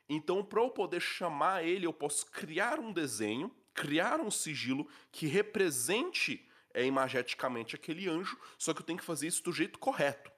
Então, 0.09 0.44
para 0.44 0.62
eu 0.62 0.70
poder 0.70 1.01
chamar 1.01 1.64
ele, 1.64 1.85
eu 1.85 1.92
posso 1.92 2.24
criar 2.27 2.79
um 2.79 2.92
desenho, 2.92 3.51
criar 3.74 4.20
um 4.20 4.31
sigilo 4.31 4.87
que 5.11 5.27
represente 5.27 6.48
é, 6.72 6.85
imageticamente 6.85 7.74
aquele 7.74 8.09
anjo, 8.09 8.38
só 8.57 8.72
que 8.72 8.81
eu 8.81 8.87
tenho 8.87 9.01
que 9.01 9.05
fazer 9.05 9.27
isso 9.27 9.42
do 9.42 9.53
jeito 9.53 9.77
correto. 9.77 10.31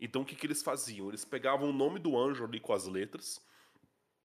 Então, 0.00 0.22
o 0.22 0.24
que, 0.24 0.36
que 0.36 0.46
eles 0.46 0.62
faziam? 0.62 1.08
Eles 1.08 1.24
pegavam 1.24 1.68
o 1.68 1.72
nome 1.72 1.98
do 1.98 2.16
anjo 2.16 2.44
ali 2.44 2.60
com 2.60 2.72
as 2.72 2.86
letras, 2.86 3.40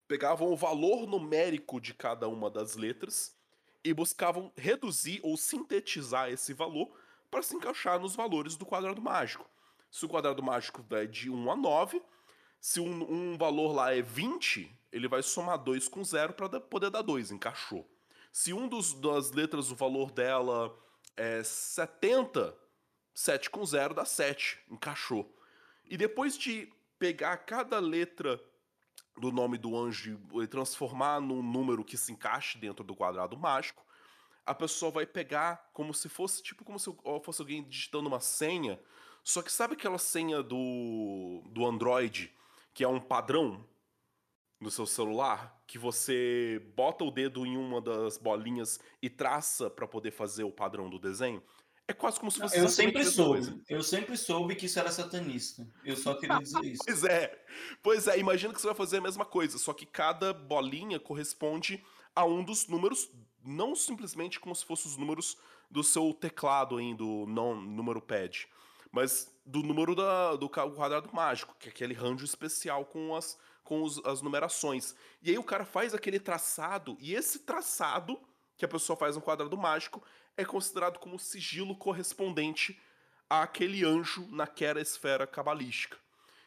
pegavam 0.06 0.52
o 0.52 0.56
valor 0.56 1.06
numérico 1.06 1.80
de 1.80 1.94
cada 1.94 2.28
uma 2.28 2.50
das 2.50 2.76
letras 2.76 3.34
e 3.82 3.94
buscavam 3.94 4.52
reduzir 4.56 5.20
ou 5.22 5.38
sintetizar 5.38 6.30
esse 6.30 6.52
valor 6.52 6.94
para 7.30 7.42
se 7.42 7.54
encaixar 7.54 7.98
nos 7.98 8.14
valores 8.14 8.56
do 8.56 8.66
quadrado 8.66 9.00
mágico. 9.00 9.48
Se 9.90 10.04
o 10.04 10.08
quadrado 10.08 10.42
mágico 10.42 10.84
é 10.90 11.06
de 11.06 11.30
1 11.30 11.50
a 11.50 11.56
9, 11.56 12.02
se 12.60 12.80
um, 12.80 13.32
um 13.32 13.38
valor 13.38 13.72
lá 13.72 13.94
é 13.94 14.02
20, 14.02 14.70
ele 14.92 15.08
vai 15.08 15.22
somar 15.22 15.58
2 15.58 15.88
com 15.88 16.02
0 16.02 16.32
para 16.32 16.60
poder 16.60 16.90
dar 16.90 17.02
2, 17.02 17.30
encaixou. 17.30 17.88
Se 18.32 18.52
um 18.52 18.68
dos, 18.68 18.92
das 18.92 19.30
letras, 19.30 19.70
o 19.70 19.76
valor 19.76 20.10
dela 20.10 20.76
é 21.16 21.42
70, 21.42 22.54
7 23.14 23.48
com 23.50 23.64
0 23.64 23.94
dá 23.94 24.04
7, 24.04 24.58
encaixou. 24.70 25.34
E 25.84 25.96
depois 25.96 26.36
de 26.36 26.70
pegar 26.98 27.36
cada 27.38 27.78
letra 27.78 28.42
do 29.16 29.32
nome 29.32 29.56
do 29.56 29.76
anjo 29.76 30.20
e 30.42 30.46
transformar 30.46 31.20
num 31.20 31.42
número 31.42 31.84
que 31.84 31.96
se 31.96 32.12
encaixe 32.12 32.58
dentro 32.58 32.84
do 32.84 32.94
quadrado 32.94 33.36
mágico, 33.36 33.85
a 34.46 34.54
pessoa 34.54 34.92
vai 34.92 35.04
pegar 35.04 35.70
como 35.72 35.92
se 35.92 36.08
fosse, 36.08 36.42
tipo, 36.42 36.64
como 36.64 36.78
se 36.78 36.90
fosse 37.22 37.42
alguém 37.42 37.68
digitando 37.68 38.08
uma 38.08 38.20
senha. 38.20 38.80
Só 39.24 39.42
que 39.42 39.50
sabe 39.50 39.74
aquela 39.74 39.98
senha 39.98 40.40
do, 40.40 41.42
do 41.50 41.66
Android, 41.66 42.32
que 42.72 42.84
é 42.84 42.88
um 42.88 43.00
padrão 43.00 43.68
no 44.60 44.70
seu 44.70 44.86
celular, 44.86 45.60
que 45.66 45.78
você 45.78 46.62
bota 46.76 47.04
o 47.04 47.10
dedo 47.10 47.44
em 47.44 47.56
uma 47.56 47.80
das 47.80 48.16
bolinhas 48.16 48.78
e 49.02 49.10
traça 49.10 49.68
para 49.68 49.86
poder 49.86 50.12
fazer 50.12 50.44
o 50.44 50.52
padrão 50.52 50.88
do 50.88 50.98
desenho? 50.98 51.42
É 51.88 51.92
quase 51.92 52.18
como 52.18 52.30
se 52.30 52.38
fosse. 52.40 52.58
Eu 52.58 52.68
sempre 52.68 53.04
soube. 53.04 53.62
Eu 53.68 53.82
sempre 53.82 54.16
soube 54.16 54.56
que 54.56 54.66
isso 54.66 54.78
era 54.78 54.90
satanista. 54.90 55.66
Eu 55.84 55.96
só 55.96 56.14
queria 56.14 56.38
dizer 56.38 56.64
isso. 56.64 56.82
pois 56.86 57.04
é. 57.04 57.44
Pois 57.82 58.08
é, 58.08 58.18
imagina 58.18 58.52
que 58.52 58.60
você 58.60 58.66
vai 58.66 58.76
fazer 58.76 58.98
a 58.98 59.02
mesma 59.02 59.24
coisa, 59.24 59.58
só 59.58 59.72
que 59.72 59.86
cada 59.86 60.32
bolinha 60.32 60.98
corresponde 60.98 61.84
a 62.14 62.24
um 62.24 62.42
dos 62.42 62.66
números 62.66 63.10
não 63.46 63.74
simplesmente 63.74 64.40
como 64.40 64.54
se 64.54 64.64
fossem 64.64 64.90
os 64.90 64.96
números 64.96 65.36
do 65.70 65.82
seu 65.82 66.12
teclado 66.12 66.76
do 66.94 67.26
não 67.26 67.60
número 67.60 68.00
pad, 68.00 68.48
mas 68.92 69.32
do 69.44 69.62
número 69.62 69.94
da, 69.94 70.36
do 70.36 70.48
quadrado 70.48 71.08
mágico, 71.12 71.56
que 71.58 71.68
é 71.68 71.70
aquele 71.70 71.94
range 71.94 72.24
especial 72.24 72.84
com 72.84 73.14
as 73.14 73.38
com 73.66 73.82
os, 73.82 73.98
as 74.06 74.22
numerações. 74.22 74.94
E 75.20 75.30
aí 75.30 75.36
o 75.36 75.42
cara 75.42 75.64
faz 75.64 75.92
aquele 75.92 76.20
traçado, 76.20 76.96
e 77.00 77.14
esse 77.14 77.40
traçado 77.40 78.18
que 78.56 78.64
a 78.64 78.68
pessoa 78.68 78.96
faz 78.96 79.16
no 79.16 79.22
quadrado 79.22 79.56
mágico 79.58 80.02
é 80.36 80.44
considerado 80.44 80.98
como 80.98 81.18
sigilo 81.18 81.76
correspondente 81.76 82.80
àquele 83.28 83.84
anjo 83.84 84.26
naquela 84.30 84.80
esfera 84.80 85.26
cabalística. 85.26 85.98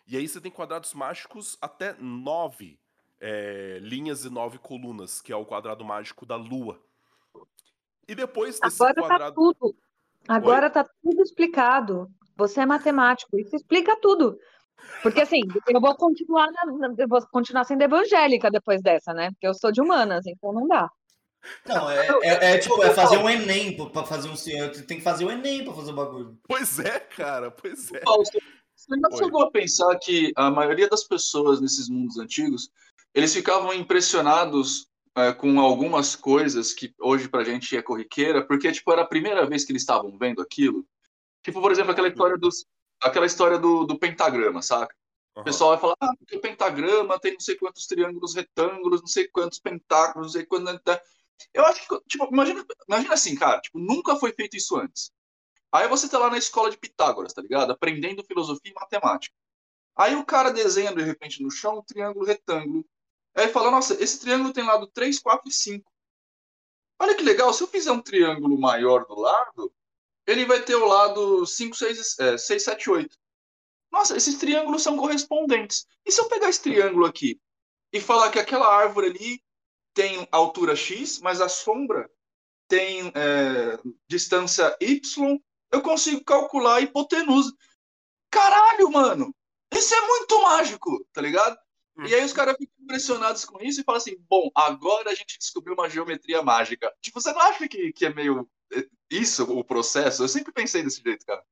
E 0.08 0.18
aí 0.18 0.28
você 0.28 0.42
tem 0.42 0.52
quadrados 0.52 0.94
mágicos 0.94 1.58
até 1.62 1.94
nove 2.00 2.80
é, 3.20 3.80
linhas 3.82 4.24
e 4.24 4.30
nove 4.30 4.58
colunas, 4.58 5.22
que 5.22 5.32
é 5.32 5.36
o 5.36 5.46
quadrado 5.46 5.84
mágico 5.84 6.26
da 6.26 6.36
Lua. 6.36 6.82
E 8.10 8.16
depois 8.16 8.60
desse 8.60 8.76
Agora 8.82 8.96
tá 8.96 9.02
quadrado. 9.08 9.36
tudo. 9.36 9.76
Agora 10.28 10.70
tá 10.70 10.84
tudo 11.04 11.22
explicado. 11.22 12.10
Você 12.36 12.62
é 12.62 12.66
matemático, 12.66 13.38
isso 13.40 13.56
explica 13.56 13.96
tudo. 14.02 14.38
Porque 15.04 15.22
assim, 15.22 15.42
eu 15.68 15.80
vou 15.80 15.96
continuar, 15.96 16.48
na- 16.52 16.94
eu 16.98 17.08
vou 17.08 17.22
continuar 17.32 17.66
sendo 17.66 17.84
evangélica 17.84 18.50
depois 18.50 18.82
dessa, 18.82 19.14
né? 19.14 19.30
Porque 19.32 19.46
eu 19.48 19.54
sou 19.54 19.72
de 19.72 19.80
humanas, 19.82 20.26
então 20.26 20.52
não 20.54 20.68
dá. 20.68 20.90
Não, 21.68 21.90
é, 21.90 22.08
é, 22.24 22.52
é 22.54 22.58
tipo, 22.58 22.82
é 22.84 22.94
fazer 22.94 23.18
um 23.18 23.30
Enem 23.30 23.76
pra- 23.92 24.04
fazer 24.06 24.30
um. 24.30 24.36
Tem 24.88 24.98
que 24.98 25.04
fazer 25.04 25.26
o 25.26 25.32
Enem 25.32 25.64
pra 25.64 25.74
fazer 25.74 25.92
o 25.92 25.96
bagulho. 25.96 26.38
Pois 26.48 26.80
é, 26.80 27.00
cara, 27.00 27.52
pois 27.52 27.92
é. 27.94 28.00
Paulo, 28.00 28.26
você 28.26 28.40
já 28.90 29.10
Oi. 29.12 29.18
chegou 29.18 29.44
a 29.44 29.52
pensar 29.52 29.96
que 30.00 30.32
a 30.36 30.50
maioria 30.50 30.90
das 30.90 31.04
pessoas 31.04 31.62
nesses 31.62 31.88
mundos 31.90 32.18
antigos, 32.18 32.70
eles 33.14 33.34
ficavam 33.34 33.74
impressionados 33.74 34.88
é, 35.16 35.34
com 35.34 35.60
algumas 35.60 36.16
coisas 36.16 36.74
que 36.74 36.94
hoje 37.00 37.28
pra 37.28 37.44
gente 37.44 37.76
é 37.76 37.82
corriqueira, 37.82 38.46
porque 38.46 38.72
tipo 38.72 38.92
era 38.92 39.02
a 39.02 39.08
primeira 39.08 39.46
vez 39.48 39.66
que 39.66 39.72
eles 39.72 39.82
estavam 39.82 40.18
vendo 40.18 40.42
aquilo. 40.42 40.86
Tipo, 41.44 41.62
por 41.62 41.72
exemplo, 41.72 41.92
aquela 41.92 42.08
história 42.08 42.38
dos 42.38 42.66
aquela 43.02 43.26
história 43.26 43.58
do, 43.58 43.86
do 43.86 43.98
pentagrama, 43.98 44.62
saca? 44.62 44.94
O 45.36 45.40
Aham. 45.40 45.46
pessoal 45.46 45.70
vai 45.72 45.80
falar, 45.80 45.96
ah, 46.02 46.14
porque 46.18 46.36
o 46.36 46.42
pentagrama 46.42 47.20
tem 47.20 47.34
não 47.34 47.40
sei 47.40 47.56
quantos 47.56 47.86
triângulos 47.88 48.36
retângulos, 48.36 49.02
não 49.02 49.08
sei 49.08 49.28
quantos 49.28 49.60
pentáculos, 49.60 50.28
não 50.28 50.34
sei 50.34 50.46
quantos. 50.46 50.82
Eu 51.54 51.66
acho 51.66 51.88
que, 51.88 52.02
tipo, 52.08 52.28
imagina, 52.32 52.66
imagina 52.88 53.14
assim, 53.14 53.36
cara, 53.36 53.62
tipo, 53.62 53.80
nunca 53.80 54.18
foi 54.18 54.34
feito 54.34 54.58
isso 54.58 54.76
antes. 54.78 55.12
Aí 55.72 55.88
você 55.88 56.10
tá 56.10 56.18
lá 56.18 56.30
na 56.30 56.38
escola 56.38 56.70
de 56.70 56.78
Pitágoras, 56.78 57.34
tá 57.34 57.42
ligado? 57.42 57.72
Aprendendo 57.72 58.24
filosofia 58.24 58.72
e 58.72 58.74
matemática. 58.74 59.36
Aí 59.96 60.16
o 60.16 60.26
cara 60.26 60.52
desenha 60.52 60.94
de 60.94 61.04
repente 61.04 61.42
no 61.44 61.52
chão 61.52 61.80
um 61.80 61.84
triângulo 61.84 62.26
retângulo. 62.26 62.86
Aí 63.36 63.48
fala, 63.50 63.72
nossa, 63.72 64.02
esse 64.02 64.20
triângulo 64.20 64.54
tem 64.54 64.64
lado 64.64 64.88
3, 64.88 65.20
4 65.20 65.50
e 65.50 65.52
5. 65.52 65.92
Olha 67.00 67.16
que 67.16 67.24
legal, 67.24 67.54
se 67.54 67.64
eu 67.64 67.68
fizer 67.68 67.92
um 67.92 68.02
triângulo 68.02 68.60
maior 68.60 69.06
do 69.06 69.16
lado, 69.16 69.74
ele 70.28 70.46
vai 70.46 70.62
ter 70.62 70.76
o 70.76 70.86
lado 70.86 71.46
5, 71.46 71.76
6, 71.76 72.20
é, 72.20 72.38
6 72.38 72.64
7, 72.64 72.90
8. 72.90 73.18
Nossa, 73.92 74.16
esses 74.16 74.38
triângulos 74.38 74.84
são 74.84 74.98
correspondentes. 74.98 75.88
E 76.06 76.12
se 76.12 76.22
eu 76.22 76.28
pegar 76.28 76.50
esse 76.50 76.62
triângulo 76.62 77.06
aqui 77.06 77.40
e 77.92 78.00
falar 78.00 78.30
que 78.30 78.40
aquela 78.40 78.68
árvore 78.68 79.08
ali 79.08 79.44
tem 79.94 80.28
altura 80.32 80.76
X, 80.76 81.20
mas 81.20 81.42
a 81.42 81.50
sombra 81.50 82.10
tem 82.68 83.12
é, 83.16 83.80
distância 84.08 84.78
Y, 84.80 85.40
eu 85.72 85.82
consigo 85.82 86.24
calcular 86.24 86.76
a 86.76 86.82
hipotenusa. 86.82 87.52
Caralho, 88.30 88.92
mano! 88.92 89.36
Isso 89.74 89.94
é 89.94 90.02
muito 90.08 90.42
mágico, 90.42 91.06
tá 91.12 91.22
ligado? 91.22 91.58
E 92.08 92.14
aí 92.14 92.24
os 92.24 92.34
caras 92.34 92.56
ficam 92.58 92.79
impressionados 92.94 93.46
com 93.46 93.62
isso 93.62 93.82
e 93.82 93.84
falam 93.84 93.98
assim, 94.02 94.18
bom, 94.28 94.50
agora 94.56 95.12
a 95.12 95.16
gente 95.16 95.38
descobriu 95.38 95.76
uma 95.76 95.88
geometria 95.88 96.42
mágica. 96.42 96.92
Tipo, 97.02 97.22
você 97.22 97.32
não 97.32 97.42
acha 97.42 97.68
que, 97.68 97.94
que 97.94 98.06
é 98.08 98.14
meio 98.14 98.50
é, 98.74 98.84
isso 99.12 99.44
o 99.44 99.64
processo? 99.64 100.24
Eu 100.24 100.28
sempre 100.28 100.52
pensei 100.52 100.82
desse 100.82 101.02
jeito, 101.04 101.26
cara. 101.26 101.44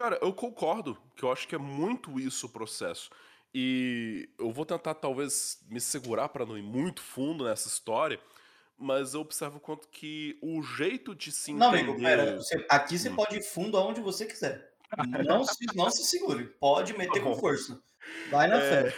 Cara, 0.00 0.18
eu 0.22 0.32
concordo, 0.32 0.98
que 1.14 1.22
eu 1.22 1.30
acho 1.32 1.46
que 1.46 1.54
é 1.54 1.58
muito 1.58 2.18
isso 2.18 2.46
o 2.46 2.50
processo. 2.50 3.10
E 3.54 4.28
eu 4.38 4.50
vou 4.50 4.64
tentar 4.66 4.94
talvez 4.94 5.58
me 5.68 5.80
segurar 5.80 6.28
para 6.30 6.44
não 6.46 6.56
ir 6.58 6.62
muito 6.62 7.02
fundo 7.02 7.44
nessa 7.44 7.68
história, 7.68 8.18
mas 8.78 9.14
eu 9.14 9.20
observo 9.20 9.60
quanto 9.60 9.88
que 9.88 10.38
o 10.42 10.62
jeito 10.62 11.14
de 11.14 11.32
se 11.32 11.52
Não, 11.52 11.68
entender... 11.68 11.90
amigo, 11.90 12.02
pera. 12.02 12.36
você- 12.36 12.66
aqui 12.68 12.98
você 12.98 13.10
Hum. 13.10 13.16
pode 13.16 13.36
ir 13.36 13.42
fundo 13.42 13.76
aonde 13.76 14.00
você 14.00 14.26
quiser. 14.26 14.72
Não 15.26 15.44
se, 15.44 15.66
não 15.74 15.90
se 15.90 16.04
segure. 16.04 16.46
Pode 16.60 16.92
meter 16.96 17.18
Tá 17.18 17.20
com 17.20 17.32
bom. 17.34 17.40
força. 17.40 17.80
Vai 18.30 18.46
na 18.48 18.62
É. 18.62 18.90
fé. 18.90 18.96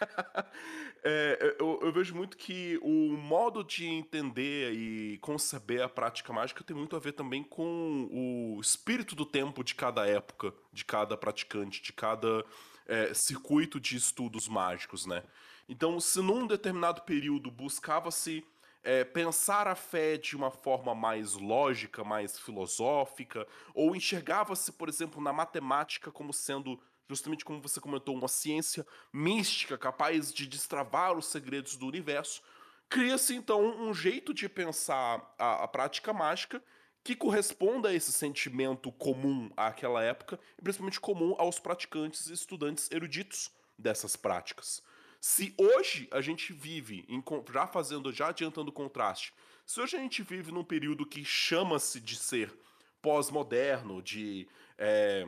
É, 1.02 1.56
eu, 1.58 1.80
eu 1.82 1.92
vejo 1.92 2.14
muito 2.14 2.36
que 2.36 2.78
o 2.82 3.16
modo 3.16 3.64
de 3.64 3.86
entender 3.86 4.72
e 4.72 5.18
conceber 5.18 5.82
a 5.82 5.88
prática 5.88 6.32
mágica 6.32 6.62
tem 6.62 6.76
muito 6.76 6.94
a 6.94 6.98
ver 6.98 7.12
também 7.12 7.42
com 7.42 8.08
o 8.12 8.60
espírito 8.60 9.14
do 9.14 9.24
tempo 9.24 9.64
de 9.64 9.74
cada 9.74 10.06
época, 10.06 10.52
de 10.72 10.84
cada 10.84 11.16
praticante, 11.16 11.80
de 11.82 11.92
cada 11.92 12.44
é, 12.86 13.14
circuito 13.14 13.80
de 13.80 13.96
estudos 13.96 14.46
mágicos, 14.46 15.06
né? 15.06 15.22
Então, 15.68 15.98
se 16.00 16.20
num 16.20 16.46
determinado 16.46 17.02
período 17.02 17.50
buscava-se 17.50 18.44
é, 18.82 19.04
pensar 19.04 19.68
a 19.68 19.74
fé 19.74 20.16
de 20.16 20.36
uma 20.36 20.50
forma 20.50 20.94
mais 20.94 21.34
lógica, 21.34 22.02
mais 22.02 22.38
filosófica, 22.38 23.46
ou 23.74 23.94
enxergava-se, 23.94 24.72
por 24.72 24.88
exemplo, 24.88 25.22
na 25.22 25.32
matemática 25.32 26.10
como 26.10 26.32
sendo 26.32 26.80
justamente 27.10 27.44
como 27.44 27.60
você 27.60 27.80
comentou, 27.80 28.14
uma 28.14 28.28
ciência 28.28 28.86
mística 29.12 29.76
capaz 29.76 30.32
de 30.32 30.46
destravar 30.46 31.18
os 31.18 31.26
segredos 31.26 31.76
do 31.76 31.86
universo, 31.86 32.40
cria-se 32.88 33.34
então 33.34 33.60
um 33.82 33.92
jeito 33.92 34.32
de 34.32 34.48
pensar 34.48 35.34
a, 35.36 35.64
a 35.64 35.68
prática 35.68 36.12
mágica 36.12 36.62
que 37.02 37.16
corresponda 37.16 37.88
a 37.88 37.94
esse 37.94 38.12
sentimento 38.12 38.92
comum 38.92 39.50
àquela 39.56 40.04
época, 40.04 40.38
e 40.56 40.62
principalmente 40.62 41.00
comum 41.00 41.34
aos 41.36 41.58
praticantes 41.58 42.28
e 42.28 42.32
estudantes 42.32 42.88
eruditos 42.92 43.50
dessas 43.76 44.14
práticas. 44.14 44.80
Se 45.20 45.52
hoje 45.58 46.08
a 46.12 46.20
gente 46.20 46.52
vive, 46.52 47.04
já 47.52 47.66
fazendo, 47.66 48.12
já 48.12 48.28
adiantando 48.28 48.70
o 48.70 48.72
contraste, 48.72 49.34
se 49.66 49.80
hoje 49.80 49.96
a 49.96 50.00
gente 50.00 50.22
vive 50.22 50.52
num 50.52 50.64
período 50.64 51.04
que 51.04 51.24
chama-se 51.24 52.00
de 52.00 52.14
ser 52.14 52.56
pós-moderno, 53.02 54.00
de 54.00 54.46
é, 54.78 55.26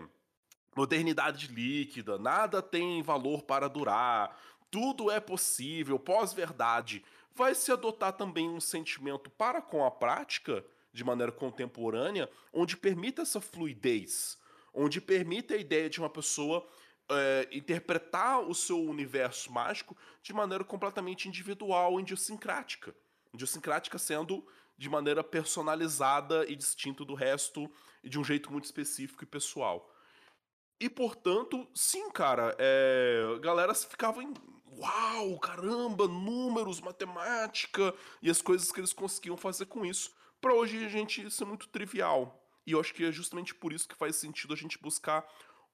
modernidade 0.74 1.48
líquida, 1.48 2.18
nada 2.18 2.62
tem 2.62 3.02
valor 3.02 3.42
para 3.42 3.68
durar, 3.68 4.38
tudo 4.70 5.10
é 5.10 5.20
possível, 5.20 5.98
pós-verdade, 5.98 7.04
vai 7.34 7.54
se 7.54 7.70
adotar 7.70 8.12
também 8.12 8.48
um 8.48 8.60
sentimento 8.60 9.30
para 9.30 9.60
com 9.60 9.84
a 9.84 9.90
prática, 9.90 10.64
de 10.92 11.04
maneira 11.04 11.32
contemporânea, 11.32 12.28
onde 12.52 12.76
permita 12.76 13.22
essa 13.22 13.40
fluidez, 13.40 14.38
onde 14.72 15.00
permita 15.00 15.54
a 15.54 15.58
ideia 15.58 15.88
de 15.88 15.98
uma 15.98 16.10
pessoa 16.10 16.66
é, 17.10 17.48
interpretar 17.50 18.40
o 18.40 18.54
seu 18.54 18.80
universo 18.80 19.52
mágico 19.52 19.96
de 20.22 20.32
maneira 20.32 20.64
completamente 20.64 21.28
individual, 21.28 21.98
idiosincrática. 22.00 22.94
Idiosincrática 23.32 23.98
sendo 23.98 24.46
de 24.76 24.88
maneira 24.88 25.22
personalizada 25.22 26.46
e 26.48 26.56
distinto 26.56 27.04
do 27.04 27.14
resto 27.14 27.70
e 28.02 28.08
de 28.08 28.18
um 28.18 28.24
jeito 28.24 28.50
muito 28.50 28.64
específico 28.64 29.22
e 29.22 29.26
pessoal. 29.26 29.91
E 30.82 30.90
portanto, 30.90 31.64
sim, 31.72 32.10
cara, 32.10 32.56
é, 32.58 33.38
galera 33.40 33.72
ficava 33.72 34.20
em 34.20 34.34
uau, 34.66 35.38
caramba, 35.38 36.08
números, 36.08 36.80
matemática 36.80 37.94
e 38.20 38.28
as 38.28 38.42
coisas 38.42 38.72
que 38.72 38.80
eles 38.80 38.92
conseguiam 38.92 39.36
fazer 39.36 39.66
com 39.66 39.86
isso. 39.86 40.12
Pra 40.40 40.52
hoje 40.52 40.84
a 40.84 40.88
gente 40.88 41.24
isso 41.24 41.40
é 41.44 41.46
muito 41.46 41.68
trivial. 41.68 42.44
E 42.66 42.72
eu 42.72 42.80
acho 42.80 42.92
que 42.94 43.04
é 43.04 43.12
justamente 43.12 43.54
por 43.54 43.72
isso 43.72 43.88
que 43.88 43.94
faz 43.94 44.16
sentido 44.16 44.54
a 44.54 44.56
gente 44.56 44.76
buscar 44.76 45.24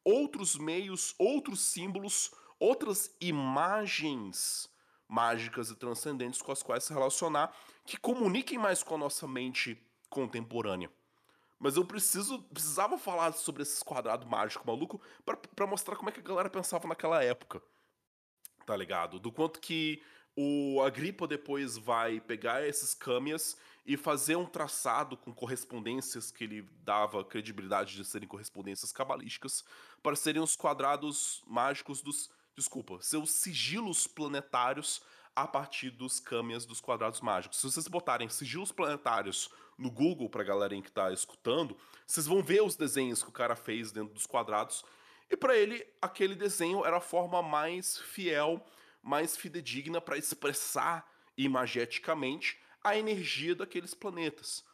outros 0.04 0.56
meios, 0.56 1.14
outros 1.18 1.60
símbolos, 1.60 2.30
outras 2.60 3.10
imagens 3.18 4.68
mágicas 5.08 5.70
e 5.70 5.74
transcendentes 5.74 6.42
com 6.42 6.52
as 6.52 6.62
quais 6.62 6.84
se 6.84 6.92
relacionar 6.92 7.50
que 7.86 7.96
comuniquem 7.96 8.58
mais 8.58 8.82
com 8.82 8.96
a 8.96 8.98
nossa 8.98 9.26
mente 9.26 9.82
contemporânea. 10.10 10.90
Mas 11.58 11.76
eu 11.76 11.84
preciso 11.84 12.42
precisava 12.42 12.96
falar 12.96 13.32
sobre 13.32 13.62
esses 13.62 13.82
quadrados 13.82 14.28
mágicos 14.28 14.64
maluco 14.64 15.00
pra 15.54 15.66
mostrar 15.66 15.96
como 15.96 16.08
é 16.08 16.12
que 16.12 16.20
a 16.20 16.22
galera 16.22 16.48
pensava 16.48 16.86
naquela 16.86 17.22
época. 17.22 17.60
Tá 18.64 18.76
ligado? 18.76 19.18
Do 19.18 19.32
quanto 19.32 19.60
que 19.60 20.02
o 20.36 20.80
Agripa 20.82 21.26
depois 21.26 21.76
vai 21.76 22.20
pegar 22.20 22.64
esses 22.64 22.94
câmeras 22.94 23.56
e 23.84 23.96
fazer 23.96 24.36
um 24.36 24.46
traçado 24.46 25.16
com 25.16 25.34
correspondências 25.34 26.30
que 26.30 26.44
ele 26.44 26.62
dava 26.84 27.24
credibilidade 27.24 27.96
de 27.96 28.04
serem 28.04 28.28
correspondências 28.28 28.92
cabalísticas 28.92 29.64
para 30.00 30.14
serem 30.14 30.40
os 30.40 30.54
quadrados 30.54 31.42
mágicos 31.44 32.02
dos, 32.02 32.30
desculpa, 32.54 32.98
seus 33.00 33.30
sigilos 33.30 34.06
planetários 34.06 35.02
a 35.34 35.46
partir 35.46 35.90
dos 35.90 36.20
câmeras 36.20 36.66
dos 36.66 36.80
quadrados 36.80 37.20
mágicos. 37.20 37.58
Se 37.58 37.70
vocês 37.70 37.88
botarem 37.88 38.28
sigilos 38.28 38.72
planetários 38.72 39.48
no 39.76 39.90
Google 39.90 40.28
pra 40.28 40.42
galera 40.42 40.80
que 40.82 40.90
tá 40.90 41.12
escutando, 41.12 41.76
vocês 42.06 42.26
vão 42.26 42.42
ver 42.42 42.62
os 42.62 42.76
desenhos 42.76 43.22
que 43.22 43.28
o 43.28 43.32
cara 43.32 43.54
fez 43.54 43.92
dentro 43.92 44.14
dos 44.14 44.26
quadrados. 44.26 44.84
E 45.30 45.36
para 45.36 45.56
ele, 45.56 45.86
aquele 46.00 46.34
desenho 46.34 46.84
era 46.84 46.96
a 46.96 47.00
forma 47.00 47.42
mais 47.42 47.98
fiel, 47.98 48.64
mais 49.02 49.36
fidedigna 49.36 50.00
para 50.00 50.18
expressar 50.18 51.06
imageticamente 51.36 52.58
a 52.82 52.96
energia 52.96 53.54
daqueles 53.54 53.94
planetas. 53.94 54.64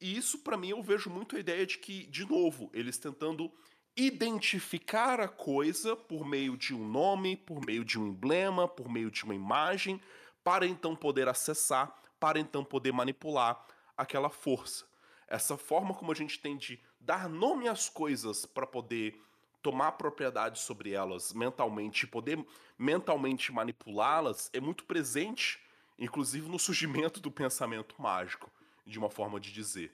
E 0.00 0.16
isso, 0.16 0.40
para 0.40 0.56
mim, 0.56 0.70
eu 0.70 0.82
vejo 0.82 1.08
muito 1.08 1.36
a 1.36 1.40
ideia 1.40 1.66
de 1.66 1.78
que, 1.78 2.06
de 2.06 2.24
novo, 2.28 2.70
eles 2.72 2.98
tentando 2.98 3.50
identificar 3.96 5.20
a 5.20 5.28
coisa 5.28 5.96
por 5.96 6.26
meio 6.26 6.56
de 6.56 6.74
um 6.74 6.86
nome, 6.86 7.36
por 7.36 7.64
meio 7.64 7.84
de 7.84 7.98
um 7.98 8.08
emblema, 8.08 8.68
por 8.68 8.90
meio 8.90 9.10
de 9.10 9.24
uma 9.24 9.34
imagem, 9.34 10.00
para 10.44 10.66
então 10.66 10.94
poder 10.94 11.28
acessar, 11.28 11.96
para 12.20 12.38
então 12.38 12.62
poder 12.62 12.92
manipular 12.92 13.64
aquela 13.96 14.28
força. 14.28 14.84
essa 15.28 15.56
forma 15.56 15.92
como 15.92 16.12
a 16.12 16.14
gente 16.14 16.38
tem 16.38 16.56
de 16.56 16.78
dar 17.00 17.28
nome 17.28 17.66
às 17.66 17.88
coisas 17.88 18.46
para 18.46 18.66
poder 18.66 19.20
tomar 19.60 19.92
propriedade 19.92 20.60
sobre 20.60 20.92
elas 20.92 21.32
mentalmente, 21.32 22.06
poder 22.06 22.44
mentalmente 22.78 23.50
manipulá-las, 23.50 24.48
é 24.52 24.60
muito 24.60 24.84
presente, 24.84 25.58
inclusive 25.98 26.48
no 26.48 26.58
surgimento 26.58 27.20
do 27.20 27.30
pensamento 27.30 28.00
mágico, 28.00 28.52
de 28.86 28.98
uma 28.98 29.10
forma 29.10 29.40
de 29.40 29.52
dizer. 29.52 29.92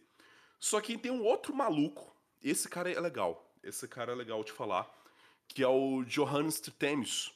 Só 0.60 0.78
que 0.82 0.98
tem 0.98 1.10
um 1.10 1.22
outro 1.22 1.54
maluco, 1.54 2.14
esse 2.42 2.68
cara 2.68 2.90
é 2.90 3.00
legal, 3.00 3.51
esse 3.62 3.86
cara 3.86 4.12
é 4.12 4.14
legal 4.14 4.42
de 4.42 4.52
falar, 4.52 4.90
que 5.48 5.62
é 5.62 5.68
o 5.68 6.04
Johannes 6.04 6.60
Trithemius, 6.60 7.32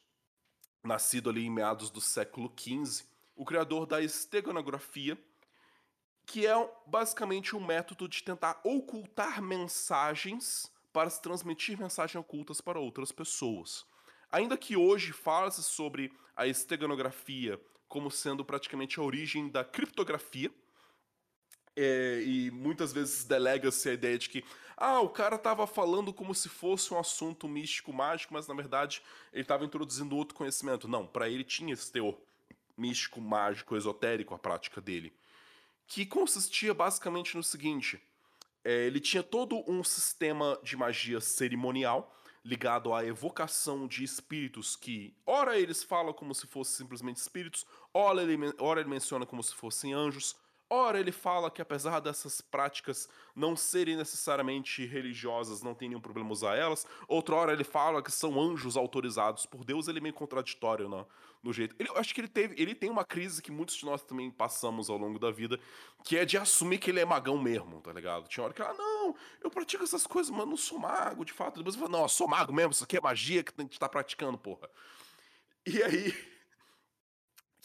nascido 0.82 1.30
ali 1.30 1.46
em 1.46 1.50
meados 1.50 1.90
do 1.90 2.00
século 2.00 2.52
XV, 2.56 3.04
o 3.34 3.44
criador 3.44 3.86
da 3.86 4.00
esteganografia, 4.00 5.18
que 6.24 6.46
é 6.46 6.54
basicamente 6.86 7.54
um 7.54 7.64
método 7.64 8.08
de 8.08 8.22
tentar 8.22 8.60
ocultar 8.64 9.40
mensagens 9.40 10.70
para 10.92 11.10
se 11.10 11.20
transmitir 11.20 11.78
mensagens 11.78 12.20
ocultas 12.20 12.60
para 12.60 12.80
outras 12.80 13.12
pessoas. 13.12 13.84
Ainda 14.30 14.56
que 14.56 14.76
hoje 14.76 15.12
fale-se 15.12 15.62
sobre 15.62 16.12
a 16.34 16.46
esteganografia 16.46 17.60
como 17.88 18.10
sendo 18.10 18.44
praticamente 18.44 18.98
a 18.98 19.02
origem 19.02 19.48
da 19.48 19.64
criptografia, 19.64 20.52
é, 21.76 22.22
e 22.24 22.50
muitas 22.50 22.92
vezes 22.92 23.24
delega-se 23.24 23.90
a 23.90 23.92
ideia 23.92 24.18
de 24.18 24.30
que 24.30 24.44
ah, 24.76 25.00
o 25.00 25.08
cara 25.08 25.36
estava 25.36 25.66
falando 25.66 26.12
como 26.12 26.34
se 26.34 26.48
fosse 26.48 26.92
um 26.92 26.98
assunto 26.98 27.48
místico 27.48 27.92
mágico, 27.92 28.34
mas 28.34 28.46
na 28.46 28.54
verdade 28.54 29.02
ele 29.32 29.42
estava 29.42 29.64
introduzindo 29.64 30.16
outro 30.16 30.34
conhecimento. 30.34 30.88
Não, 30.88 31.06
para 31.06 31.28
ele 31.28 31.44
tinha 31.44 31.72
esse 31.72 31.90
teor 31.90 32.16
místico, 32.76 33.20
mágico, 33.20 33.76
esotérico 33.76 34.34
a 34.34 34.38
prática 34.38 34.80
dele, 34.80 35.12
que 35.86 36.04
consistia 36.04 36.74
basicamente 36.74 37.36
no 37.36 37.42
seguinte: 37.42 38.02
é, 38.64 38.86
ele 38.86 39.00
tinha 39.00 39.22
todo 39.22 39.64
um 39.70 39.82
sistema 39.82 40.58
de 40.62 40.76
magia 40.76 41.20
cerimonial 41.20 42.12
ligado 42.44 42.94
à 42.94 43.04
evocação 43.04 43.88
de 43.88 44.04
espíritos 44.04 44.76
que, 44.76 45.16
ora 45.26 45.58
eles 45.58 45.82
falam 45.82 46.12
como 46.12 46.32
se 46.32 46.46
fossem 46.46 46.76
simplesmente 46.76 47.16
espíritos, 47.16 47.66
ora 47.92 48.22
ele, 48.22 48.38
ora 48.58 48.80
ele 48.80 48.88
menciona 48.88 49.26
como 49.26 49.42
se 49.42 49.52
fossem 49.52 49.92
anjos, 49.92 50.36
Ora, 50.68 50.98
ele 50.98 51.12
fala 51.12 51.48
que 51.48 51.62
apesar 51.62 52.00
dessas 52.00 52.40
práticas 52.40 53.08
não 53.36 53.54
serem 53.54 53.96
necessariamente 53.96 54.84
religiosas, 54.84 55.62
não 55.62 55.76
tem 55.76 55.88
nenhum 55.88 56.00
problema 56.00 56.32
usar 56.32 56.56
elas. 56.56 56.84
Outra 57.06 57.36
hora 57.36 57.52
ele 57.52 57.62
fala 57.62 58.02
que 58.02 58.10
são 58.10 58.40
anjos 58.40 58.76
autorizados 58.76 59.46
por 59.46 59.64
Deus, 59.64 59.86
ele 59.86 59.98
é 59.98 60.02
meio 60.02 60.14
contraditório 60.14 60.88
no, 60.88 61.06
no 61.40 61.52
jeito. 61.52 61.76
Ele, 61.78 61.88
eu 61.88 61.96
acho 61.96 62.12
que 62.12 62.20
ele 62.20 62.26
teve, 62.26 62.60
ele 62.60 62.74
tem 62.74 62.90
uma 62.90 63.04
crise 63.04 63.40
que 63.40 63.52
muitos 63.52 63.76
de 63.76 63.84
nós 63.84 64.02
também 64.02 64.28
passamos 64.28 64.90
ao 64.90 64.96
longo 64.98 65.20
da 65.20 65.30
vida, 65.30 65.60
que 66.02 66.16
é 66.16 66.24
de 66.24 66.36
assumir 66.36 66.78
que 66.78 66.90
ele 66.90 66.98
é 66.98 67.04
magão 67.04 67.38
mesmo, 67.40 67.80
tá 67.80 67.92
ligado? 67.92 68.26
Tinha 68.26 68.42
hora 68.42 68.52
que, 68.52 68.60
ah, 68.60 68.74
não, 68.74 69.14
eu 69.40 69.48
pratico 69.48 69.84
essas 69.84 70.04
coisas, 70.04 70.34
mas 70.34 70.48
não 70.48 70.56
sou 70.56 70.80
mago, 70.80 71.24
de 71.24 71.32
fato. 71.32 71.58
Depois 71.58 71.76
ele 71.76 71.84
fala, 71.84 71.96
não, 71.96 72.02
eu 72.02 72.08
sou 72.08 72.26
mago 72.26 72.52
mesmo, 72.52 72.72
isso 72.72 72.82
aqui 72.82 72.96
é 72.96 73.00
magia 73.00 73.44
que 73.44 73.52
a 73.56 73.62
gente 73.62 73.78
tá 73.78 73.88
praticando, 73.88 74.36
porra. 74.36 74.68
E 75.64 75.80
aí 75.80 76.35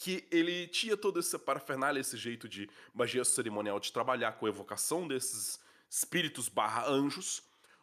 que 0.02 0.26
ele 0.32 0.66
tinha 0.66 0.96
todo 0.96 1.20
esse 1.20 1.38
parafernália, 1.38 2.00
esse 2.00 2.16
jeito 2.16 2.48
de 2.48 2.68
magia 2.92 3.24
cerimonial 3.24 3.78
de 3.78 3.92
trabalhar 3.92 4.32
com 4.32 4.46
a 4.46 4.48
evocação 4.48 5.06
desses 5.06 5.60
espíritos 5.88 6.48
barra 6.48 6.88
anjos, 6.88 7.40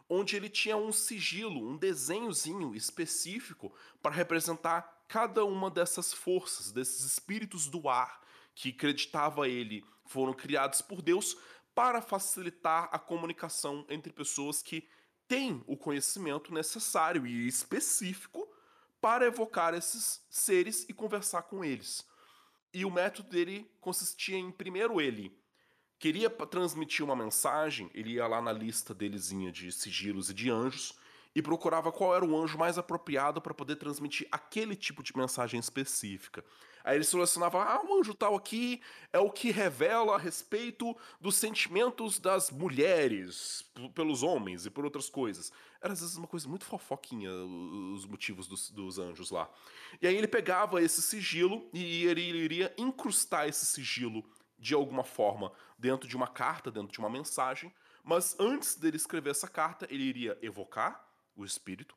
onde 0.09 0.35
ele 0.35 0.49
tinha 0.49 0.75
um 0.75 0.91
sigilo, 0.91 1.65
um 1.65 1.77
desenhozinho 1.77 2.75
específico 2.75 3.73
para 4.01 4.13
representar 4.13 5.05
cada 5.07 5.45
uma 5.45 5.71
dessas 5.71 6.11
forças, 6.11 6.73
desses 6.73 7.05
espíritos 7.05 7.67
do 7.67 7.87
ar 7.87 8.19
que 8.53 8.71
acreditava 8.71 9.47
ele 9.47 9.85
foram 10.05 10.33
criados 10.33 10.81
por 10.81 11.01
Deus 11.01 11.37
para 11.73 12.01
facilitar 12.01 12.89
a 12.91 12.99
comunicação 12.99 13.85
entre 13.87 14.11
pessoas 14.11 14.61
que 14.61 14.85
têm 15.25 15.63
o 15.65 15.77
conhecimento 15.77 16.53
necessário 16.53 17.25
e 17.25 17.47
específico 17.47 18.45
para 18.99 19.25
evocar 19.25 19.73
esses 19.73 20.21
seres 20.29 20.85
e 20.89 20.93
conversar 20.93 21.43
com 21.43 21.63
eles. 21.63 22.08
E 22.73 22.85
o 22.85 22.91
método 22.91 23.29
dele 23.29 23.69
consistia 23.81 24.37
em, 24.37 24.51
primeiro, 24.51 25.01
ele 25.01 25.35
queria 25.97 26.29
transmitir 26.29 27.03
uma 27.03 27.15
mensagem, 27.15 27.89
ele 27.93 28.13
ia 28.13 28.27
lá 28.27 28.41
na 28.41 28.53
lista 28.53 28.93
delezinha 28.93 29.51
de 29.51 29.71
sigilos 29.71 30.29
e 30.29 30.33
de 30.33 30.49
anjos 30.49 30.97
e 31.35 31.41
procurava 31.41 31.91
qual 31.91 32.15
era 32.15 32.25
o 32.25 32.41
anjo 32.41 32.57
mais 32.57 32.77
apropriado 32.77 33.41
para 33.41 33.53
poder 33.53 33.75
transmitir 33.75 34.27
aquele 34.31 34.75
tipo 34.75 35.03
de 35.03 35.15
mensagem 35.15 35.59
específica. 35.59 36.43
Aí 36.83 36.95
ele 36.95 37.03
selecionava, 37.03 37.61
ah, 37.61 37.81
um 37.83 37.99
anjo 37.99 38.13
tal 38.13 38.35
aqui 38.35 38.81
é 39.11 39.19
o 39.19 39.29
que 39.29 39.51
revela 39.51 40.15
a 40.15 40.17
respeito 40.17 40.95
dos 41.19 41.35
sentimentos 41.35 42.19
das 42.19 42.49
mulheres 42.49 43.63
pelos 43.93 44.23
homens 44.23 44.65
e 44.65 44.69
por 44.69 44.85
outras 44.85 45.09
coisas. 45.09 45.51
Era 45.81 45.93
às 45.93 46.01
vezes 46.01 46.17
uma 46.17 46.27
coisa 46.27 46.47
muito 46.47 46.65
fofoquinha 46.65 47.31
os 47.31 48.05
motivos 48.05 48.47
dos, 48.47 48.69
dos 48.69 48.99
anjos 48.99 49.31
lá. 49.31 49.49
E 50.01 50.07
aí 50.07 50.15
ele 50.15 50.27
pegava 50.27 50.81
esse 50.81 51.01
sigilo 51.01 51.69
e 51.73 52.05
ele 52.05 52.21
iria 52.21 52.73
incrustar 52.77 53.47
esse 53.47 53.65
sigilo 53.65 54.23
de 54.57 54.73
alguma 54.73 55.03
forma 55.03 55.51
dentro 55.77 56.07
de 56.07 56.17
uma 56.17 56.27
carta, 56.27 56.69
dentro 56.69 56.91
de 56.91 56.99
uma 56.99 57.09
mensagem. 57.09 57.73
Mas 58.03 58.35
antes 58.39 58.75
dele 58.75 58.97
escrever 58.97 59.31
essa 59.31 59.47
carta, 59.47 59.87
ele 59.89 60.03
iria 60.03 60.37
evocar 60.41 61.07
o 61.35 61.45
espírito, 61.45 61.95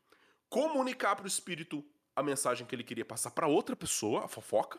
comunicar 0.49 1.17
para 1.17 1.25
o 1.25 1.29
espírito 1.29 1.85
a 2.15 2.23
mensagem 2.23 2.67
que 2.67 2.75
ele 2.75 2.85
queria 2.85 3.05
passar 3.05 3.31
para 3.31 3.49
outra 3.49 3.75
pessoa, 3.75 4.25
a 4.25 4.29
fofoca. 4.29 4.79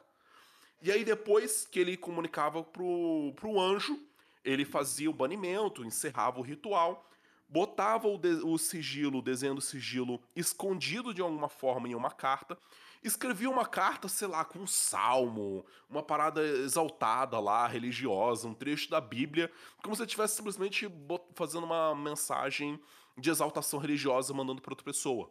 E 0.81 0.91
aí 0.91 1.03
depois 1.03 1.65
que 1.65 1.79
ele 1.79 1.97
comunicava 1.97 2.63
pro, 2.63 3.33
pro 3.35 3.59
anjo, 3.59 3.99
ele 4.43 4.65
fazia 4.65 5.09
o 5.09 5.13
banimento, 5.13 5.85
encerrava 5.85 6.39
o 6.39 6.43
ritual, 6.43 7.09
botava 7.53 8.07
o, 8.07 8.17
de, 8.17 8.29
o 8.43 8.57
sigilo, 8.57 9.19
o 9.19 9.21
desenho 9.21 9.53
do 9.53 9.61
sigilo 9.61 10.19
escondido 10.35 11.13
de 11.13 11.21
alguma 11.21 11.47
forma 11.47 11.87
em 11.87 11.93
uma 11.93 12.09
carta, 12.09 12.57
escrevia 13.03 13.47
uma 13.47 13.63
carta, 13.63 14.07
sei 14.07 14.27
lá, 14.27 14.43
com 14.43 14.57
um 14.57 14.65
salmo, 14.65 15.63
uma 15.87 16.01
parada 16.01 16.43
exaltada 16.43 17.39
lá, 17.39 17.67
religiosa, 17.67 18.47
um 18.47 18.55
trecho 18.55 18.89
da 18.89 18.99
Bíblia, 18.99 19.51
como 19.83 19.95
se 19.95 20.01
estivesse 20.01 20.35
simplesmente 20.35 20.91
fazendo 21.35 21.65
uma 21.65 21.93
mensagem 21.93 22.79
de 23.15 23.29
exaltação 23.29 23.79
religiosa 23.79 24.33
mandando 24.33 24.59
para 24.59 24.71
outra 24.71 24.83
pessoa. 24.83 25.29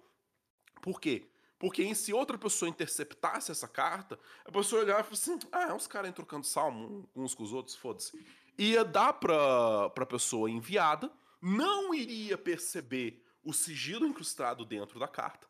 Por 0.81 1.01
quê? 1.01 1.29
Porque 1.59 1.93
se 1.93 2.13
outra 2.13 2.39
pessoa 2.39 2.69
interceptasse 2.69 3.51
essa 3.51 3.67
carta, 3.67 4.17
a 4.45 4.53
pessoa 4.53 4.83
olhava 4.83 5.01
e 5.01 5.03
falava 5.03 5.15
assim: 5.15 5.39
ah, 5.51 5.71
é 5.71 5.73
uns 5.73 5.89
caras 5.89 6.13
trocando 6.13 6.47
salmo 6.47 7.09
uns 7.17 7.35
com 7.35 7.43
os 7.43 7.53
outros, 7.53 7.75
foda-se. 7.75 8.13
Ia 8.57 8.85
dar 8.85 9.15
pra, 9.15 9.91
pra 9.91 10.07
pessoa 10.07 10.49
enviada, 10.49 11.11
não 11.43 11.93
iria 11.93 12.39
perceber 12.39 13.23
o 13.43 13.53
sigilo 13.53 14.07
incrustado 14.07 14.65
dentro 14.65 15.01
da 15.01 15.09
carta, 15.09 15.49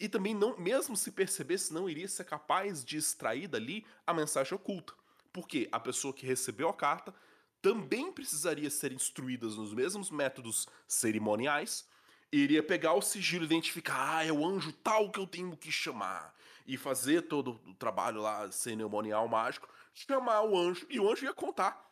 e 0.00 0.08
também, 0.08 0.34
não, 0.34 0.58
mesmo 0.58 0.96
se 0.96 1.12
percebesse, 1.12 1.74
não 1.74 1.88
iria 1.88 2.08
ser 2.08 2.24
capaz 2.24 2.82
de 2.82 2.96
extrair 2.96 3.46
dali 3.46 3.84
a 4.06 4.14
mensagem 4.14 4.54
oculta. 4.54 4.94
Porque 5.30 5.68
a 5.70 5.78
pessoa 5.78 6.14
que 6.14 6.26
recebeu 6.26 6.70
a 6.70 6.74
carta 6.74 7.14
também 7.60 8.10
precisaria 8.10 8.70
ser 8.70 8.92
instruída 8.92 9.46
nos 9.46 9.74
mesmos 9.74 10.10
métodos 10.10 10.66
cerimoniais 10.88 11.86
iria 12.32 12.62
pegar 12.62 12.94
o 12.94 13.02
sigilo, 13.02 13.44
identificar, 13.44 14.16
ah, 14.16 14.24
é 14.24 14.32
o 14.32 14.46
anjo 14.46 14.72
tal 14.72 15.10
que 15.10 15.18
eu 15.18 15.26
tenho 15.26 15.54
que 15.54 15.70
chamar. 15.70 16.34
E 16.66 16.78
fazer 16.78 17.22
todo 17.22 17.60
o 17.66 17.74
trabalho 17.74 18.22
lá 18.22 18.50
cerimonial 18.50 19.28
mágico, 19.28 19.68
chamar 19.92 20.42
o 20.42 20.56
anjo, 20.56 20.86
e 20.88 20.98
o 20.98 21.10
anjo 21.10 21.26
ia 21.26 21.34
contar 21.34 21.90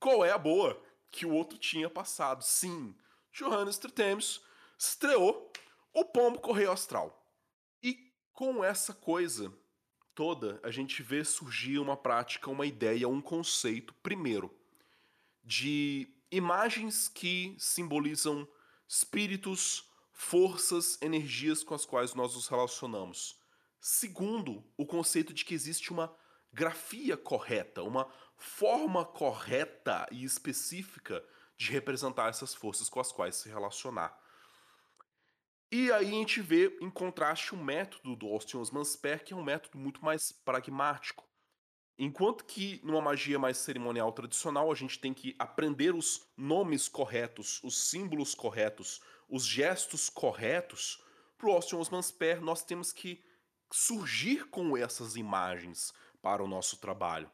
qual 0.00 0.24
é 0.24 0.30
a 0.30 0.38
boa 0.38 0.80
que 1.10 1.26
o 1.26 1.32
outro 1.32 1.58
tinha 1.58 1.88
passado. 1.88 2.42
Sim, 2.42 2.94
Johannes 3.32 3.78
Trithemius 3.78 4.42
estreou 4.78 5.52
o 5.92 6.04
Pombo 6.04 6.38
Correio 6.38 6.70
Astral. 6.70 7.26
E 7.82 8.12
com 8.32 8.62
essa 8.64 8.92
coisa 8.92 9.52
toda, 10.14 10.60
a 10.62 10.70
gente 10.70 11.02
vê 11.02 11.24
surgir 11.24 11.78
uma 11.78 11.96
prática, 11.96 12.50
uma 12.50 12.66
ideia, 12.66 13.08
um 13.08 13.20
conceito, 13.20 13.92
primeiro, 14.02 14.54
de 15.44 16.08
imagens 16.30 17.08
que 17.08 17.54
simbolizam 17.58 18.48
espíritos, 18.88 19.90
forças, 20.12 21.00
energias 21.02 21.62
com 21.62 21.74
as 21.74 21.84
quais 21.84 22.14
nós 22.14 22.34
nos 22.34 22.48
relacionamos. 22.48 23.38
Segundo, 23.78 24.64
o 24.76 24.86
conceito 24.86 25.32
de 25.32 25.44
que 25.44 25.54
existe 25.54 25.92
uma 25.92 26.14
grafia 26.52 27.16
correta, 27.16 27.82
uma 27.82 28.10
forma 28.36 29.04
correta 29.04 30.06
e 30.10 30.24
específica 30.24 31.24
de 31.56 31.72
representar 31.72 32.28
essas 32.28 32.54
forças 32.54 32.88
com 32.88 33.00
as 33.00 33.10
quais 33.10 33.36
se 33.36 33.48
relacionar. 33.48 34.18
E 35.70 35.90
aí 35.90 36.08
a 36.08 36.10
gente 36.10 36.40
vê, 36.40 36.76
em 36.80 36.90
contraste, 36.90 37.54
o 37.54 37.56
método 37.56 38.14
do 38.14 38.26
Austin 38.28 38.58
Osman 38.58 38.84
Spare, 38.84 39.24
que 39.24 39.32
é 39.32 39.36
um 39.36 39.42
método 39.42 39.78
muito 39.78 40.04
mais 40.04 40.30
pragmático. 40.30 41.24
Enquanto 41.98 42.44
que 42.44 42.80
numa 42.84 43.00
magia 43.00 43.38
mais 43.38 43.56
cerimonial 43.56 44.12
tradicional 44.12 44.70
a 44.70 44.74
gente 44.74 44.98
tem 44.98 45.14
que 45.14 45.34
aprender 45.38 45.94
os 45.94 46.28
nomes 46.36 46.88
corretos, 46.88 47.60
os 47.64 47.88
símbolos 47.88 48.34
corretos, 48.34 49.00
os 49.28 49.44
gestos 49.44 50.10
corretos, 50.10 51.02
para 51.38 51.48
o 51.48 51.52
Austin 51.52 51.76
Osman 51.76 52.02
Spare 52.02 52.40
nós 52.40 52.62
temos 52.62 52.92
que 52.92 53.24
surgir 53.72 54.48
com 54.50 54.76
essas 54.76 55.16
imagens 55.16 55.92
para 56.22 56.44
o 56.44 56.48
nosso 56.48 56.76
trabalho. 56.76 57.30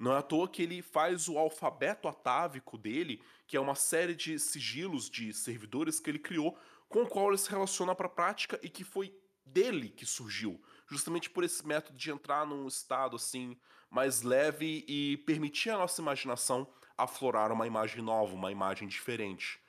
Não 0.00 0.14
é 0.14 0.16
à 0.16 0.22
toa 0.22 0.48
que 0.48 0.62
ele 0.62 0.80
faz 0.80 1.28
o 1.28 1.36
alfabeto 1.36 2.08
atávico 2.08 2.78
dele, 2.78 3.22
que 3.46 3.54
é 3.54 3.60
uma 3.60 3.74
série 3.74 4.14
de 4.14 4.38
sigilos 4.38 5.10
de 5.10 5.30
servidores 5.34 6.00
que 6.00 6.08
ele 6.08 6.18
criou, 6.18 6.58
com 6.88 7.02
o 7.02 7.06
qual 7.06 7.28
ele 7.28 7.36
se 7.36 7.50
relaciona 7.50 7.94
para 7.94 8.06
a 8.06 8.10
prática 8.10 8.58
e 8.62 8.70
que 8.70 8.82
foi 8.82 9.14
dele 9.44 9.90
que 9.90 10.06
surgiu, 10.06 10.58
justamente 10.86 11.28
por 11.28 11.44
esse 11.44 11.66
método 11.66 11.98
de 11.98 12.10
entrar 12.10 12.46
num 12.46 12.66
estado 12.66 13.14
assim 13.14 13.58
mais 13.90 14.22
leve 14.22 14.86
e 14.88 15.18
permitir 15.18 15.68
à 15.68 15.76
nossa 15.76 16.00
imaginação 16.00 16.66
aflorar 16.96 17.52
uma 17.52 17.66
imagem 17.66 18.00
nova, 18.00 18.34
uma 18.34 18.50
imagem 18.50 18.88
diferente. 18.88 19.60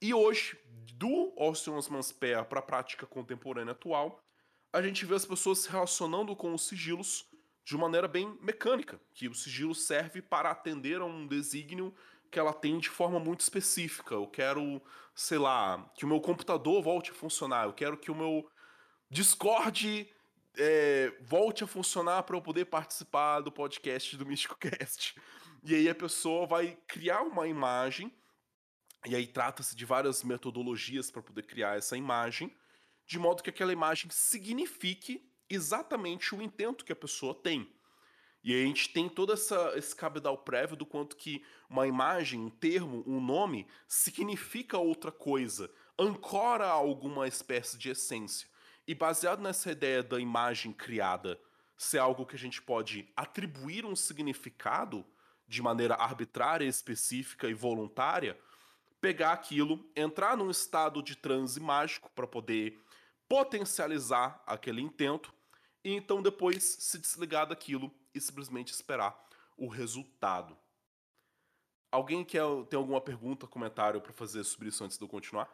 E 0.00 0.14
hoje, 0.14 0.58
do 0.94 1.34
Ocean's 1.36 2.12
Pair 2.12 2.46
para 2.46 2.60
a 2.60 2.62
prática 2.62 3.04
contemporânea 3.06 3.72
atual, 3.72 4.24
a 4.72 4.80
gente 4.80 5.04
vê 5.04 5.14
as 5.14 5.26
pessoas 5.26 5.58
se 5.58 5.68
relacionando 5.68 6.34
com 6.34 6.54
os 6.54 6.66
sigilos 6.66 7.28
de 7.66 7.76
maneira 7.76 8.06
bem 8.06 8.38
mecânica, 8.40 9.00
que 9.12 9.26
o 9.28 9.34
sigilo 9.34 9.74
serve 9.74 10.22
para 10.22 10.52
atender 10.52 11.00
a 11.00 11.04
um 11.04 11.26
desígnio 11.26 11.92
que 12.30 12.38
ela 12.38 12.52
tem 12.52 12.78
de 12.78 12.88
forma 12.88 13.18
muito 13.18 13.40
específica. 13.40 14.14
Eu 14.14 14.28
quero, 14.28 14.80
sei 15.16 15.36
lá, 15.36 15.90
que 15.96 16.04
o 16.04 16.08
meu 16.08 16.20
computador 16.20 16.80
volte 16.80 17.10
a 17.10 17.14
funcionar, 17.14 17.64
eu 17.64 17.72
quero 17.72 17.98
que 17.98 18.08
o 18.08 18.14
meu 18.14 18.48
Discord 19.10 20.08
é, 20.56 21.12
volte 21.22 21.64
a 21.64 21.66
funcionar 21.66 22.22
para 22.22 22.36
eu 22.36 22.40
poder 22.40 22.66
participar 22.66 23.40
do 23.40 23.50
podcast 23.50 24.16
do 24.16 24.24
Místico 24.24 24.56
Cast. 24.56 25.20
E 25.64 25.74
aí 25.74 25.88
a 25.88 25.94
pessoa 25.94 26.46
vai 26.46 26.78
criar 26.86 27.22
uma 27.22 27.48
imagem, 27.48 28.14
e 29.04 29.16
aí 29.16 29.26
trata-se 29.26 29.74
de 29.74 29.84
várias 29.84 30.22
metodologias 30.22 31.10
para 31.10 31.20
poder 31.20 31.42
criar 31.42 31.76
essa 31.76 31.96
imagem, 31.96 32.56
de 33.04 33.18
modo 33.18 33.42
que 33.42 33.50
aquela 33.50 33.72
imagem 33.72 34.08
signifique 34.08 35.28
exatamente 35.48 36.34
o 36.34 36.42
intento 36.42 36.84
que 36.84 36.92
a 36.92 36.96
pessoa 36.96 37.34
tem. 37.34 37.70
E 38.42 38.54
a 38.54 38.64
gente 38.64 38.92
tem 38.92 39.08
todo 39.08 39.32
essa, 39.32 39.72
esse 39.76 39.94
cabedal 39.94 40.38
prévio 40.38 40.76
do 40.76 40.86
quanto 40.86 41.16
que 41.16 41.44
uma 41.68 41.86
imagem, 41.86 42.38
um 42.38 42.50
termo, 42.50 43.02
um 43.06 43.20
nome 43.20 43.66
significa 43.88 44.78
outra 44.78 45.10
coisa, 45.10 45.68
ancora 45.98 46.68
alguma 46.68 47.26
espécie 47.26 47.76
de 47.76 47.90
essência. 47.90 48.48
E 48.86 48.94
baseado 48.94 49.40
nessa 49.40 49.72
ideia 49.72 50.00
da 50.00 50.20
imagem 50.20 50.72
criada 50.72 51.40
ser 51.76 51.98
algo 51.98 52.24
que 52.24 52.36
a 52.36 52.38
gente 52.38 52.62
pode 52.62 53.08
atribuir 53.16 53.84
um 53.84 53.96
significado 53.96 55.04
de 55.48 55.60
maneira 55.60 55.94
arbitrária, 55.94 56.66
específica 56.66 57.48
e 57.48 57.54
voluntária, 57.54 58.38
pegar 59.00 59.32
aquilo, 59.32 59.84
entrar 59.94 60.36
num 60.36 60.50
estado 60.50 61.02
de 61.02 61.16
transe 61.16 61.60
mágico 61.60 62.10
para 62.14 62.26
poder 62.26 62.80
potencializar 63.28 64.42
aquele 64.46 64.80
intento 64.80 65.34
e 65.86 65.92
então 65.92 66.20
depois 66.20 66.64
se 66.80 66.98
desligar 66.98 67.46
daquilo 67.46 67.94
e 68.12 68.20
simplesmente 68.20 68.72
esperar 68.72 69.16
o 69.56 69.68
resultado. 69.68 70.58
Alguém 71.92 72.24
quer 72.24 72.42
tem 72.68 72.76
alguma 72.76 73.00
pergunta, 73.00 73.46
comentário 73.46 74.00
para 74.00 74.12
fazer 74.12 74.42
sobre 74.42 74.68
isso 74.68 74.82
antes 74.82 74.98
de 74.98 75.04
eu 75.04 75.08
continuar? 75.08 75.48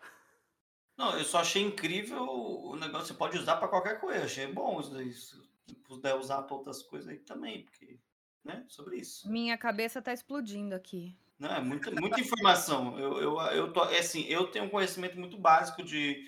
Não, 0.96 1.18
eu 1.18 1.24
só 1.24 1.40
achei 1.40 1.62
incrível 1.62 2.24
o 2.24 2.74
negócio. 2.76 3.08
Você 3.08 3.14
pode 3.14 3.36
usar 3.36 3.56
para 3.56 3.68
qualquer 3.68 4.00
coisa. 4.00 4.24
Achei 4.24 4.46
bom 4.46 4.80
isso. 5.02 5.46
Se 5.66 5.74
puder 5.74 6.14
usar 6.14 6.42
para 6.42 6.56
outras 6.56 6.82
coisas 6.82 7.10
aí 7.10 7.18
também, 7.18 7.64
porque, 7.64 8.00
né? 8.42 8.64
Sobre 8.68 8.96
isso. 8.96 9.30
Minha 9.30 9.58
cabeça 9.58 9.98
está 9.98 10.14
explodindo 10.14 10.74
aqui. 10.74 11.14
Não, 11.38 11.50
é 11.50 11.60
muita, 11.60 11.90
muita 11.90 12.20
informação. 12.20 12.98
Eu, 12.98 13.20
eu, 13.20 13.38
eu 13.38 13.72
tô, 13.72 13.84
é 13.84 13.98
assim, 13.98 14.22
eu 14.24 14.46
tenho 14.46 14.64
um 14.64 14.70
conhecimento 14.70 15.18
muito 15.18 15.36
básico 15.36 15.82
de 15.82 16.24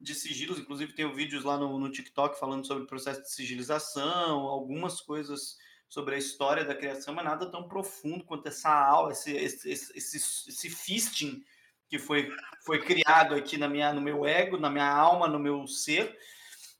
de 0.00 0.14
sigilos, 0.14 0.58
inclusive 0.58 0.92
tenho 0.92 1.14
vídeos 1.14 1.44
lá 1.44 1.56
no, 1.56 1.78
no 1.78 1.90
TikTok 1.90 2.38
falando 2.38 2.66
sobre 2.66 2.84
o 2.84 2.86
processo 2.86 3.22
de 3.22 3.30
sigilização, 3.30 4.40
algumas 4.40 5.00
coisas 5.00 5.56
sobre 5.88 6.14
a 6.14 6.18
história 6.18 6.64
da 6.64 6.74
criação, 6.74 7.14
mas 7.14 7.24
nada 7.24 7.50
tão 7.50 7.68
profundo 7.68 8.24
quanto 8.24 8.48
essa 8.48 8.68
aula, 8.68 9.12
esse, 9.12 9.32
esse, 9.32 9.70
esse, 9.70 10.16
esse 10.16 10.70
fisting 10.70 11.44
que 11.88 11.98
foi, 11.98 12.30
foi 12.64 12.82
criado 12.82 13.34
aqui 13.34 13.56
na 13.56 13.68
minha, 13.68 13.92
no 13.92 14.00
meu 14.00 14.26
ego, 14.26 14.58
na 14.58 14.68
minha 14.68 14.90
alma, 14.90 15.28
no 15.28 15.38
meu 15.38 15.66
ser, 15.66 16.18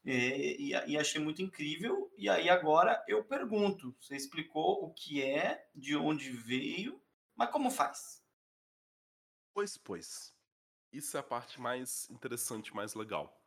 e, 0.05 0.73
e, 0.73 0.91
e, 0.91 0.97
achei 0.97 1.21
muito 1.21 1.41
incrível. 1.41 2.11
E 2.17 2.29
aí 2.29 2.49
agora 2.49 3.03
eu 3.07 3.23
pergunto, 3.23 3.95
você 3.99 4.15
explicou 4.15 4.83
o 4.83 4.93
que 4.93 5.21
é, 5.21 5.65
de 5.73 5.95
onde 5.95 6.29
veio, 6.29 7.01
mas 7.35 7.49
como 7.49 7.71
faz? 7.71 8.21
Pois, 9.53 9.77
pois. 9.77 10.36
Isso 10.97 11.15
é 11.15 11.19
a 11.19 11.23
parte 11.23 11.61
mais 11.61 12.09
interessante, 12.09 12.75
mais 12.75 12.95
legal. 12.95 13.39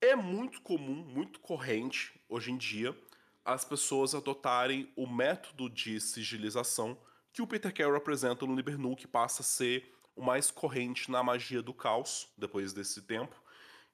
É 0.00 0.16
muito 0.16 0.60
comum, 0.60 1.04
muito 1.04 1.38
corrente 1.38 2.20
hoje 2.28 2.50
em 2.50 2.56
dia 2.56 3.00
as 3.44 3.64
pessoas 3.64 4.12
adotarem 4.12 4.92
o 4.96 5.06
método 5.06 5.70
de 5.70 6.00
sigilização 6.00 7.00
que 7.32 7.40
o 7.40 7.46
Peter 7.46 7.72
Carroll 7.72 7.94
apresenta 7.96 8.44
no 8.44 8.56
Libernu, 8.56 8.96
que 8.96 9.06
passa 9.06 9.42
a 9.42 9.44
ser 9.44 9.94
o 10.16 10.22
mais 10.22 10.50
corrente 10.50 11.12
na 11.12 11.22
magia 11.22 11.62
do 11.62 11.72
caos 11.72 12.28
depois 12.36 12.72
desse 12.72 13.02
tempo, 13.02 13.40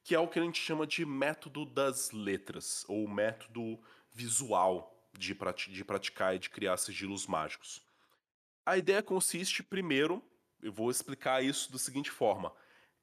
que 0.03 0.15
é 0.15 0.19
o 0.19 0.27
que 0.27 0.39
a 0.39 0.43
gente 0.43 0.59
chama 0.59 0.87
de 0.87 1.05
método 1.05 1.67
das 1.67 2.13
letras, 2.13 2.87
ou 2.89 3.07
método 3.07 3.79
visual 4.11 5.07
de, 5.13 5.35
prati 5.35 5.71
de 5.71 5.85
praticar 5.85 6.35
e 6.35 6.39
de 6.39 6.49
criar 6.49 6.79
sigilos 6.79 7.27
mágicos. 7.27 7.83
A 8.65 8.79
ideia 8.79 9.03
consiste, 9.03 9.63
primeiro, 9.63 10.23
eu 10.65 10.73
vou 10.73 10.91
explicar 10.91 11.45
isso 11.45 11.71
da 11.71 11.79
seguinte 11.79 12.11
forma: 12.11 12.51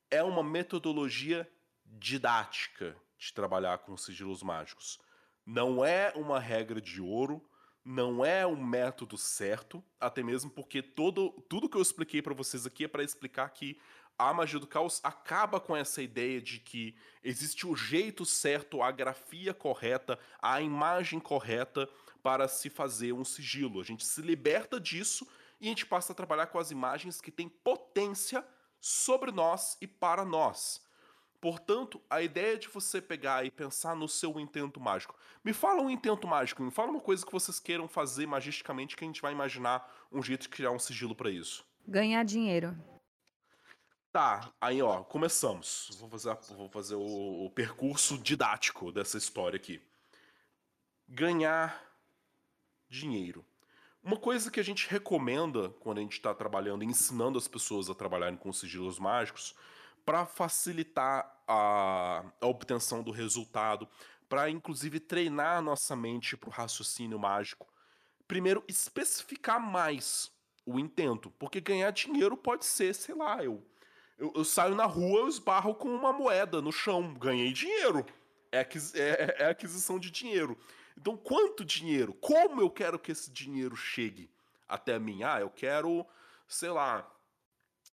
é 0.10 0.24
uma 0.24 0.44
metodologia 0.44 1.48
didática 1.86 2.98
de 3.18 3.32
trabalhar 3.32 3.78
com 3.78 3.96
sigilos 3.96 4.42
mágicos. 4.42 5.00
Não 5.46 5.86
é 5.86 6.12
uma 6.16 6.40
regra 6.40 6.82
de 6.82 7.00
ouro, 7.00 7.48
não 7.86 8.26
é 8.26 8.46
um 8.48 8.62
método 8.62 9.16
certo, 9.16 9.84
até 10.00 10.24
mesmo 10.24 10.50
porque 10.50 10.82
todo, 10.82 11.32
tudo 11.48 11.70
que 11.70 11.78
eu 11.78 11.82
expliquei 11.82 12.22
para 12.22 12.34
vocês 12.34 12.66
aqui 12.66 12.86
é 12.86 12.88
para 12.88 13.04
explicar 13.04 13.48
que 13.50 13.80
a 14.18 14.34
magia 14.34 14.60
do 14.60 14.68
caos 14.68 15.00
acaba 15.04 15.60
com 15.60 15.76
essa 15.76 16.02
ideia 16.02 16.42
de 16.42 16.60
que 16.60 16.96
existe 17.24 17.66
o 17.66 17.76
jeito 17.76 18.26
certo, 18.26 18.82
a 18.82 18.92
grafia 18.92 19.54
correta, 19.54 20.18
a 20.42 20.62
imagem 20.62 21.20
correta 21.20 21.88
para 22.22 22.48
se 22.48 22.70
fazer 22.70 23.14
um 23.14 23.26
sigilo. 23.26 23.82
A 23.82 23.84
gente 23.84 24.06
se 24.06 24.22
liberta 24.22 24.80
disso 24.80 25.28
e 25.62 25.68
a 25.68 25.70
gente 25.70 25.86
passa 25.86 26.12
a 26.12 26.16
trabalhar 26.16 26.48
com 26.48 26.58
as 26.58 26.72
imagens 26.72 27.22
que 27.22 27.32
têm 27.32 27.48
potência 27.48 28.44
sobre 28.80 29.32
nós 29.32 29.78
e 29.80 29.86
para 29.88 30.26
nós. 30.26 30.82
Portanto, 31.40 32.02
a 32.10 32.22
ideia 32.22 32.58
de 32.58 32.68
você 32.68 33.02
pegar 33.02 33.46
e 33.46 33.52
pensar 33.52 33.96
no 33.96 34.08
seu 34.08 34.40
intento 34.40 34.80
mágico. 34.80 35.16
Me 35.44 35.54
fala 35.54 35.82
um 35.82 35.90
intento 35.90 36.28
mágico, 36.28 36.62
me 36.62 36.72
fala 36.72 36.92
uma 36.92 37.00
coisa 37.00 37.26
que 37.26 37.32
vocês 37.32 37.60
queiram 37.60 37.88
fazer 37.88 38.28
magisticamente 38.28 38.96
que 38.96 39.04
a 39.04 39.08
gente 39.08 39.22
vai 39.22 39.32
imaginar 39.32 39.92
um 40.12 40.22
jeito 40.22 40.44
de 40.44 40.50
criar 40.50 40.72
um 40.72 40.80
sigilo 40.80 41.16
para 41.16 41.30
isso. 41.30 41.66
Ganhar 41.88 42.24
dinheiro. 42.24 42.78
Tá, 44.12 44.52
aí 44.60 44.82
ó, 44.82 45.04
começamos. 45.04 45.90
Vou 46.00 46.10
fazer, 46.10 46.36
vou 46.56 46.70
fazer 46.70 46.96
o, 46.96 47.46
o 47.46 47.50
percurso 47.50 48.18
didático 48.18 48.92
dessa 48.92 49.18
história 49.18 49.58
aqui. 49.58 49.82
Ganhar 51.08 51.82
dinheiro. 52.90 53.44
Uma 54.04 54.18
coisa 54.18 54.50
que 54.50 54.60
a 54.60 54.64
gente 54.64 54.90
recomenda 54.90 55.70
quando 55.80 56.00
a 56.00 56.02
gente 56.02 56.14
está 56.14 56.34
trabalhando, 56.34 56.84
ensinando 56.84 57.38
as 57.38 57.48
pessoas 57.48 57.88
a 57.88 57.94
trabalharem 57.94 58.36
com 58.36 58.52
sigilos 58.52 58.98
mágicos, 58.98 59.56
para 60.04 60.26
facilitar 60.26 61.40
a, 61.48 62.24
a, 62.42 62.48
obtenção 62.48 63.04
do 63.04 63.12
resultado, 63.12 63.88
para 64.28 64.50
inclusive 64.50 65.00
treinar 65.00 65.58
a 65.58 65.62
nossa 65.62 65.96
mente 65.96 66.36
para 66.36 66.50
o 66.50 66.52
raciocínio 66.52 67.20
mágico. 67.20 67.68
Primeiro, 68.28 68.64
especificar 68.68 69.60
mais 69.60 70.32
o 70.66 70.80
intento, 70.80 71.30
porque 71.38 71.62
ganhar 71.62 71.92
dinheiro 71.92 72.36
pode 72.36 72.66
ser, 72.66 72.96
sei 72.96 73.14
lá, 73.14 73.44
eu, 73.44 73.64
eu, 74.18 74.34
eu 74.36 74.44
saio 74.44 74.74
na 74.74 74.86
rua, 74.86 75.20
eu 75.20 75.28
esbarro 75.28 75.76
com 75.76 75.90
uma 75.90 76.12
moeda 76.12 76.60
no 76.60 76.72
chão, 76.72 77.14
ganhei 77.14 77.54
dinheiro. 77.54 78.04
É, 78.52 78.62
é, 78.96 79.36
é 79.44 79.46
aquisição 79.46 80.00
de 80.00 80.10
dinheiro. 80.10 80.58
Então, 80.98 81.18
quanto 81.18 81.66
dinheiro? 81.66 82.14
Como 82.14 82.62
eu 82.62 82.70
quero 82.70 83.00
que 83.00 83.12
esse 83.12 83.32
dinheiro 83.32 83.76
chegue 83.76 84.30
até 84.68 84.98
mim? 85.00 85.24
Ah, 85.24 85.40
eu 85.40 85.50
quero, 85.50 86.06
sei 86.48 86.70
lá, 86.70 87.10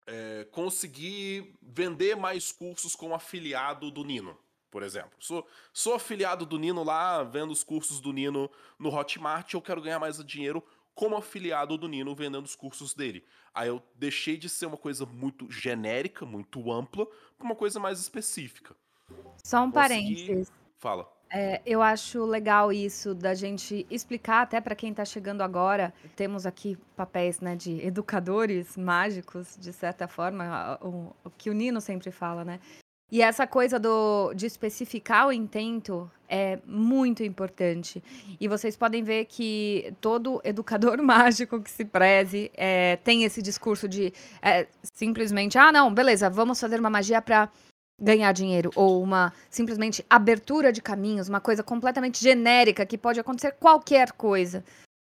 é, 0.07 0.47
conseguir 0.51 1.55
vender 1.62 2.16
mais 2.16 2.53
cursos 2.53 2.95
como 2.95 3.14
afiliado 3.14 3.90
do 3.90 4.05
Nino, 4.05 4.38
por 4.70 4.82
exemplo. 4.82 5.12
Sou, 5.18 5.47
sou 5.72 5.95
afiliado 5.95 6.45
do 6.45 6.59
Nino 6.59 6.82
lá, 6.82 7.22
vendo 7.22 7.53
os 7.53 7.64
cursos 7.64 8.01
do 8.01 8.12
Nino 8.12 8.51
no 8.78 8.95
Hotmart, 8.95 9.53
eu 9.55 9.62
quero 9.62 9.82
ganhar 9.82 9.99
mais 9.99 10.22
dinheiro 10.24 10.62
como 10.95 11.16
afiliado 11.16 11.76
do 11.76 11.88
Nino 11.88 12.14
vendendo 12.14 12.45
os 12.45 12.55
cursos 12.55 12.95
dele. 12.95 13.24
Aí 13.53 13.68
eu 13.68 13.82
deixei 13.95 14.36
de 14.36 14.49
ser 14.49 14.66
uma 14.66 14.76
coisa 14.76 15.05
muito 15.05 15.51
genérica, 15.51 16.24
muito 16.24 16.70
ampla, 16.70 17.07
para 17.36 17.45
uma 17.45 17.57
coisa 17.57 17.80
mais 17.80 17.99
específica. 18.01 18.76
Só 19.42 19.62
um 19.62 19.70
Consegui... 19.70 19.74
parênteses. 19.74 20.53
Fala. 20.76 21.13
É, 21.37 21.61
eu 21.66 21.82
acho 21.82 22.24
legal 22.24 22.72
isso 22.72 23.12
da 23.12 23.35
gente 23.35 23.85
explicar 23.91 24.43
até 24.43 24.61
para 24.61 24.76
quem 24.76 24.93
está 24.93 25.05
chegando 25.05 25.43
agora. 25.43 25.93
Temos 26.14 26.47
aqui 26.47 26.78
papéis 26.95 27.41
né, 27.41 27.57
de 27.57 27.85
educadores 27.85 28.76
mágicos, 28.78 29.59
de 29.61 29.72
certa 29.72 30.07
forma, 30.07 30.78
o, 30.80 31.12
o, 31.24 31.30
que 31.30 31.51
o 31.51 31.53
Nino 31.53 31.80
sempre 31.80 32.12
fala, 32.12 32.45
né? 32.45 32.61
E 33.11 33.20
essa 33.20 33.49
coisa 33.49 33.80
do, 33.80 34.32
de 34.32 34.47
especificar 34.47 35.26
o 35.26 35.32
intento 35.32 36.09
é 36.28 36.61
muito 36.64 37.24
importante. 37.24 38.03
E 38.41 38.47
vocês 38.47 38.76
podem 38.76 39.03
ver 39.03 39.24
que 39.24 39.93
todo 40.01 40.41
educador 40.45 40.99
mágico 41.03 41.61
que 41.61 41.70
se 41.70 41.85
preze 41.85 42.51
é, 42.57 42.97
tem 42.97 43.24
esse 43.24 43.43
discurso 43.43 43.89
de 43.89 44.12
é, 44.41 44.68
simplesmente, 44.82 45.59
ah, 45.59 45.72
não, 45.72 45.93
beleza, 45.93 46.30
vamos 46.30 46.61
fazer 46.61 46.78
uma 46.78 46.91
magia 46.91 47.20
para 47.20 47.51
ganhar 48.01 48.32
dinheiro. 48.32 48.70
Ou 48.74 49.03
uma 49.03 49.32
simplesmente 49.51 50.05
abertura 50.09 50.72
de 50.72 50.82
caminhos, 50.82 51.28
uma 51.28 51.40
coisa 51.40 51.62
completamente 51.62 52.22
genérica 52.22 52.86
que 52.86 52.99
pode 52.99 53.20
acontecer 53.20 53.53
qualquer 53.53 54.12
coisa. 54.12 54.64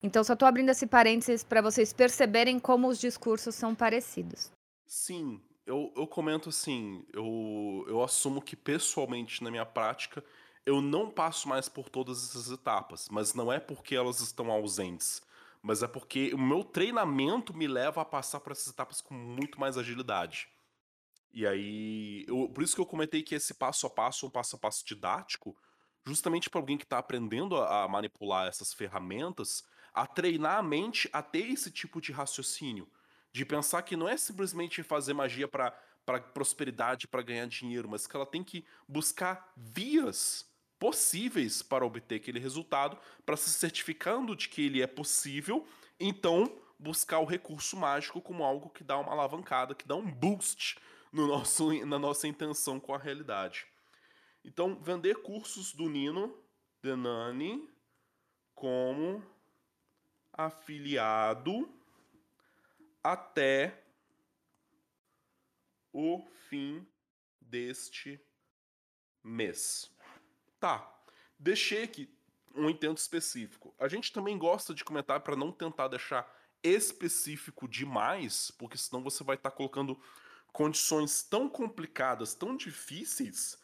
Então, 0.03 0.25
só 0.25 0.33
estou 0.33 0.49
abrindo 0.49 0.71
esse 0.71 0.87
parênteses 0.87 1.45
para 1.45 1.63
vocês 1.63 1.93
perceberem 1.93 2.59
como 2.59 2.89
os 2.89 2.99
discursos 2.99 3.55
são 3.55 3.75
parecidos. 3.75 4.51
Sim, 4.85 5.41
eu, 5.65 5.93
eu 5.97 6.07
comento 6.07 6.49
assim, 6.49 7.05
eu, 7.13 7.85
eu 7.89 8.03
assumo 8.03 8.43
que 8.43 8.57
pessoalmente 8.57 9.43
na 9.45 9.51
minha 9.51 9.65
prática 9.65 10.25
eu 10.67 10.81
não 10.81 11.11
passo 11.11 11.49
mais 11.49 11.69
por 11.69 11.89
todas 11.89 12.23
essas 12.25 12.51
etapas, 12.51 13.09
mas 13.11 13.35
não 13.35 13.53
é 13.53 13.59
porque 13.59 13.95
elas 13.95 14.21
estão 14.21 14.51
ausentes, 14.51 15.23
mas 15.61 15.83
é 15.83 15.89
porque 15.89 16.33
o 16.35 16.39
meu 16.39 16.65
treinamento 16.65 17.55
me 17.55 17.67
leva 17.67 18.03
a 18.03 18.05
passar 18.05 18.41
por 18.41 18.53
essas 18.53 18.73
etapas 18.73 19.01
com 19.01 19.15
muito 19.15 19.59
mais 19.59 19.79
agilidade. 19.79 20.49
E 21.33 21.47
aí, 21.47 22.25
eu, 22.29 22.49
por 22.49 22.63
isso 22.63 22.75
que 22.75 22.81
eu 22.81 22.87
comentei 22.87 23.23
que 23.23 23.35
esse 23.35 23.55
passo 23.55 23.87
a 23.87 23.91
passo 23.91 24.27
é 24.27 24.29
um 24.29 24.31
passo 24.31 24.57
a 24.57 24.59
passo 24.59 24.85
didático, 24.85 25.57
justamente 26.05 26.51
para 26.51 26.61
alguém 26.61 26.77
que 26.77 26.85
está 26.85 26.99
aprendendo 26.99 27.57
a, 27.57 27.85
a 27.85 27.89
manipular 27.89 28.49
essas 28.49 28.75
ferramentas, 28.75 29.65
a 29.95 30.07
treinar 30.07 30.59
a 30.59 30.63
mente 30.63 31.09
a 31.13 31.23
ter 31.23 31.51
esse 31.51 31.71
tipo 31.71 32.01
de 32.01 32.13
raciocínio 32.13 32.89
de 33.33 33.47
pensar 33.47 33.83
que 33.83 33.97
não 33.97 34.09
é 34.09 34.17
simplesmente 34.17 34.83
fazer 34.83 35.15
magia 35.15 35.49
para 35.49 35.77
para 36.05 36.21
prosperidade, 36.21 37.07
para 37.07 37.23
ganhar 37.23 37.47
dinheiro, 37.47 37.89
mas 37.89 38.09
que 38.09 38.17
ela 38.17 38.27
tem 38.27 38.43
que 38.43 38.65
buscar 38.89 39.53
vias 39.57 40.45
possíveis 40.79 41.63
para 41.63 41.87
obter 41.87 42.17
aquele 42.17 42.41
resultado, 42.41 42.99
para 43.25 43.37
se 43.37 43.51
certificando 43.51 44.35
de 44.35 44.49
que 44.49 44.63
ele 44.63 44.83
é 44.83 44.87
possível, 44.89 45.65
então 46.01 46.59
buscar 46.77 47.21
o 47.21 47.25
recurso 47.25 47.77
mágico 47.77 48.21
como 48.21 48.43
algo 48.43 48.69
que 48.69 48.83
dá 48.83 48.99
uma 48.99 49.13
alavancada, 49.13 49.77
que 49.77 49.87
dá 49.87 49.95
um 49.95 50.11
boost 50.11 50.77
no 51.13 51.27
nosso, 51.27 51.73
na 51.85 51.99
nossa 51.99 52.27
intenção 52.27 52.81
com 52.81 52.95
a 52.95 52.99
realidade. 52.99 53.67
Então, 54.45 54.75
vender 54.81 55.17
cursos 55.17 55.73
do 55.73 55.89
Nino 55.89 56.37
Denani 56.83 57.69
como 58.55 59.23
afiliado 60.33 61.69
até 63.05 63.85
o 65.93 66.25
fim 66.49 66.87
deste 67.41 68.21
mês. 69.23 69.91
Tá. 70.59 70.89
Deixei 71.39 71.83
aqui 71.83 72.09
um 72.55 72.69
intento 72.69 72.99
específico. 72.99 73.75
A 73.79 73.89
gente 73.89 74.13
também 74.13 74.39
gosta 74.39 74.75
de 74.75 74.85
comentar 74.85 75.21
para 75.21 75.37
não 75.37 75.53
tentar 75.53 75.89
deixar 75.89 76.31
específico 76.63 77.69
demais, 77.69 78.51
porque 78.53 78.79
senão 78.79 79.03
você 79.03 79.25
vai 79.25 79.37
estar 79.37 79.51
tá 79.51 79.57
colocando 79.57 80.01
condições 80.53 81.23
tão 81.23 81.49
complicadas, 81.49 82.35
tão 82.35 82.57
difíceis 82.57 83.59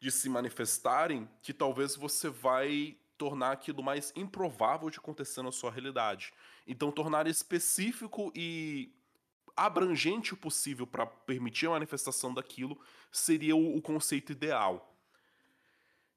de 0.00 0.10
se 0.10 0.28
manifestarem, 0.28 1.28
que 1.40 1.54
talvez 1.54 1.94
você 1.94 2.28
vai 2.28 2.96
tornar 3.16 3.52
aquilo 3.52 3.82
mais 3.82 4.12
improvável 4.16 4.90
de 4.90 4.98
acontecer 4.98 5.42
na 5.42 5.52
sua 5.52 5.70
realidade. 5.70 6.32
Então, 6.66 6.90
tornar 6.90 7.28
específico 7.28 8.32
e 8.34 8.92
abrangente 9.56 10.34
o 10.34 10.36
possível 10.36 10.86
para 10.86 11.06
permitir 11.06 11.66
a 11.66 11.70
manifestação 11.70 12.34
daquilo 12.34 12.80
seria 13.12 13.54
o, 13.54 13.76
o, 13.76 13.82
conceito 13.82 14.32
ideal. 14.32 14.92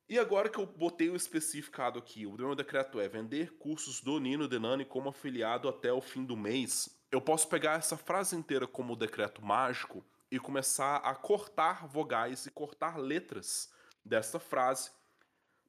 E 0.10 0.18
agora 0.18 0.50
que 0.50 0.58
eu 0.58 0.66
botei 0.66 1.10
o 1.10 1.16
especificado 1.16 2.00
aqui, 2.00 2.26
o 2.26 2.34
meu 2.34 2.56
decreto 2.56 3.00
é 3.00 3.08
vender 3.08 3.54
cursos 3.58 4.02
do 4.02 4.20
Nino 4.20 4.48
Denani 4.48 4.86
como 4.86 5.10
afiliado 5.10 5.68
até 5.68 5.92
o 5.92 6.02
fim 6.02 6.24
do 6.24 6.38
mês, 6.38 6.90
eu 7.12 7.22
posso 7.22 7.48
pegar 7.48 7.74
essa 7.74 7.98
frase 7.98 8.36
inteira 8.36 8.68
como 8.68 8.96
decreto 8.96 9.44
mágico 9.44 10.04
e 10.36 10.40
começar 10.40 10.98
a 10.98 11.16
cortar 11.16 11.88
vogais 11.88 12.46
e 12.46 12.52
cortar 12.52 12.98
letras 12.98 13.72
dessa 14.04 14.38
frase 14.38 14.92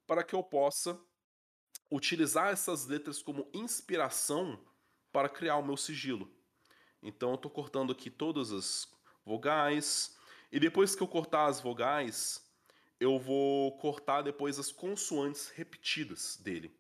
para 0.07 0.25
que 0.25 0.35
eu 0.35 0.43
possa 0.43 1.01
utilizar 1.91 2.49
essas 2.49 2.85
letras 2.87 3.23
como 3.23 3.49
inspiração 3.55 4.61
para 5.13 5.29
criar 5.29 5.57
o 5.57 5.65
meu 5.65 5.77
sigilo. 5.77 6.29
Então 7.01 7.31
eu 7.31 7.35
estou 7.37 7.51
cortando 7.51 7.93
aqui 7.93 8.11
todas 8.11 8.51
as 8.51 8.93
vogais. 9.25 10.17
E 10.51 10.59
depois 10.59 10.97
que 10.97 11.03
eu 11.03 11.07
cortar 11.07 11.47
as 11.47 11.61
vogais, 11.61 12.45
eu 12.99 13.21
vou 13.21 13.79
cortar 13.79 14.23
depois 14.23 14.59
as 14.59 14.73
consoantes 14.73 15.49
repetidas 15.51 16.37
dele. 16.39 16.77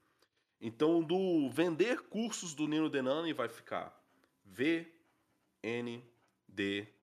Então 0.60 1.04
do 1.04 1.48
vender 1.50 2.00
cursos 2.08 2.52
do 2.52 2.66
Nino 2.66 2.90
Denani 2.90 3.32
vai 3.32 3.48
ficar 3.48 3.96
V, 4.44 4.92
N, 5.62 6.04
D, 6.48 6.95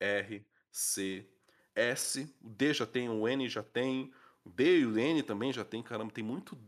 R, 0.00 0.44
C, 0.70 1.26
S. 1.74 2.34
O 2.42 2.48
D 2.48 2.74
já 2.74 2.86
tem, 2.86 3.08
o 3.08 3.28
N 3.28 3.48
já 3.48 3.62
tem. 3.62 4.12
O 4.44 4.50
D 4.50 4.80
e 4.80 4.86
o 4.86 4.98
N 4.98 5.22
também 5.22 5.52
já 5.52 5.64
tem. 5.64 5.82
Caramba, 5.82 6.12
tem 6.12 6.24
muito 6.24 6.58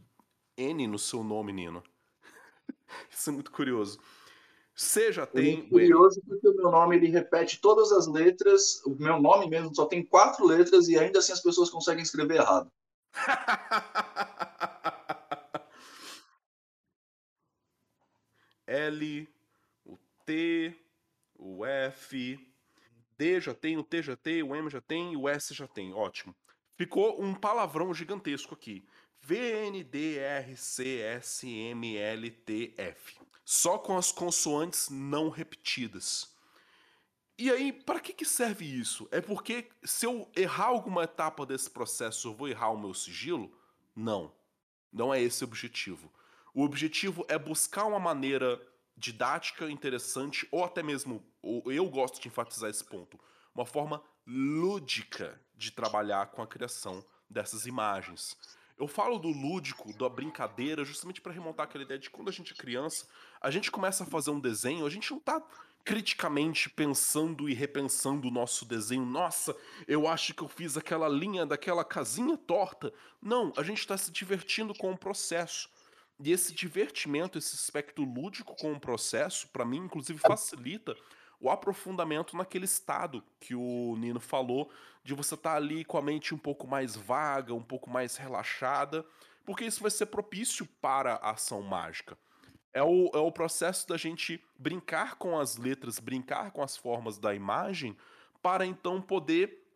N 0.57 0.87
no 0.87 0.99
seu 0.99 1.25
nome, 1.25 1.53
Nino. 1.53 1.83
Isso 3.11 3.31
é 3.31 3.33
muito 3.33 3.51
curioso. 3.51 3.99
C 4.75 5.13
já 5.13 5.27
tem. 5.27 5.61
É 5.61 5.69
curioso 5.69 6.21
porque 6.27 6.49
o 6.49 6.55
meu 6.55 6.71
nome 6.71 6.97
ele 6.97 7.09
repete 7.09 7.61
todas 7.61 7.93
as 7.93 8.07
letras. 8.07 8.83
O 8.85 8.95
meu 8.95 9.21
nome 9.21 9.49
mesmo 9.49 9.75
só 9.75 9.87
tem 9.87 10.05
quatro 10.05 10.47
letras 10.47 10.89
e 10.89 10.99
ainda 10.99 11.19
assim 11.19 11.33
as 11.33 11.41
pessoas 11.41 11.71
conseguem 11.71 12.03
escrever 12.03 12.37
errado. 12.37 12.71
L, 18.67 19.29
o 19.85 19.99
T, 20.25 20.75
o 21.37 21.67
F, 21.67 22.52
D 23.17 23.41
já 23.41 23.55
tem, 23.55 23.77
o 23.79 23.83
T 23.83 24.03
já 24.03 24.17
tem, 24.17 24.43
o 24.43 24.55
M 24.55 24.69
já 24.71 24.81
tem 24.81 25.17
o 25.17 25.29
S 25.29 25.55
já 25.55 25.67
tem. 25.67 25.93
Ótimo. 25.93 26.35
Ficou 26.77 27.23
um 27.23 27.35
palavrão 27.35 27.93
gigantesco 27.93 28.55
aqui. 28.55 28.85
VNDRCSMLTF. 29.21 30.53
Só 33.45 33.79
com 33.79 33.97
as 33.97 34.11
consoantes 34.11 34.89
não 34.91 35.29
repetidas. 35.29 36.33
E 37.39 37.51
aí, 37.51 37.73
para 37.73 38.01
que, 38.01 38.13
que 38.13 38.25
serve 38.25 38.65
isso? 38.65 39.09
É 39.11 39.21
porque 39.21 39.69
se 39.83 40.07
eu 40.07 40.31
errar 40.37 40.67
alguma 40.67 41.05
etapa 41.05 41.45
desse 41.47 41.71
processo, 41.71 42.29
eu 42.29 42.35
vou 42.35 42.49
errar 42.49 42.71
o 42.71 42.81
meu 42.81 42.95
sigilo? 42.95 43.53
Não. 43.97 44.33
Não 44.93 45.13
é 45.13 45.21
esse 45.21 45.43
o 45.43 45.47
objetivo. 45.47 46.13
O 46.55 46.63
objetivo 46.63 47.25
é 47.29 47.39
buscar 47.39 47.87
uma 47.87 47.99
maneira 47.99 48.61
didática, 48.97 49.71
interessante, 49.71 50.47
ou 50.51 50.65
até 50.65 50.83
mesmo, 50.83 51.25
eu 51.67 51.89
gosto 51.89 52.21
de 52.21 52.29
enfatizar 52.29 52.71
esse 52.71 52.85
ponto, 52.85 53.19
uma 53.55 53.67
forma 53.67 54.03
lúdica 54.27 55.41
de 55.57 55.71
trabalhar 55.71 56.27
com 56.27 56.43
a 56.43 56.47
criação 56.47 57.05
dessas 57.29 57.67
imagens. 57.67 58.37
Eu 58.79 58.89
falo 58.89 59.19
do 59.19 59.29
lúdico, 59.29 59.97
da 59.97 60.09
brincadeira, 60.09 60.85
justamente 60.85 61.21
para 61.21 61.33
remontar 61.33 61.65
aquela 61.65 61.85
ideia 61.85 62.01
de 62.01 62.11
quando 62.11 62.29
a 62.29 62.33
gente 62.33 62.53
é 62.53 62.57
criança, 62.57 63.07
a 63.41 63.51
gente 63.51 63.71
começa 63.71 64.05
a 64.05 64.07
fazer 64.07 64.31
um 64.31 64.41
desenho, 64.41 64.87
a 64.87 64.91
gente 64.91 65.11
não 65.11 65.21
tá 65.21 65.43
criticamente 65.85 66.71
pensando 66.71 67.49
e 67.49 67.55
repensando 67.55 68.29
o 68.29 68.31
nosso 68.31 68.65
desenho. 68.65 69.05
Nossa, 69.05 69.57
eu 69.87 70.07
acho 70.07 70.33
que 70.35 70.43
eu 70.43 70.49
fiz 70.49 70.77
aquela 70.77 71.09
linha 71.09 71.45
daquela 71.45 71.85
casinha 71.85 72.37
torta. 72.37 72.93
Não, 73.21 73.53
a 73.57 73.63
gente 73.63 73.79
está 73.79 73.97
se 73.97 74.11
divertindo 74.11 74.75
com 74.75 74.93
o 74.93 74.99
processo. 74.99 75.69
E 76.25 76.31
esse 76.31 76.55
divertimento, 76.55 77.37
esse 77.37 77.57
aspecto 77.57 78.05
lúdico 78.05 78.55
com 78.55 78.73
o 78.73 78.79
processo, 78.79 79.49
para 79.49 79.65
mim, 79.65 79.79
inclusive, 79.79 80.21
facilita 80.21 80.97
o 81.41 81.51
aprofundamento 81.51 82.37
naquele 82.37 82.65
estado 82.65 83.25
que 83.41 83.57
o 83.57 83.97
Nino 83.99 84.21
falou, 84.21 84.71
de 85.03 85.15
você 85.15 85.35
estar 85.35 85.51
tá 85.51 85.57
ali 85.57 85.85
com 85.85 85.99
a 85.99 86.03
mente 86.03 86.33
um 86.33 86.39
pouco 86.39 86.65
mais 86.65 86.95
vaga, 86.95 87.53
um 87.53 87.63
pouco 87.63 87.91
mais 87.91 88.17
relaxada, 88.17 89.05
porque 89.45 89.65
isso 89.65 89.83
vai 89.83 89.91
ser 89.91 90.07
propício 90.07 90.65
para 90.81 91.15
a 91.15 91.33
ação 91.33 91.61
mágica. 91.61 92.17
É 92.73 92.85
o, 92.85 93.11
é 93.13 93.19
o 93.19 93.33
processo 93.33 93.89
da 93.89 93.97
gente 93.97 94.41
brincar 94.57 95.17
com 95.17 95.37
as 95.37 95.57
letras, 95.57 95.99
brincar 95.99 96.53
com 96.53 96.63
as 96.63 96.77
formas 96.77 97.19
da 97.19 97.35
imagem, 97.35 97.97
para 98.41 98.65
então 98.65 99.03
poder 99.03 99.67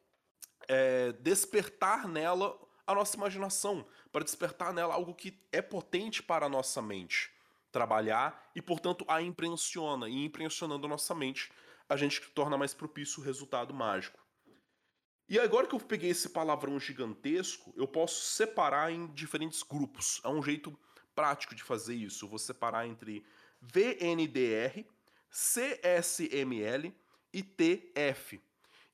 é, 0.69 1.13
despertar 1.15 2.07
nela 2.07 2.57
a 2.87 2.95
nossa 2.95 3.17
imaginação, 3.17 3.87
para 4.13 4.25
despertar 4.25 4.73
nela 4.73 4.95
algo 4.95 5.15
que 5.15 5.39
é 5.51 5.61
potente 5.61 6.23
para 6.23 6.47
a 6.47 6.49
nossa 6.49 6.81
mente 6.81 7.31
trabalhar 7.73 8.51
e, 8.55 8.63
portanto, 8.63 9.05
a 9.09 9.21
impressiona. 9.21 10.09
E 10.09 10.25
impressionando 10.25 10.87
a 10.87 10.89
nossa 10.89 11.15
mente, 11.15 11.51
a 11.89 11.97
gente 11.97 12.21
torna 12.31 12.57
mais 12.57 12.73
propício 12.73 13.21
o 13.21 13.25
resultado 13.25 13.75
mágico. 13.75 14.19
E 15.29 15.39
agora 15.41 15.67
que 15.67 15.75
eu 15.75 15.81
peguei 15.81 16.11
esse 16.11 16.29
palavrão 16.29 16.79
gigantesco, 16.79 17.75
eu 17.77 17.89
posso 17.89 18.23
separar 18.25 18.93
em 18.93 19.09
diferentes 19.09 19.63
grupos. 19.63 20.21
É 20.23 20.29
um 20.29 20.41
jeito 20.41 20.79
prático 21.17 21.55
de 21.55 21.65
fazer 21.65 21.97
isso. 21.97 22.25
Eu 22.25 22.29
vou 22.29 22.39
separar 22.39 22.87
entre 22.87 23.25
VNDR, 23.61 24.87
CSML 25.29 26.95
e 27.33 27.43
TF. 27.43 28.41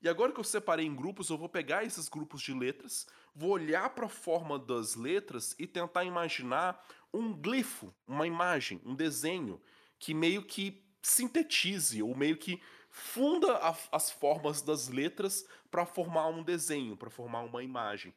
E 0.01 0.09
agora 0.09 0.31
que 0.33 0.39
eu 0.39 0.43
separei 0.43 0.85
em 0.85 0.95
grupos, 0.95 1.29
eu 1.29 1.37
vou 1.37 1.47
pegar 1.47 1.85
esses 1.85 2.09
grupos 2.09 2.41
de 2.41 2.53
letras, 2.53 3.07
vou 3.35 3.51
olhar 3.51 3.89
para 3.89 4.05
a 4.05 4.09
forma 4.09 4.59
das 4.59 4.95
letras 4.95 5.55
e 5.57 5.65
tentar 5.65 6.03
imaginar 6.03 6.83
um 7.13 7.33
glifo, 7.33 7.93
uma 8.07 8.27
imagem, 8.27 8.81
um 8.85 8.95
desenho 8.95 9.61
que 9.99 10.13
meio 10.13 10.43
que 10.43 10.83
sintetize 11.01 12.01
ou 12.01 12.15
meio 12.15 12.37
que 12.37 12.61
funda 12.89 13.57
a, 13.57 13.75
as 13.91 14.11
formas 14.11 14.61
das 14.61 14.87
letras 14.87 15.45
para 15.69 15.85
formar 15.85 16.27
um 16.27 16.43
desenho, 16.43 16.95
para 16.95 17.09
formar 17.09 17.41
uma 17.41 17.63
imagem. 17.63 18.13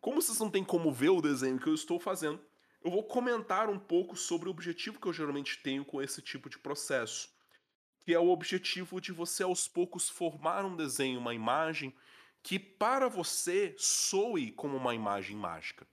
Como 0.00 0.20
vocês 0.20 0.38
não 0.38 0.50
têm 0.50 0.64
como 0.64 0.92
ver 0.92 1.10
o 1.10 1.22
desenho 1.22 1.58
que 1.58 1.68
eu 1.68 1.74
estou 1.74 1.98
fazendo, 1.98 2.40
eu 2.84 2.90
vou 2.90 3.04
comentar 3.04 3.70
um 3.70 3.78
pouco 3.78 4.16
sobre 4.16 4.48
o 4.48 4.50
objetivo 4.50 5.00
que 5.00 5.06
eu 5.06 5.12
geralmente 5.12 5.62
tenho 5.62 5.84
com 5.84 6.02
esse 6.02 6.20
tipo 6.20 6.50
de 6.50 6.58
processo, 6.58 7.30
que 8.00 8.12
é 8.12 8.18
o 8.18 8.28
objetivo 8.28 9.00
de 9.00 9.12
você 9.12 9.42
aos 9.44 9.68
poucos 9.68 10.08
formar 10.08 10.64
um 10.64 10.74
desenho, 10.74 11.20
uma 11.20 11.34
imagem 11.34 11.94
que 12.42 12.58
para 12.58 13.08
você 13.08 13.74
soe 13.78 14.50
como 14.52 14.76
uma 14.76 14.94
imagem 14.94 15.36
mágica. 15.36 15.86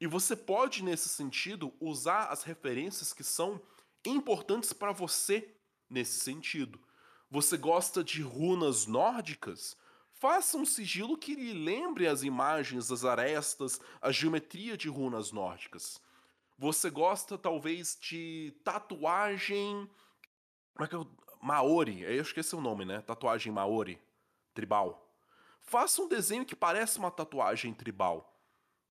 E 0.00 0.06
você 0.06 0.36
pode 0.36 0.82
nesse 0.82 1.08
sentido 1.08 1.72
usar 1.80 2.26
as 2.26 2.42
referências 2.42 3.12
que 3.12 3.24
são 3.24 3.60
importantes 4.04 4.72
para 4.72 4.92
você 4.92 5.54
nesse 5.88 6.20
sentido. 6.20 6.80
Você 7.30 7.56
gosta 7.56 8.04
de 8.04 8.22
runas 8.22 8.86
nórdicas? 8.86 9.76
Faça 10.12 10.56
um 10.56 10.64
sigilo 10.64 11.18
que 11.18 11.34
lhe 11.34 11.52
lembre 11.52 12.06
as 12.06 12.22
imagens, 12.22 12.90
as 12.90 13.04
arestas, 13.04 13.80
a 14.00 14.12
geometria 14.12 14.76
de 14.76 14.88
runas 14.88 15.32
nórdicas. 15.32 16.00
Você 16.56 16.88
gosta 16.88 17.36
talvez 17.36 17.98
de 18.00 18.54
tatuagem. 18.62 19.90
Como 20.74 20.84
é 20.84 20.88
que 20.88 20.94
eu. 20.94 21.06
Maori, 21.42 22.02
eu 22.02 22.22
esqueci 22.22 22.54
o 22.56 22.60
nome, 22.60 22.84
né? 22.84 23.02
Tatuagem 23.02 23.52
Maori, 23.52 24.00
tribal. 24.54 25.03
Faça 25.66 26.02
um 26.02 26.08
desenho 26.08 26.44
que 26.44 26.54
pareça 26.54 26.98
uma 26.98 27.10
tatuagem 27.10 27.72
tribal. 27.72 28.30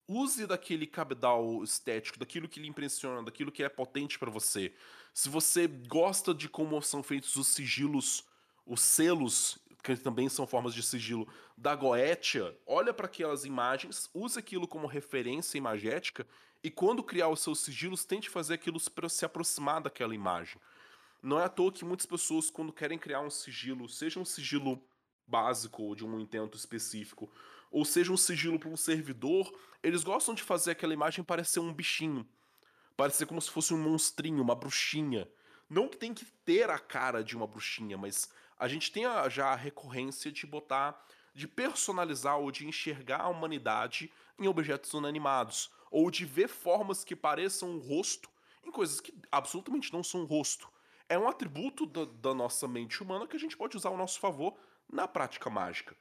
Use 0.09 0.47
daquele 0.47 0.87
cabedal 0.87 1.62
estético, 1.62 2.19
daquilo 2.19 2.49
que 2.49 2.61
lhe 2.61 2.69
impressiona, 2.69 3.23
daquilo 3.23 3.53
que 3.53 3.62
é 3.62 3.69
potente 3.69 4.19
para 4.19 4.31
você. 4.31 4.75
Se 5.12 5.29
você 5.29 5.67
gosta 5.67 6.35
de 6.35 6.49
como 6.49 6.81
são 6.83 7.03
feitos 7.03 7.37
os 7.37 7.49
sigilos, 7.49 8.25
os 8.67 8.81
selos, 8.81 9.59
que 9.83 9.97
também 9.97 10.29
são 10.29 10.47
formas 10.47 10.75
de 10.75 10.83
sigilo 10.83 11.29
da 11.57 11.75
Goetia, 11.75 12.59
olha 12.67 12.93
para 12.93 13.07
aquelas 13.07 13.45
imagens, 13.45 14.11
use 14.15 14.39
aquilo 14.39 14.67
como 14.67 14.87
referência 14.87 15.59
imagética 15.59 16.27
e 16.62 16.71
quando 16.71 17.05
criar 17.05 17.29
os 17.29 17.41
seus 17.41 17.61
sigilos, 17.61 18.07
tente 18.07 18.31
fazer 18.31 18.55
aquilo 18.55 18.81
se 18.81 19.25
aproximar 19.25 19.83
daquela 19.83 20.15
imagem. 20.15 20.59
Não 21.23 21.39
é 21.39 21.45
à 21.45 21.49
toa 21.49 21.71
que 21.71 21.85
muitas 21.85 22.07
pessoas, 22.07 22.51
quando 22.51 22.73
querem 22.73 22.99
criar 22.99 23.21
um 23.21 23.31
sigilo, 23.31 23.89
seja 23.89 24.19
um 24.19 24.25
sigilo 24.25 24.83
básico 25.27 25.83
ou 25.83 25.95
de 25.95 26.05
um 26.05 26.18
intento 26.20 26.57
específico, 26.57 27.31
ou 27.70 27.85
seja 27.85 28.12
um 28.12 28.16
sigilo 28.16 28.59
para 28.59 28.68
um 28.68 28.77
servidor, 28.77 29.53
eles 29.83 30.05
gostam 30.05 30.35
de 30.35 30.43
fazer 30.43 30.72
aquela 30.72 30.95
imagem 30.95 31.25
parecer 31.25 31.61
um 31.61 31.72
bichinho, 31.72 32.27
parecer 32.97 33.27
como 33.27 33.41
se 33.41 33.51
fosse 33.51 33.75
um 33.75 33.79
monstrinho, 33.79 34.43
uma 34.43 34.55
bruxinha. 34.55 35.29
Não 35.68 35.89
que 35.89 35.97
tem 35.97 36.14
que 36.14 36.25
ter 36.45 36.70
a 36.70 36.79
cara 36.79 37.22
de 37.22 37.37
uma 37.37 37.47
bruxinha, 37.47 37.99
mas 37.99 38.31
a 38.59 38.68
gente 38.68 38.93
tem 38.93 39.05
a, 39.05 39.29
já 39.29 39.49
a 39.49 39.57
recorrência 39.57 40.31
de 40.31 40.47
botar, 40.47 41.05
de 41.35 41.49
personalizar 41.49 42.39
ou 42.39 42.51
de 42.51 42.66
enxergar 42.66 43.22
a 43.22 43.29
humanidade 43.29 44.12
em 44.39 44.47
objetos 44.47 44.93
inanimados, 44.93 45.70
ou 45.91 46.11
de 46.11 46.25
ver 46.25 46.49
formas 46.49 47.05
que 47.05 47.16
pareçam 47.16 47.70
um 47.70 47.79
rosto 47.79 48.31
em 48.64 48.70
coisas 48.70 49.01
que 49.01 49.14
absolutamente 49.31 49.93
não 49.93 50.03
são 50.03 50.22
um 50.22 50.25
rosto. 50.25 50.68
É 51.09 51.18
um 51.18 51.29
atributo 51.29 51.87
da, 51.87 52.05
da 52.05 52.35
nossa 52.35 52.66
mente 52.66 53.03
humana 53.03 53.27
que 53.27 53.37
a 53.37 53.41
gente 53.41 53.57
pode 53.57 53.77
usar 53.77 53.91
ao 53.91 53.97
nosso 53.97 54.18
favor 54.18 54.57
na 54.91 55.07
prática 55.09 55.51
mágica. 55.51 55.97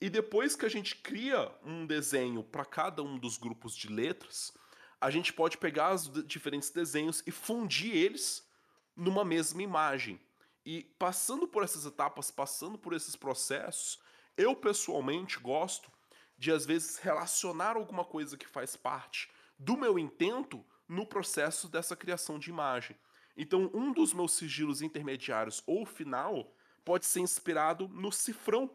E 0.00 0.10
depois 0.10 0.56
que 0.56 0.66
a 0.66 0.68
gente 0.68 0.96
cria 0.96 1.54
um 1.64 1.86
desenho 1.86 2.42
para 2.42 2.64
cada 2.64 3.02
um 3.02 3.18
dos 3.18 3.38
grupos 3.38 3.76
de 3.76 3.88
letras, 3.88 4.52
a 5.00 5.10
gente 5.10 5.32
pode 5.32 5.58
pegar 5.58 5.94
os 5.94 6.10
diferentes 6.26 6.70
desenhos 6.70 7.22
e 7.26 7.30
fundir 7.30 7.94
eles 7.94 8.48
numa 8.96 9.24
mesma 9.24 9.62
imagem. 9.62 10.20
E 10.64 10.84
passando 10.98 11.46
por 11.46 11.62
essas 11.62 11.86
etapas, 11.86 12.30
passando 12.30 12.78
por 12.78 12.92
esses 12.92 13.16
processos, 13.16 14.00
eu 14.36 14.54
pessoalmente 14.54 15.38
gosto 15.38 15.90
de 16.38 16.50
às 16.50 16.66
vezes 16.66 16.98
relacionar 16.98 17.76
alguma 17.76 18.04
coisa 18.04 18.36
que 18.36 18.46
faz 18.46 18.76
parte 18.76 19.30
do 19.58 19.76
meu 19.76 19.98
intento 19.98 20.64
no 20.88 21.06
processo 21.06 21.68
dessa 21.68 21.94
criação 21.94 22.38
de 22.38 22.50
imagem. 22.50 22.96
Então, 23.36 23.70
um 23.72 23.92
dos 23.92 24.12
meus 24.12 24.32
sigilos 24.32 24.82
intermediários 24.82 25.62
ou 25.66 25.86
final 25.86 26.54
pode 26.84 27.06
ser 27.06 27.20
inspirado 27.20 27.88
no 27.88 28.10
cifrão 28.12 28.70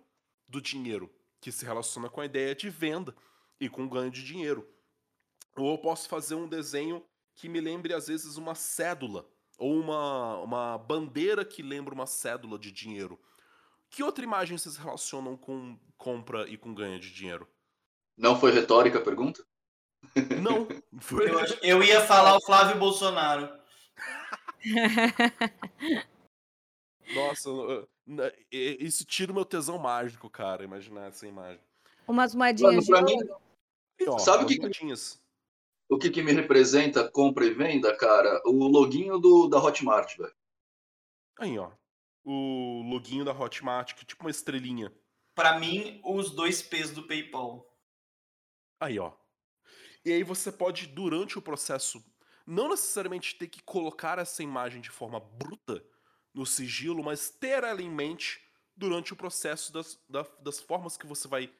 do 0.47 0.61
dinheiro, 0.61 1.13
que 1.39 1.51
se 1.51 1.65
relaciona 1.65 2.09
com 2.09 2.21
a 2.21 2.25
ideia 2.25 2.55
de 2.55 2.69
venda 2.69 3.15
e 3.59 3.69
com 3.69 3.87
ganho 3.87 4.11
de 4.11 4.23
dinheiro. 4.23 4.67
Ou 5.55 5.71
eu 5.71 5.77
posso 5.77 6.07
fazer 6.07 6.35
um 6.35 6.47
desenho 6.47 7.03
que 7.35 7.49
me 7.49 7.59
lembre 7.59 7.93
às 7.93 8.07
vezes 8.07 8.37
uma 8.37 8.55
cédula 8.55 9.27
ou 9.57 9.79
uma, 9.79 10.37
uma 10.37 10.77
bandeira 10.77 11.43
que 11.43 11.63
lembra 11.63 11.93
uma 11.93 12.05
cédula 12.05 12.59
de 12.59 12.71
dinheiro. 12.71 13.19
Que 13.89 14.03
outra 14.03 14.23
imagem 14.23 14.57
vocês 14.57 14.77
relacionam 14.77 15.35
com 15.35 15.79
compra 15.97 16.47
e 16.47 16.57
com 16.57 16.73
ganho 16.73 16.99
de 16.99 17.11
dinheiro? 17.11 17.47
Não 18.15 18.39
foi 18.39 18.51
retórica 18.51 18.99
a 18.99 19.03
pergunta? 19.03 19.43
Não. 20.41 20.67
Foi... 21.01 21.29
Eu, 21.29 21.39
eu 21.61 21.83
ia 21.83 22.01
falar 22.01 22.35
o 22.35 22.41
Flávio 22.41 22.79
Bolsonaro. 22.79 23.49
Nossa, 27.13 27.49
isso 28.51 29.05
tira 29.05 29.31
o 29.31 29.35
meu 29.35 29.45
tesão 29.45 29.77
mágico, 29.77 30.29
cara, 30.29 30.63
imaginar 30.63 31.07
essa 31.07 31.27
imagem. 31.27 31.61
Umas 32.07 32.33
moedinhas 32.33 32.73
Mano, 32.73 32.81
de 32.81 32.87
pra 32.87 33.01
mim. 33.01 33.17
E, 33.99 34.09
ó, 34.09 34.17
Sabe 34.17 34.43
o 34.45 34.47
que 34.47 34.55
que- 34.55 34.61
moedinhas. 34.61 35.21
o 35.89 35.97
que, 35.97 36.09
que 36.09 36.21
me 36.23 36.31
representa 36.31 37.09
compra 37.09 37.45
e 37.45 37.53
venda, 37.53 37.95
cara? 37.97 38.41
O 38.45 38.67
loginho 38.67 39.19
do, 39.19 39.47
da 39.47 39.57
Hotmart, 39.61 40.17
velho. 40.17 40.35
Aí, 41.39 41.57
ó. 41.59 41.71
O 42.23 42.81
loginho 42.89 43.23
da 43.25 43.31
Hotmart, 43.31 43.93
que 43.95 44.03
é 44.03 44.05
tipo 44.05 44.23
uma 44.23 44.31
estrelinha. 44.31 44.93
Pra 45.35 45.59
mim, 45.59 46.01
os 46.03 46.31
dois 46.31 46.61
P's 46.61 46.91
do 46.91 47.03
PayPal. 47.07 47.65
Aí, 48.81 48.97
ó. 48.99 49.13
E 50.05 50.11
aí 50.11 50.23
você 50.23 50.51
pode, 50.51 50.87
durante 50.87 51.37
o 51.37 51.41
processo, 51.41 52.03
não 52.45 52.69
necessariamente 52.69 53.35
ter 53.37 53.47
que 53.47 53.61
colocar 53.63 54.17
essa 54.19 54.41
imagem 54.41 54.79
de 54.81 54.89
forma 54.89 55.19
bruta 55.19 55.85
no 56.33 56.45
sigilo, 56.45 57.03
mas 57.03 57.29
ter 57.29 57.63
ela 57.63 57.81
em 57.81 57.89
mente 57.89 58.41
durante 58.75 59.13
o 59.13 59.15
processo 59.15 59.73
das, 59.73 59.99
da- 60.09 60.25
das 60.39 60.59
formas 60.59 60.97
que 60.97 61.07
você 61.07 61.27
vai 61.27 61.51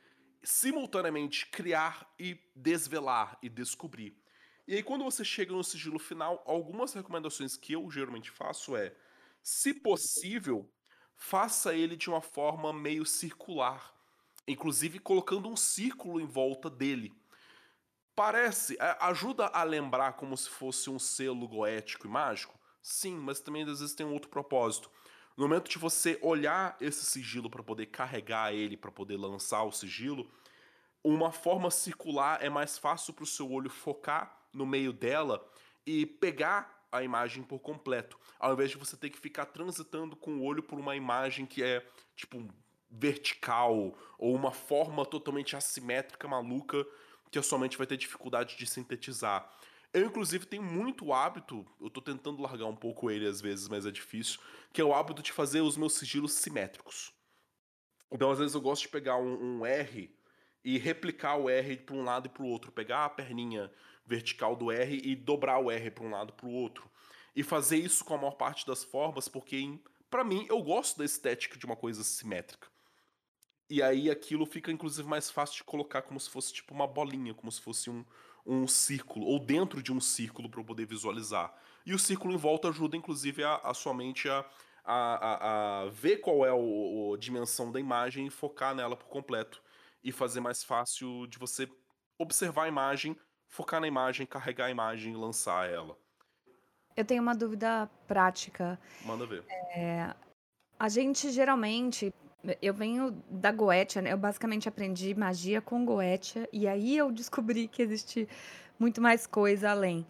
simultaneamente 0.44 1.48
criar 1.48 2.14
e 2.20 2.40
desvelar 2.56 3.38
e 3.42 3.50
descobrir. 3.50 4.22
E 4.68 4.76
aí, 4.76 4.84
quando 4.84 5.04
você 5.04 5.24
chega 5.24 5.52
no 5.54 5.64
sigilo 5.64 5.98
final, 5.98 6.44
algumas 6.46 6.94
recomendações 6.94 7.56
que 7.58 7.74
eu 7.74 7.90
geralmente 7.90 8.30
faço 8.30 8.76
é, 8.76 8.96
se 9.42 9.74
possível, 9.74 10.72
faça 11.16 11.74
ele 11.74 11.96
de 11.96 12.10
uma 12.10 12.22
forma 12.22 12.72
meio 12.74 13.06
circular, 13.06 13.94
inclusive 14.48 15.00
colocando 15.00 15.50
um 15.50 15.56
círculo 15.56 16.20
em 16.20 16.26
volta 16.26 16.70
dele. 16.70 17.14
Parece, 18.16 18.76
ajuda 19.00 19.46
a 19.48 19.64
lembrar 19.64 20.14
como 20.14 20.36
se 20.36 20.50
fosse 20.50 20.90
um 20.90 21.00
selo 21.00 21.48
goético 21.48 22.06
e 22.06 22.10
mágico? 22.10 22.57
Sim, 22.82 23.18
mas 23.18 23.40
também 23.40 23.64
às 23.64 23.80
vezes 23.80 23.96
tem 23.96 24.06
um 24.06 24.14
outro 24.14 24.30
propósito. 24.30 24.90
No 25.36 25.48
momento 25.48 25.70
de 25.70 25.78
você 25.78 26.18
olhar 26.22 26.76
esse 26.82 27.06
sigilo 27.06 27.50
para 27.50 27.62
poder 27.62 27.88
carregar 27.88 28.54
ele, 28.54 28.76
para 28.76 28.92
poder 28.92 29.18
lançar 29.18 29.64
o 29.64 29.72
sigilo, 29.72 30.30
uma 31.04 31.32
forma 31.32 31.70
circular 31.70 32.44
é 32.44 32.50
mais 32.50 32.78
fácil 32.78 33.14
para 33.14 33.24
o 33.24 33.28
seu 33.28 33.52
olho 33.52 33.70
focar 33.70 34.36
no 34.52 34.66
meio 34.66 34.92
dela 34.92 35.46
e 35.86 36.06
pegar 36.06 36.86
a 36.92 37.04
imagem 37.04 37.44
por 37.44 37.60
completo, 37.60 38.18
ao 38.40 38.54
invés 38.54 38.72
de 38.72 38.78
você 38.78 38.98
ter 38.98 39.10
que 39.10 39.20
ficar 39.20 39.46
transitando 39.46 40.16
com 40.16 40.38
o 40.38 40.44
olho 40.44 40.64
por 40.64 40.80
uma 40.80 40.96
imagem 40.96 41.46
que 41.46 41.62
é 41.62 41.86
tipo 42.16 42.48
vertical 42.90 43.96
ou 44.18 44.34
uma 44.34 44.52
forma 44.52 45.06
totalmente 45.06 45.56
assimétrica, 45.56 46.28
maluca, 46.28 46.86
que 47.30 47.38
a 47.38 47.44
sua 47.44 47.60
mente 47.60 47.78
vai 47.78 47.86
ter 47.86 47.98
dificuldade 47.98 48.58
de 48.58 48.66
sintetizar. 48.66 49.50
Eu, 49.98 50.08
inclusive, 50.08 50.46
tenho 50.46 50.62
muito 50.62 51.12
hábito, 51.12 51.66
eu 51.82 51.90
tô 51.90 52.02
tentando 52.02 52.42
largar 52.42 52.68
um 52.68 52.76
pouco 52.76 53.10
ele 53.10 53.28
às 53.28 53.42
vezes, 53.42 53.68
mas 53.68 53.86
é 53.86 53.92
difícil, 53.92 54.40
que 54.72 54.80
é 54.80 54.84
o 54.84 54.94
hábito 54.94 55.24
de 55.24 55.32
fazer 55.32 55.62
os 55.62 55.76
meus 55.76 55.94
sigilos 55.94 56.34
simétricos. 56.34 57.12
Então, 58.12 58.30
às 58.30 58.38
vezes, 58.38 58.54
eu 58.54 58.62
gosto 58.62 58.84
de 58.84 58.90
pegar 58.90 59.18
um, 59.18 59.60
um 59.60 59.66
R 59.66 60.16
e 60.64 60.78
replicar 60.78 61.38
o 61.38 61.50
R 61.50 61.78
para 61.78 61.96
um 61.96 62.04
lado 62.04 62.28
e 62.28 62.30
para 62.30 62.44
o 62.44 62.48
outro. 62.48 62.72
Pegar 62.72 63.06
a 63.06 63.10
perninha 63.10 63.72
vertical 64.06 64.56
do 64.56 64.72
R 64.72 65.02
e 65.04 65.16
dobrar 65.16 65.60
o 65.60 65.72
R 65.72 65.92
para 65.92 66.06
um 66.06 66.12
lado 66.12 66.32
e 66.32 66.40
para 66.40 66.48
o 66.48 66.54
outro. 66.54 66.90
E 67.36 67.42
fazer 67.42 67.78
isso 67.78 68.06
com 68.06 68.14
a 68.14 68.18
maior 68.18 68.36
parte 68.36 68.66
das 68.66 68.84
formas, 68.84 69.28
porque, 69.28 69.80
para 70.10 70.24
mim, 70.24 70.46
eu 70.48 70.62
gosto 70.62 70.98
da 70.98 71.06
estética 71.06 71.58
de 71.58 71.66
uma 71.66 71.76
coisa 71.76 72.04
simétrica. 72.04 72.68
E 73.70 73.82
aí 73.82 74.10
aquilo 74.10 74.46
fica, 74.46 74.72
inclusive, 74.72 75.08
mais 75.08 75.30
fácil 75.30 75.58
de 75.58 75.64
colocar 75.64 76.04
como 76.04 76.20
se 76.20 76.30
fosse 76.30 76.54
tipo 76.54 76.74
uma 76.74 76.88
bolinha, 76.88 77.34
como 77.34 77.52
se 77.52 77.60
fosse 77.60 77.90
um, 77.90 78.06
um 78.48 78.66
círculo, 78.66 79.26
ou 79.26 79.38
dentro 79.40 79.84
de 79.84 79.92
um 79.92 80.00
círculo 80.00 80.50
para 80.50 80.64
poder 80.64 80.86
visualizar. 80.86 81.54
E 81.86 81.94
o 81.94 82.00
círculo 82.00 82.34
em 82.34 82.38
volta 82.38 82.70
ajuda, 82.70 82.96
inclusive, 82.96 83.44
a, 83.44 83.58
a 83.58 83.74
sua 83.74 83.94
mente 83.94 84.30
a, 84.30 84.46
a, 84.84 84.94
a, 84.94 85.82
a 85.82 85.90
ver 85.90 86.18
qual 86.18 86.46
é 86.46 86.54
o, 86.54 87.14
a 87.14 87.18
dimensão 87.18 87.72
da 87.72 87.80
imagem 87.80 88.26
e 88.26 88.30
focar 88.30 88.74
nela 88.74 88.96
por 88.96 89.08
completo. 89.08 89.62
E 90.04 90.12
fazer 90.12 90.40
mais 90.40 90.64
fácil 90.64 91.28
de 91.28 91.38
você 91.38 91.70
observar 92.18 92.64
a 92.64 92.68
imagem, 92.68 93.18
focar 93.48 93.82
na 93.82 93.88
imagem, 93.88 94.26
carregar 94.26 94.68
a 94.68 94.72
imagem 94.72 95.14
e 95.14 95.18
lançar 95.18 95.70
ela. 95.70 95.98
Eu 96.96 97.04
tenho 97.04 97.22
uma 97.22 97.36
dúvida 97.36 97.90
prática. 98.08 98.80
Manda 99.06 99.26
ver. 99.26 99.44
É, 99.76 100.16
a 100.80 100.90
gente 100.90 101.32
geralmente. 101.32 102.14
Eu 102.62 102.74
venho 102.74 103.12
da 103.30 103.52
Goetia, 103.52 104.02
né? 104.02 104.14
Eu 104.14 104.18
basicamente 104.18 104.70
aprendi 104.70 105.14
magia 105.16 105.62
com 105.62 105.86
Goetia, 105.86 106.48
e 106.52 106.68
aí 106.68 106.98
eu 106.98 107.12
descobri 107.12 107.68
que 107.68 107.82
existe 107.82 108.28
muito 108.80 109.02
mais 109.02 109.26
coisa 109.26 109.72
além. 109.72 110.06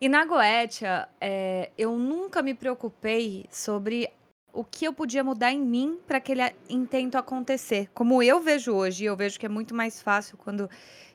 E 0.00 0.08
na 0.08 0.24
Goetia, 0.24 1.08
é, 1.20 1.70
eu 1.78 1.96
nunca 1.96 2.42
me 2.42 2.54
preocupei 2.54 3.46
sobre 3.50 4.10
o 4.56 4.64
que 4.64 4.86
eu 4.86 4.92
podia 4.92 5.22
mudar 5.22 5.52
em 5.52 5.60
mim 5.60 5.98
para 6.06 6.16
aquele 6.16 6.42
intento 6.68 7.16
acontecer. 7.16 7.90
Como 7.92 8.22
eu 8.22 8.40
vejo 8.40 8.72
hoje, 8.72 9.04
eu 9.04 9.14
vejo 9.14 9.38
que 9.38 9.44
é 9.44 9.48
muito 9.48 9.74
mais 9.74 10.00
fácil 10.00 10.38
quando 10.38 10.68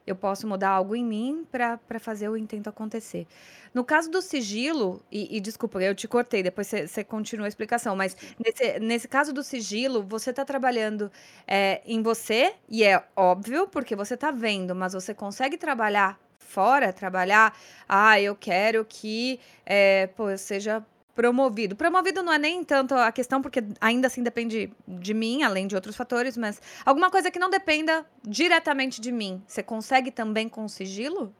eu 0.06 0.16
posso 0.16 0.48
mudar 0.48 0.70
algo 0.70 0.96
em 0.96 1.04
mim 1.04 1.46
para 1.52 2.00
fazer 2.00 2.30
o 2.30 2.38
intento 2.38 2.68
acontecer. 2.68 3.28
No 3.74 3.84
caso 3.84 4.10
do 4.10 4.22
sigilo, 4.22 5.02
e, 5.12 5.38
e 5.38 5.40
desculpa, 5.40 5.82
eu 5.82 5.96
te 5.96 6.08
cortei, 6.08 6.44
depois 6.44 6.68
você 6.68 7.04
continua 7.04 7.48
a 7.48 7.50
explicação, 7.50 7.96
mas 7.96 8.16
nesse, 8.44 8.80
nesse 8.80 9.08
caso 9.08 9.34
do 9.34 9.44
sigilo, 9.44 10.04
você 10.04 10.30
está 10.32 10.44
trabalhando 10.46 11.12
é, 11.48 11.82
em 11.86 12.02
você, 12.02 12.54
e 12.70 12.84
é 12.84 13.04
óbvio, 13.16 13.68
porque 13.68 13.96
você 13.96 14.16
está 14.16 14.30
vendo, 14.32 14.76
mas 14.76 14.94
você 14.94 15.14
consegue 15.14 15.58
trabalhar 15.58 16.20
fora, 16.38 16.92
trabalhar, 16.92 17.58
ah, 17.88 18.20
eu 18.20 18.36
quero 18.36 18.86
que 18.86 19.40
é, 19.66 20.08
pô, 20.08 20.36
seja 20.38 20.86
promovido. 21.16 21.76
Promovido 21.76 22.24
não 22.24 22.34
é 22.34 22.38
nem 22.38 22.64
tanto 22.64 22.94
a 22.96 23.12
questão, 23.12 23.42
porque 23.42 23.64
ainda 23.80 24.08
assim 24.08 24.24
depende 24.24 24.72
de 24.88 25.14
mim, 25.14 25.44
além 25.44 25.68
de 25.68 25.76
outros 25.76 25.96
fatores, 25.96 26.38
mas 26.38 26.62
alguma 26.86 27.10
coisa 27.10 27.32
que 27.32 27.40
não 27.40 27.50
dependa 27.50 28.06
diretamente 28.24 29.00
de 29.02 29.12
mim. 29.12 29.44
Você 29.48 29.62
consegue 29.62 30.12
também 30.12 30.48
com 30.48 30.68
sigilo? 30.68 31.36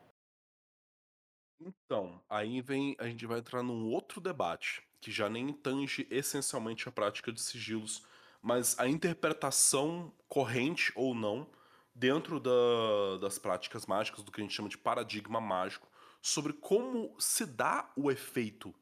Então, 1.60 2.20
aí 2.30 2.62
vem, 2.62 2.96
a 3.00 3.08
gente 3.08 3.26
vai 3.26 3.40
entrar 3.40 3.62
num 3.62 3.92
outro 3.92 4.20
debate, 4.20 4.82
que 5.00 5.12
já 5.12 5.30
nem 5.30 5.54
tange 5.54 6.08
essencialmente 6.10 6.90
a 6.90 6.92
prática 6.92 7.32
de 7.32 7.42
sigilos, 7.42 8.04
mas 8.42 8.78
a 8.80 8.88
interpretação 8.88 10.12
corrente 10.28 10.92
ou 10.96 11.14
não 11.14 11.48
dentro 11.94 12.40
da, 12.40 13.18
das 13.20 13.38
práticas 13.38 13.86
mágicas, 13.86 14.24
do 14.24 14.32
que 14.32 14.42
a 14.42 14.44
gente 14.44 14.56
chama 14.56 14.70
de 14.70 14.78
paradigma 14.78 15.40
mágico, 15.40 15.88
sobre 16.22 16.54
como 16.54 17.16
se 17.20 17.46
dá 17.46 17.92
o 17.96 18.10
efeito 18.10 18.74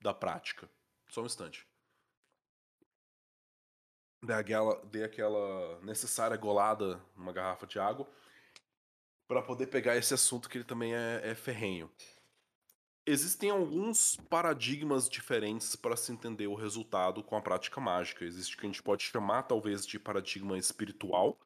da 0.00 0.14
prática. 0.14 0.68
Só 1.08 1.22
um 1.22 1.26
instante. 1.26 1.66
Dei 4.22 4.36
aquela, 4.36 4.84
dei 4.86 5.04
aquela 5.04 5.80
necessária 5.82 6.36
golada 6.36 7.00
numa 7.14 7.32
garrafa 7.32 7.66
de 7.66 7.78
água 7.78 8.08
para 9.28 9.42
poder 9.42 9.66
pegar 9.66 9.96
esse 9.96 10.14
assunto 10.14 10.48
que 10.48 10.58
ele 10.58 10.64
também 10.64 10.94
é, 10.94 11.20
é 11.22 11.34
ferrenho. 11.34 11.90
Existem 13.08 13.50
alguns 13.50 14.16
paradigmas 14.28 15.08
diferentes 15.08 15.76
para 15.76 15.96
se 15.96 16.10
entender 16.10 16.48
o 16.48 16.56
resultado 16.56 17.22
com 17.22 17.36
a 17.36 17.40
prática 17.40 17.80
mágica. 17.80 18.24
Existe 18.24 18.56
o 18.56 18.58
que 18.58 18.66
a 18.66 18.68
gente 18.68 18.82
pode 18.82 19.04
chamar, 19.04 19.44
talvez, 19.44 19.86
de 19.86 19.96
paradigma 19.96 20.58
espiritual, 20.58 21.38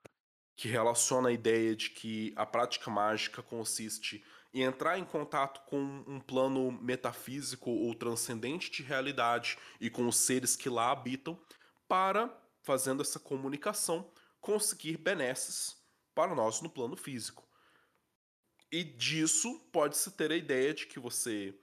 que 0.56 0.68
relaciona 0.68 1.28
a 1.28 1.32
ideia 1.32 1.76
de 1.76 1.90
que 1.90 2.32
a 2.34 2.46
prática 2.46 2.90
mágica 2.90 3.42
consiste 3.42 4.24
em 4.52 4.62
entrar 4.62 4.98
em 4.98 5.04
contato 5.04 5.60
com 5.66 5.78
um 6.06 6.20
plano 6.20 6.72
metafísico 6.72 7.70
ou 7.70 7.94
transcendente 7.94 8.70
de 8.70 8.82
realidade 8.82 9.56
e 9.80 9.88
com 9.88 10.06
os 10.06 10.16
seres 10.16 10.56
que 10.56 10.68
lá 10.68 10.90
habitam, 10.90 11.40
para, 11.86 12.32
fazendo 12.62 13.02
essa 13.02 13.18
comunicação, 13.18 14.10
conseguir 14.40 14.96
benesses 14.96 15.76
para 16.14 16.34
nós 16.34 16.60
no 16.60 16.70
plano 16.70 16.96
físico. 16.96 17.48
E 18.72 18.84
disso 18.84 19.58
pode-se 19.72 20.12
ter 20.12 20.30
a 20.30 20.36
ideia 20.36 20.72
de 20.72 20.86
que 20.86 21.00
você, 21.00 21.54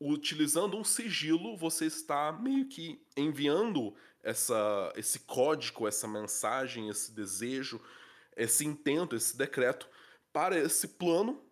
utilizando 0.00 0.76
um 0.76 0.84
sigilo, 0.84 1.56
você 1.56 1.86
está 1.86 2.32
meio 2.32 2.68
que 2.68 3.04
enviando 3.16 3.96
essa, 4.22 4.92
esse 4.96 5.20
código, 5.20 5.86
essa 5.86 6.06
mensagem, 6.06 6.88
esse 6.88 7.12
desejo, 7.12 7.80
esse 8.36 8.64
intento, 8.64 9.14
esse 9.14 9.36
decreto 9.36 9.88
para 10.32 10.58
esse 10.58 10.88
plano 10.88 11.43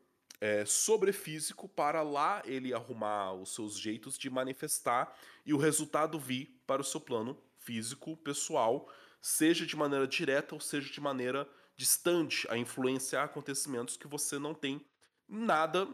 é, 0.43 0.65
sobrefísico 0.67 1.69
para 1.69 2.03
lá 2.03 2.43
ele 2.45 2.75
arrumar 2.75 3.33
os 3.33 3.55
seus 3.55 3.79
jeitos 3.79 4.19
de 4.19 4.29
manifestar 4.29 5.17
e 5.47 5.55
o 5.55 5.57
resultado 5.57 6.19
vir 6.19 6.61
para 6.67 6.83
o 6.83 6.85
seu 6.85 7.01
plano 7.01 7.41
físico, 7.61 8.17
pessoal, 8.17 8.93
seja 9.21 9.65
de 9.65 9.77
maneira 9.77 10.05
direta 10.05 10.57
ou 10.57 10.61
seja 10.61 10.93
de 10.93 11.01
maneira 11.01 11.49
distante, 11.77 12.45
a 12.51 12.59
influenciar 12.59 13.23
acontecimentos 13.23 13.97
que 13.97 14.09
você 14.09 14.37
não 14.37 14.53
tem 14.53 14.85
nada 15.29 15.87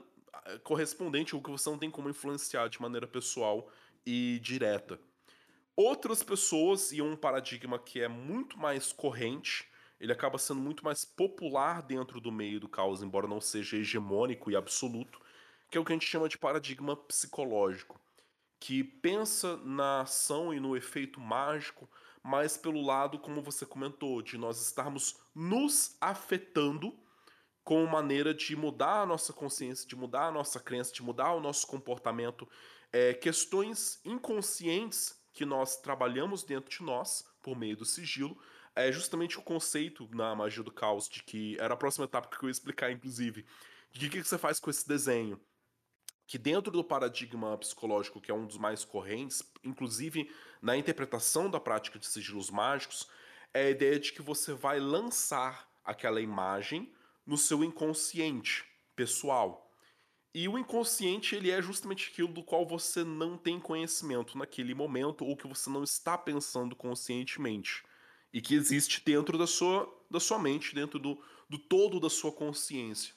eh, 0.46 0.58
correspondente 0.60 1.36
ou 1.36 1.42
que 1.42 1.50
você 1.50 1.68
não 1.68 1.78
tem 1.78 1.90
como 1.90 2.08
influenciar 2.08 2.68
de 2.68 2.80
maneira 2.80 3.06
pessoal 3.06 3.70
e 4.06 4.40
direta. 4.42 4.98
Outras 5.76 6.22
pessoas, 6.22 6.90
e 6.90 7.02
um 7.02 7.14
paradigma 7.14 7.78
que 7.78 8.00
é 8.00 8.08
muito 8.08 8.58
mais 8.58 8.94
corrente, 8.94 9.68
ele 10.00 10.12
acaba 10.12 10.38
sendo 10.38 10.60
muito 10.60 10.84
mais 10.84 11.04
popular 11.04 11.82
dentro 11.82 12.20
do 12.20 12.30
meio 12.30 12.60
do 12.60 12.68
caos, 12.68 13.02
embora 13.02 13.26
não 13.26 13.40
seja 13.40 13.76
hegemônico 13.76 14.50
e 14.50 14.56
absoluto, 14.56 15.20
que 15.70 15.76
é 15.76 15.80
o 15.80 15.84
que 15.84 15.92
a 15.92 15.94
gente 15.94 16.06
chama 16.06 16.28
de 16.28 16.38
paradigma 16.38 16.96
psicológico, 16.96 18.00
que 18.60 18.82
pensa 18.82 19.56
na 19.58 20.02
ação 20.02 20.52
e 20.52 20.60
no 20.60 20.76
efeito 20.76 21.20
mágico, 21.20 21.88
mas 22.22 22.56
pelo 22.56 22.80
lado, 22.80 23.18
como 23.18 23.42
você 23.42 23.64
comentou, 23.64 24.22
de 24.22 24.36
nós 24.36 24.60
estarmos 24.60 25.16
nos 25.34 25.96
afetando 26.00 26.96
como 27.64 27.86
maneira 27.86 28.32
de 28.32 28.56
mudar 28.56 29.02
a 29.02 29.06
nossa 29.06 29.32
consciência, 29.32 29.86
de 29.86 29.94
mudar 29.94 30.28
a 30.28 30.32
nossa 30.32 30.58
crença, 30.58 30.92
de 30.92 31.02
mudar 31.02 31.34
o 31.34 31.40
nosso 31.40 31.66
comportamento, 31.66 32.48
é, 32.90 33.12
questões 33.12 34.00
inconscientes 34.04 35.20
que 35.34 35.44
nós 35.44 35.76
trabalhamos 35.76 36.42
dentro 36.42 36.70
de 36.70 36.82
nós 36.82 37.24
por 37.42 37.56
meio 37.56 37.76
do 37.76 37.84
sigilo, 37.84 38.36
é 38.78 38.92
justamente 38.92 39.38
o 39.38 39.42
conceito 39.42 40.08
na 40.12 40.34
magia 40.36 40.62
do 40.62 40.70
caos 40.70 41.08
de 41.08 41.22
que 41.24 41.56
era 41.58 41.74
a 41.74 41.76
próxima 41.76 42.04
etapa 42.04 42.28
que 42.28 42.44
eu 42.44 42.48
ia 42.48 42.52
explicar, 42.52 42.92
inclusive, 42.92 43.44
de 43.90 44.08
que, 44.08 44.22
que 44.22 44.28
você 44.28 44.38
faz 44.38 44.60
com 44.60 44.70
esse 44.70 44.86
desenho. 44.86 45.40
Que 46.28 46.38
dentro 46.38 46.70
do 46.70 46.84
paradigma 46.84 47.58
psicológico, 47.58 48.20
que 48.20 48.30
é 48.30 48.34
um 48.34 48.46
dos 48.46 48.56
mais 48.56 48.84
correntes, 48.84 49.42
inclusive 49.64 50.30
na 50.62 50.76
interpretação 50.76 51.50
da 51.50 51.58
prática 51.58 51.98
de 51.98 52.06
sigilos 52.06 52.50
mágicos, 52.50 53.08
é 53.52 53.64
a 53.64 53.70
ideia 53.70 53.98
de 53.98 54.12
que 54.12 54.22
você 54.22 54.52
vai 54.52 54.78
lançar 54.78 55.68
aquela 55.84 56.20
imagem 56.20 56.92
no 57.26 57.36
seu 57.36 57.64
inconsciente 57.64 58.64
pessoal. 58.94 59.72
E 60.32 60.46
o 60.46 60.56
inconsciente 60.56 61.34
ele 61.34 61.50
é 61.50 61.60
justamente 61.60 62.10
aquilo 62.12 62.28
do 62.28 62.44
qual 62.44 62.64
você 62.64 63.02
não 63.02 63.36
tem 63.36 63.58
conhecimento 63.58 64.38
naquele 64.38 64.74
momento 64.74 65.24
ou 65.24 65.36
que 65.36 65.48
você 65.48 65.68
não 65.68 65.82
está 65.82 66.16
pensando 66.16 66.76
conscientemente 66.76 67.82
e 68.32 68.40
que 68.40 68.54
existe 68.54 69.02
dentro 69.04 69.38
da 69.38 69.46
sua, 69.46 69.88
da 70.10 70.20
sua 70.20 70.38
mente, 70.38 70.74
dentro 70.74 70.98
do, 70.98 71.18
do 71.48 71.58
todo 71.58 72.00
da 72.00 72.10
sua 72.10 72.32
consciência. 72.32 73.14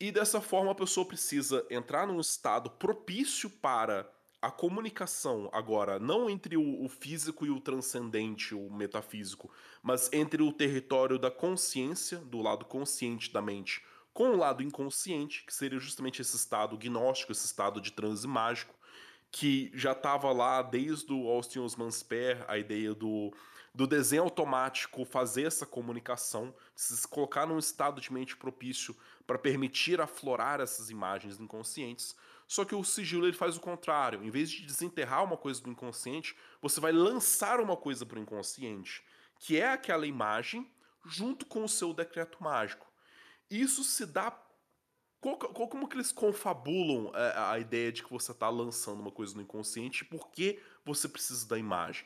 E 0.00 0.10
dessa 0.10 0.40
forma 0.40 0.72
a 0.72 0.74
pessoa 0.74 1.06
precisa 1.06 1.64
entrar 1.70 2.06
num 2.06 2.20
estado 2.20 2.70
propício 2.70 3.48
para 3.48 4.10
a 4.40 4.50
comunicação, 4.50 5.48
agora, 5.52 6.00
não 6.00 6.28
entre 6.28 6.56
o, 6.56 6.84
o 6.84 6.88
físico 6.88 7.46
e 7.46 7.50
o 7.50 7.60
transcendente, 7.60 8.56
o 8.56 8.68
metafísico, 8.68 9.48
mas 9.80 10.12
entre 10.12 10.42
o 10.42 10.52
território 10.52 11.16
da 11.16 11.30
consciência, 11.30 12.18
do 12.18 12.42
lado 12.42 12.64
consciente 12.64 13.32
da 13.32 13.40
mente, 13.40 13.84
com 14.12 14.30
o 14.30 14.36
lado 14.36 14.60
inconsciente, 14.60 15.44
que 15.46 15.54
seria 15.54 15.78
justamente 15.78 16.20
esse 16.20 16.36
estado 16.36 16.76
gnóstico, 16.76 17.30
esse 17.30 17.46
estado 17.46 17.80
de 17.80 17.92
transe 17.92 18.26
mágico, 18.26 18.74
que 19.30 19.70
já 19.72 19.92
estava 19.92 20.32
lá 20.32 20.60
desde 20.60 21.12
o 21.12 21.28
Austin 21.28 21.60
Osman 21.60 21.90
Spare, 21.90 22.44
a 22.48 22.58
ideia 22.58 22.94
do 22.94 23.32
do 23.74 23.86
desenho 23.86 24.24
automático 24.24 25.04
fazer 25.04 25.44
essa 25.44 25.64
comunicação, 25.64 26.54
se 26.74 27.06
colocar 27.08 27.46
num 27.46 27.58
estado 27.58 28.00
de 28.00 28.12
mente 28.12 28.36
propício 28.36 28.94
para 29.26 29.38
permitir 29.38 30.00
aflorar 30.00 30.60
essas 30.60 30.90
imagens 30.90 31.40
inconscientes. 31.40 32.14
Só 32.46 32.64
que 32.64 32.74
o 32.74 32.84
sigilo 32.84 33.26
ele 33.26 33.32
faz 33.32 33.56
o 33.56 33.60
contrário. 33.60 34.22
Em 34.22 34.30
vez 34.30 34.50
de 34.50 34.66
desenterrar 34.66 35.24
uma 35.24 35.38
coisa 35.38 35.62
do 35.62 35.70
inconsciente, 35.70 36.36
você 36.60 36.80
vai 36.80 36.92
lançar 36.92 37.60
uma 37.60 37.76
coisa 37.76 38.04
para 38.04 38.18
o 38.18 38.22
inconsciente, 38.22 39.02
que 39.38 39.58
é 39.58 39.70
aquela 39.70 40.06
imagem 40.06 40.70
junto 41.06 41.46
com 41.46 41.64
o 41.64 41.68
seu 41.68 41.94
decreto 41.94 42.42
mágico. 42.42 42.86
Isso 43.50 43.82
se 43.82 44.04
dá 44.04 44.38
como 45.20 45.88
que 45.88 45.94
eles 45.96 46.10
confabulam 46.10 47.12
é, 47.14 47.34
a, 47.38 47.58
ideia 47.58 47.92
de 47.92 48.02
que 48.02 48.10
você 48.10 48.32
está 48.32 48.48
lançando 48.48 49.00
uma 49.00 49.12
coisa 49.12 49.36
no 49.36 49.42
inconsciente 49.42 50.02
e 50.02 50.06
por 50.08 50.32
que 50.32 50.60
você 50.84 51.08
precisa 51.08 51.46
da 51.46 51.56
imagem? 51.56 52.04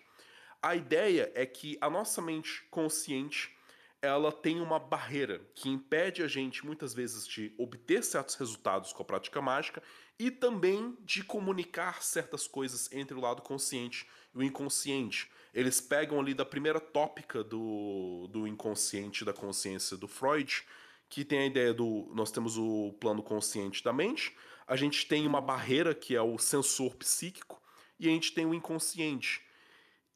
A 0.62 0.74
ideia 0.74 1.30
é 1.34 1.44
que 1.46 1.78
a 1.80 1.88
nossa 1.88 2.20
mente 2.20 2.64
consciente 2.70 3.56
ela 4.02 4.30
tem 4.30 4.60
uma 4.60 4.78
barreira 4.78 5.40
que 5.54 5.68
impede 5.68 6.22
a 6.22 6.28
gente 6.28 6.64
muitas 6.64 6.94
vezes 6.94 7.26
de 7.26 7.52
obter 7.58 8.04
certos 8.04 8.34
resultados 8.36 8.92
com 8.92 9.02
a 9.02 9.06
prática 9.06 9.40
mágica 9.40 9.82
e 10.18 10.30
também 10.30 10.96
de 11.00 11.24
comunicar 11.24 12.02
certas 12.02 12.46
coisas 12.46 12.90
entre 12.92 13.16
o 13.16 13.20
lado 13.20 13.42
consciente 13.42 14.06
e 14.34 14.38
o 14.38 14.42
inconsciente. 14.42 15.30
Eles 15.52 15.80
pegam 15.80 16.20
ali 16.20 16.34
da 16.34 16.44
primeira 16.44 16.80
tópica 16.80 17.42
do, 17.42 18.28
do 18.30 18.46
inconsciente 18.46 19.24
da 19.24 19.32
consciência 19.32 19.96
do 19.96 20.06
Freud, 20.06 20.64
que 21.08 21.24
tem 21.24 21.40
a 21.40 21.46
ideia 21.46 21.72
do 21.72 22.10
nós 22.14 22.30
temos 22.30 22.58
o 22.58 22.94
plano 23.00 23.22
consciente 23.22 23.82
da 23.82 23.92
mente, 23.92 24.36
a 24.66 24.76
gente 24.76 25.06
tem 25.06 25.26
uma 25.26 25.40
barreira 25.40 25.94
que 25.94 26.14
é 26.14 26.20
o 26.20 26.38
sensor 26.38 26.96
psíquico 26.96 27.62
e 27.98 28.08
a 28.08 28.10
gente 28.10 28.32
tem 28.32 28.44
o 28.44 28.52
inconsciente. 28.54 29.45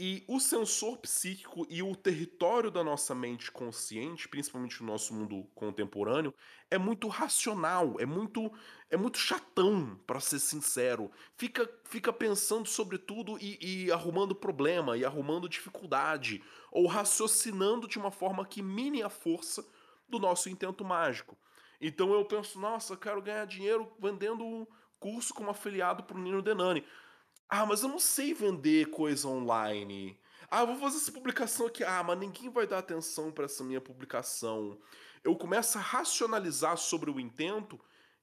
E 0.03 0.25
o 0.27 0.41
sensor 0.41 0.97
psíquico 0.97 1.67
e 1.69 1.83
o 1.83 1.95
território 1.95 2.71
da 2.71 2.83
nossa 2.83 3.15
mente 3.15 3.53
consciente, 3.53 4.27
principalmente 4.31 4.81
no 4.81 4.87
nosso 4.87 5.13
mundo 5.13 5.47
contemporâneo, 5.55 6.33
é 6.71 6.79
muito 6.79 7.07
racional, 7.07 7.97
é 8.01 8.07
muito 8.07 8.51
é 8.89 8.97
muito 8.97 9.19
chatão, 9.19 10.01
para 10.07 10.19
ser 10.19 10.39
sincero. 10.39 11.11
Fica 11.37 11.71
fica 11.85 12.11
pensando 12.15 12.67
sobre 12.67 12.97
tudo 12.97 13.37
e, 13.39 13.59
e 13.61 13.93
arrumando 13.93 14.35
problema 14.35 14.97
e 14.97 15.05
arrumando 15.05 15.47
dificuldade 15.47 16.43
ou 16.73 16.87
raciocinando 16.87 17.87
de 17.87 17.99
uma 17.99 18.11
forma 18.11 18.47
que 18.47 18.63
mine 18.63 19.03
a 19.03 19.11
força 19.11 19.63
do 20.09 20.19
nosso 20.19 20.49
intento 20.49 20.83
mágico. 20.83 21.37
Então 21.79 22.15
eu 22.15 22.25
penso, 22.25 22.59
nossa, 22.59 22.97
quero 22.97 23.21
ganhar 23.21 23.45
dinheiro 23.45 23.93
vendendo 23.99 24.43
um 24.47 24.67
curso 24.99 25.35
como 25.35 25.51
afiliado 25.51 26.05
para 26.05 26.17
o 26.17 26.21
Nino 26.23 26.41
Denani. 26.41 26.87
Ah, 27.51 27.67
mas 27.67 27.83
eu 27.83 27.89
não 27.89 27.99
sei 27.99 28.33
vender 28.33 28.91
coisa 28.91 29.27
online. 29.27 30.17
Ah, 30.49 30.65
vou 30.65 30.77
fazer 30.77 30.99
essa 30.99 31.11
publicação 31.11 31.67
aqui. 31.67 31.83
Ah, 31.83 32.03
mas 32.03 32.17
ninguém 32.17 32.49
vai 32.49 32.65
dar 32.65 32.79
atenção 32.79 33.33
para 33.33 33.47
essa 33.47 33.65
minha 33.65 33.81
publicação. 33.81 34.79
Eu 35.25 35.35
começo 35.35 35.77
a 35.77 35.81
racionalizar 35.81 36.77
sobre 36.77 37.11
o 37.11 37.19
intento 37.19 37.79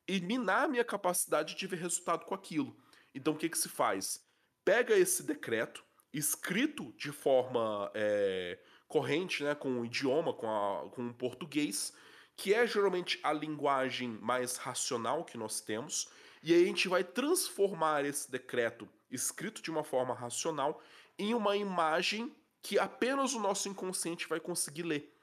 e 0.07 0.21
minar 0.21 0.63
a 0.63 0.67
minha 0.69 0.85
capacidade 0.85 1.55
de 1.55 1.67
ver 1.67 1.77
resultado 1.77 2.25
com 2.25 2.33
aquilo. 2.33 2.73
Então 3.13 3.33
o 3.33 3.37
que, 3.37 3.49
que 3.49 3.57
se 3.57 3.67
faz? 3.67 4.25
Pega 4.63 4.97
esse 4.97 5.23
decreto, 5.23 5.83
escrito 6.13 6.93
de 6.93 7.11
forma 7.11 7.91
é, 7.93 8.57
corrente, 8.87 9.43
né, 9.43 9.53
com 9.53 9.81
o 9.81 9.85
idioma, 9.85 10.33
com, 10.33 10.47
a, 10.49 10.89
com 10.89 11.07
o 11.07 11.13
português, 11.13 11.93
que 12.37 12.53
é 12.53 12.65
geralmente 12.65 13.19
a 13.23 13.33
linguagem 13.33 14.07
mais 14.21 14.55
racional 14.55 15.25
que 15.25 15.37
nós 15.37 15.59
temos, 15.59 16.09
e 16.47 16.53
aí 16.53 16.63
a 16.63 16.67
gente 16.67 16.87
vai 16.87 17.03
transformar 17.03 18.05
esse 18.05 18.31
decreto 18.31 18.87
escrito 19.11 19.61
de 19.61 19.69
uma 19.69 19.83
forma 19.83 20.13
racional, 20.13 20.81
em 21.19 21.33
uma 21.33 21.57
imagem 21.57 22.33
que 22.61 22.79
apenas 22.79 23.33
o 23.33 23.39
nosso 23.41 23.67
inconsciente 23.67 24.29
vai 24.29 24.39
conseguir 24.39 24.83
ler. 24.83 25.13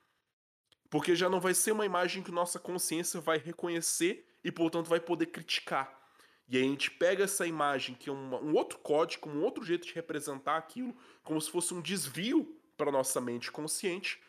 Porque 0.90 1.16
já 1.16 1.30
não 1.30 1.40
vai 1.40 1.54
ser 1.54 1.72
uma 1.72 1.86
imagem 1.86 2.22
que 2.22 2.30
nossa 2.30 2.58
consciência 2.58 3.22
vai 3.22 3.38
reconhecer 3.38 4.28
e, 4.44 4.52
portanto, 4.52 4.88
vai 4.88 5.00
poder 5.00 5.24
criticar. 5.24 5.98
E 6.46 6.58
aí 6.58 6.62
a 6.62 6.66
gente 6.66 6.90
pega 6.90 7.24
essa 7.24 7.46
imagem, 7.46 7.94
que 7.94 8.10
é 8.10 8.12
uma, 8.12 8.38
um 8.38 8.52
outro 8.52 8.78
código, 8.80 9.30
um 9.30 9.42
outro 9.42 9.64
jeito 9.64 9.86
de 9.86 9.94
representar 9.94 10.58
aquilo, 10.58 10.94
como 11.22 11.40
se 11.40 11.50
fosse 11.50 11.72
um 11.72 11.80
desvio 11.80 12.54
para 12.76 12.92
nossa 12.92 13.18
mente 13.18 13.50
consciente, 13.50 14.20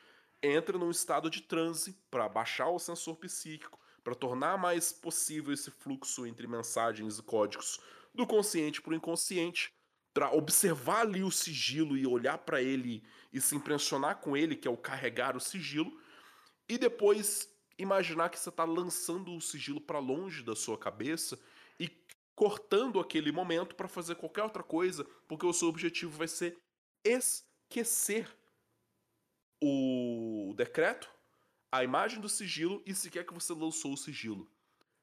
entra 0.41 0.77
num 0.77 0.91
estado 0.91 1.29
de 1.29 1.41
transe 1.41 1.91
para 2.09 2.29
baixar 2.29 2.69
o 2.69 2.79
sensor 2.79 3.17
psíquico, 3.17 3.77
para 4.06 4.14
tornar 4.14 4.56
mais 4.56 4.93
possível 4.93 5.51
esse 5.51 5.72
fluxo 5.72 6.28
entre 6.28 6.45
mensagens 6.45 7.18
e 7.18 7.24
códigos 7.24 7.82
do 8.14 8.26
consciente 8.28 8.80
para 8.80 8.91
o 8.91 8.95
inconsciente, 8.95 9.74
para 10.14 10.32
observar 10.32 11.01
ali 11.01 11.24
o 11.24 11.32
sigilo 11.32 11.97
e 11.97 12.06
olhar 12.06 12.38
para 12.38 12.62
ele 12.62 13.03
e 13.34 13.41
se 13.41 13.56
impressionar 13.56 14.22
com 14.22 14.38
ele, 14.38 14.56
que 14.56 14.68
é 14.68 14.72
o 14.72 14.78
carregar 14.78 15.36
o 15.36 15.41
sigilo, 15.41 15.99
e 16.70 16.78
depois 16.78 17.51
imaginar 17.80 18.30
que 18.30 18.38
você 18.38 18.49
está 18.49 18.64
lançando 18.64 19.36
o 19.36 19.41
sigilo 19.41 19.82
para 19.82 19.97
longe 19.97 20.43
da 20.43 20.56
sua 20.56 20.78
cabeça 20.78 21.38
e 21.80 21.89
cortando 22.36 22.99
aquele 22.99 23.32
momento 23.32 23.76
para 23.76 23.88
fazer 23.88 24.16
qualquer 24.16 24.43
outra 24.43 24.62
coisa, 24.62 25.03
porque 25.28 25.47
o 25.47 25.53
seu 25.53 25.68
objetivo 25.68 26.16
vai 26.16 26.28
ser 26.28 26.56
esquecer 27.03 28.30
o 29.60 30.53
decreto, 30.56 31.14
a 31.72 31.84
imagem 31.84 32.20
do 32.20 32.30
sigilo 32.30 32.82
e 32.86 32.93
sequer 32.93 33.26
que 33.26 33.34
você 33.34 33.53
lançou 33.53 33.93
o 33.93 33.97
sigilo. 33.97 34.49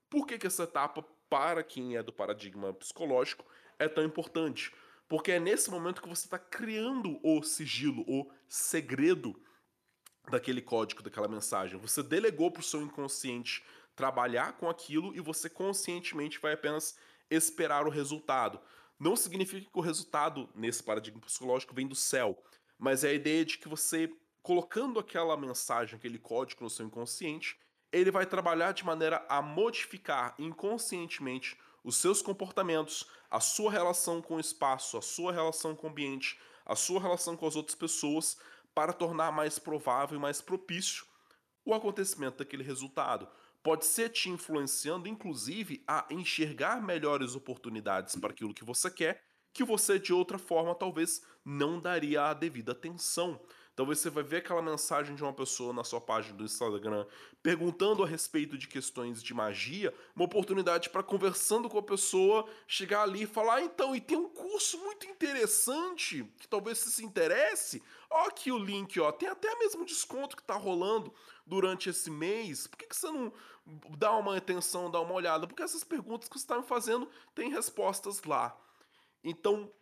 Por 0.09 0.27
que, 0.27 0.39
que 0.39 0.47
essa 0.47 0.65
etapa 0.65 1.05
para 1.33 1.63
quem 1.63 1.97
é 1.97 2.03
do 2.03 2.13
paradigma 2.13 2.75
psicológico, 2.75 3.43
é 3.79 3.89
tão 3.89 4.05
importante. 4.05 4.71
Porque 5.09 5.33
é 5.33 5.41
nesse 5.41 5.71
momento 5.71 6.03
que 6.03 6.09
você 6.09 6.27
está 6.27 6.39
criando 6.39 7.19
o 7.23 7.43
sigilo, 7.43 8.05
o 8.07 8.31
segredo 8.47 9.35
daquele 10.31 10.61
código, 10.61 11.03
daquela 11.03 11.27
mensagem. 11.29 11.79
Você 11.79 12.03
delegou 12.03 12.51
para 12.51 12.61
o 12.61 12.63
seu 12.63 12.83
inconsciente 12.83 13.65
trabalhar 13.97 14.59
com 14.59 14.69
aquilo 14.69 15.17
e 15.17 15.21
você 15.21 15.49
conscientemente 15.49 16.39
vai 16.39 16.53
apenas 16.53 16.99
esperar 17.31 17.87
o 17.87 17.91
resultado. 17.91 18.61
Não 19.01 19.17
significa 19.17 19.63
que 19.63 19.79
o 19.79 19.81
resultado, 19.81 20.51
nesse 20.55 20.83
paradigma 20.83 21.23
psicológico, 21.23 21.75
vem 21.75 21.89
do 21.89 21.95
céu, 21.95 22.45
mas 22.79 23.05
é 23.05 23.09
a 23.09 23.15
ideia 23.15 23.43
de 23.43 23.57
que 23.57 23.71
você, 23.71 24.13
colocando 24.43 24.99
aquela 24.99 25.37
mensagem, 25.37 25.97
aquele 25.97 26.19
código 26.19 26.65
no 26.65 26.71
seu 26.71 26.87
inconsciente, 26.87 27.59
ele 27.93 28.11
vai 28.11 28.27
trabalhar 28.27 28.73
de 28.73 28.85
maneira 28.85 29.25
a 29.29 29.41
modificar 29.41 30.35
inconscientemente 30.39 31.59
os 31.85 31.97
seus 31.97 32.23
comportamentos, 32.23 33.07
a 33.31 33.41
sua 33.41 33.71
relação 33.71 34.23
com 34.23 34.37
o 34.37 34.41
espaço, 34.41 34.97
a 34.97 35.03
sua 35.03 35.33
relação 35.33 35.75
com 35.75 35.87
o 35.87 35.91
ambiente, 35.91 36.39
a 36.65 36.77
sua 36.77 37.01
relação 37.01 37.37
com 37.37 37.47
as 37.47 37.57
outras 37.57 37.75
pessoas, 37.75 38.37
para 38.75 38.93
tornar 38.93 39.31
mais 39.33 39.59
provável 39.59 40.17
e 40.17 40.21
mais 40.21 40.41
propício 40.41 41.05
o 41.65 41.75
acontecimento 41.75 42.39
daquele 42.39 42.63
resultado. 42.63 43.29
Pode 43.63 43.85
ser 43.85 44.09
te 44.09 44.29
influenciando, 44.29 45.09
inclusive, 45.09 45.85
a 45.87 46.07
enxergar 46.11 46.83
melhores 46.83 47.37
oportunidades 47.37 48.17
para 48.17 48.31
aquilo 48.31 48.55
que 48.55 48.65
você 48.65 48.91
quer, 48.91 49.23
que 49.53 49.63
você 49.63 49.99
de 49.99 50.13
outra 50.13 50.39
forma 50.39 50.75
talvez 50.75 51.23
não 51.45 51.79
daria 51.79 52.31
a 52.31 52.35
devida 52.35 52.73
atenção. 52.73 53.41
Talvez 53.75 54.01
você 54.01 54.11
vai 54.11 54.23
ver 54.23 54.39
aquela 54.39 54.61
mensagem 54.61 55.15
de 55.15 55.23
uma 55.23 55.33
pessoa 55.33 55.73
na 55.73 55.83
sua 55.83 56.01
página 56.01 56.37
do 56.37 56.45
Instagram 56.45 57.07
perguntando 57.43 58.05
a 58.05 58.07
respeito 58.07 58.59
de 58.59 58.69
questões 58.69 59.23
de 59.23 59.33
magia, 59.33 59.95
uma 60.15 60.27
oportunidade 60.27 60.91
para 60.91 61.03
conversando 61.03 61.71
com 61.71 61.79
a 61.79 61.83
pessoa, 61.83 62.47
chegar 62.67 63.03
ali 63.03 63.23
e 63.23 63.27
falar: 63.27 63.55
ah, 63.55 63.63
então, 63.63 63.97
e 63.97 64.01
tem 64.01 64.19
um 64.19 64.29
curso 64.29 64.79
muito 64.79 65.07
interessante 65.07 66.23
que 66.39 66.47
talvez 66.47 66.79
você 66.79 66.91
se 66.91 67.05
interesse. 67.05 67.83
Ó, 68.11 68.27
aqui 68.29 68.53
o 68.53 68.59
link, 68.59 69.01
ó, 69.01 69.11
tem 69.11 69.31
até 69.31 69.55
mesmo 69.57 69.87
desconto 69.87 70.37
que 70.37 70.43
tá 70.43 70.55
rolando 70.55 71.13
durante 71.47 71.89
esse 71.89 72.11
mês. 72.11 72.67
Por 72.67 72.77
que, 72.77 72.87
que 72.87 72.97
você 72.97 73.11
não 73.11 73.33
dá 73.97 74.13
uma 74.13 74.37
atenção, 74.37 74.91
dá 74.91 75.01
uma 75.01 75.15
olhada? 75.15 75.47
Porque 75.47 75.63
essas 75.63 75.83
perguntas 75.83 76.29
que 76.29 76.39
você 76.39 76.45
está 76.45 76.59
me 76.59 76.67
fazendo 76.67 77.09
têm 77.35 77.51
respostas 77.51 78.23
lá. 78.25 78.55
Então, 79.25 79.73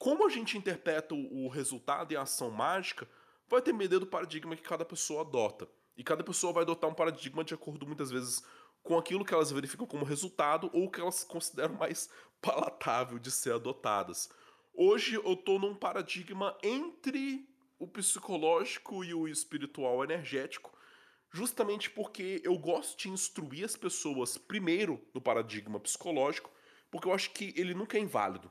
como 0.00 0.26
a 0.26 0.30
gente 0.30 0.58
interpreta 0.58 1.14
o 1.14 1.46
resultado 1.48 2.12
e 2.12 2.16
a 2.16 2.22
ação 2.22 2.50
mágica 2.50 3.06
vai 3.50 3.72
medo 3.72 4.00
do 4.00 4.06
paradigma 4.06 4.54
que 4.54 4.62
cada 4.62 4.84
pessoa 4.84 5.22
adota. 5.22 5.68
E 5.96 6.04
cada 6.04 6.22
pessoa 6.22 6.52
vai 6.52 6.62
adotar 6.62 6.88
um 6.88 6.94
paradigma 6.94 7.42
de 7.42 7.52
acordo 7.52 7.84
muitas 7.84 8.10
vezes 8.10 8.42
com 8.82 8.96
aquilo 8.96 9.24
que 9.24 9.34
elas 9.34 9.50
verificam 9.50 9.86
como 9.86 10.04
resultado 10.04 10.70
ou 10.72 10.90
que 10.90 11.00
elas 11.00 11.24
consideram 11.24 11.74
mais 11.74 12.08
palatável 12.40 13.18
de 13.18 13.30
ser 13.30 13.52
adotadas. 13.52 14.30
Hoje 14.72 15.16
eu 15.16 15.32
estou 15.32 15.58
num 15.58 15.74
paradigma 15.74 16.56
entre 16.62 17.46
o 17.78 17.88
psicológico 17.88 19.04
e 19.04 19.12
o 19.12 19.26
espiritual 19.26 20.04
energético, 20.04 20.72
justamente 21.32 21.90
porque 21.90 22.40
eu 22.44 22.56
gosto 22.56 22.96
de 22.96 23.08
instruir 23.08 23.64
as 23.64 23.76
pessoas 23.76 24.38
primeiro 24.38 25.04
no 25.12 25.20
paradigma 25.20 25.80
psicológico, 25.80 26.50
porque 26.90 27.08
eu 27.08 27.12
acho 27.12 27.32
que 27.32 27.52
ele 27.56 27.74
nunca 27.74 27.98
é 27.98 28.00
inválido. 28.00 28.50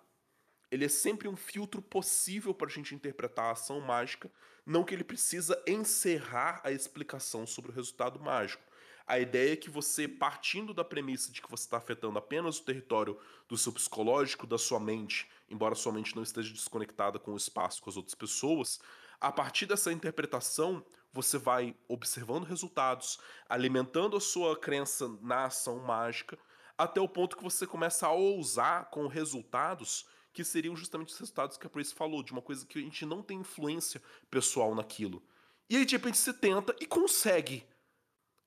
Ele 0.71 0.85
é 0.85 0.89
sempre 0.89 1.27
um 1.27 1.35
filtro 1.35 1.81
possível 1.81 2.53
para 2.53 2.67
a 2.67 2.71
gente 2.71 2.93
interpretar 2.93 3.45
a 3.45 3.51
ação 3.51 3.81
mágica, 3.81 4.31
não 4.65 4.83
que 4.83 4.93
ele 4.93 5.03
precisa 5.03 5.61
encerrar 5.65 6.61
a 6.63 6.71
explicação 6.71 7.47
sobre 7.47 7.71
o 7.71 7.73
resultado 7.73 8.19
mágico. 8.19 8.63
A 9.07 9.19
ideia 9.19 9.53
é 9.53 9.55
que 9.55 9.71
você, 9.71 10.07
partindo 10.07 10.71
da 10.71 10.83
premissa 10.83 11.31
de 11.31 11.41
que 11.41 11.49
você 11.49 11.63
está 11.63 11.77
afetando 11.77 12.19
apenas 12.19 12.59
o 12.59 12.63
território 12.63 13.19
do 13.47 13.57
seu 13.57 13.73
psicológico, 13.73 14.45
da 14.45 14.59
sua 14.59 14.79
mente, 14.79 15.27
embora 15.49 15.73
sua 15.73 15.91
mente 15.91 16.15
não 16.15 16.21
esteja 16.21 16.53
desconectada 16.53 17.17
com 17.17 17.31
o 17.31 17.37
espaço, 17.37 17.81
com 17.81 17.89
as 17.89 17.97
outras 17.97 18.13
pessoas, 18.13 18.79
a 19.19 19.31
partir 19.31 19.65
dessa 19.65 19.91
interpretação, 19.91 20.85
você 21.11 21.39
vai 21.39 21.75
observando 21.87 22.45
resultados, 22.45 23.19
alimentando 23.49 24.15
a 24.15 24.21
sua 24.21 24.55
crença 24.55 25.09
na 25.21 25.45
ação 25.45 25.79
mágica, 25.79 26.37
até 26.77 27.01
o 27.01 27.09
ponto 27.09 27.35
que 27.35 27.43
você 27.43 27.65
começa 27.65 28.05
a 28.05 28.11
ousar 28.11 28.91
com 28.91 29.07
resultados 29.07 30.05
que 30.33 30.43
seriam 30.43 30.75
justamente 30.75 31.09
os 31.09 31.19
resultados 31.19 31.57
que 31.57 31.65
a 31.65 31.69
Prace 31.69 31.93
falou, 31.93 32.23
de 32.23 32.31
uma 32.31 32.41
coisa 32.41 32.65
que 32.65 32.79
a 32.79 32.81
gente 32.81 33.05
não 33.05 33.21
tem 33.21 33.39
influência 33.39 34.01
pessoal 34.29 34.75
naquilo. 34.75 35.23
E 35.69 35.77
aí, 35.77 35.85
de 35.85 35.95
repente, 35.95 36.17
você 36.17 36.33
tenta 36.33 36.75
e 36.79 36.85
consegue. 36.85 37.65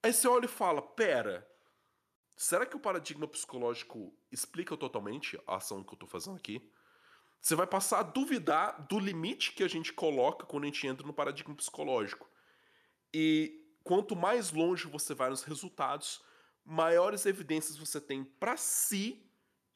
Aí 0.02 0.12
você 0.12 0.26
olha 0.26 0.46
e 0.46 0.48
fala: 0.48 0.82
pera, 0.82 1.48
será 2.36 2.66
que 2.66 2.76
o 2.76 2.80
paradigma 2.80 3.26
psicológico 3.26 4.12
explica 4.30 4.76
totalmente 4.76 5.40
a 5.46 5.56
ação 5.56 5.82
que 5.82 5.94
eu 5.94 5.98
tô 5.98 6.06
fazendo 6.06 6.36
aqui? 6.36 6.60
Você 7.40 7.56
vai 7.56 7.66
passar 7.66 7.98
a 7.98 8.04
duvidar 8.04 8.86
do 8.88 9.00
limite 9.00 9.52
que 9.52 9.64
a 9.64 9.68
gente 9.68 9.92
coloca 9.92 10.46
quando 10.46 10.62
a 10.64 10.66
gente 10.66 10.86
entra 10.86 11.04
no 11.06 11.12
paradigma 11.12 11.54
psicológico. 11.56 12.30
E 13.12 13.76
quanto 13.82 14.14
mais 14.14 14.52
longe 14.52 14.86
você 14.86 15.12
vai 15.12 15.28
nos 15.28 15.42
resultados, 15.42 16.22
maiores 16.64 17.26
evidências 17.26 17.76
você 17.76 18.00
tem 18.00 18.24
para 18.24 18.56
si 18.56 19.28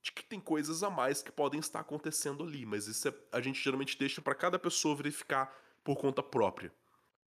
de 0.07 0.13
que 0.13 0.25
tem 0.25 0.39
coisas 0.39 0.85
a 0.85 0.91
mais 0.91 1.21
que 1.21 1.33
podem 1.33 1.59
estar 1.59 1.81
acontecendo 1.81 2.45
ali, 2.45 2.65
mas 2.65 2.87
isso 2.87 3.09
é, 3.09 3.15
a 3.33 3.41
gente 3.41 3.61
geralmente 3.61 3.99
deixa 3.99 4.23
para 4.23 4.37
cada 4.37 4.57
pessoa 4.57 4.95
verificar 4.95 5.53
por 5.83 5.97
conta 5.97 6.23
própria. 6.23 6.73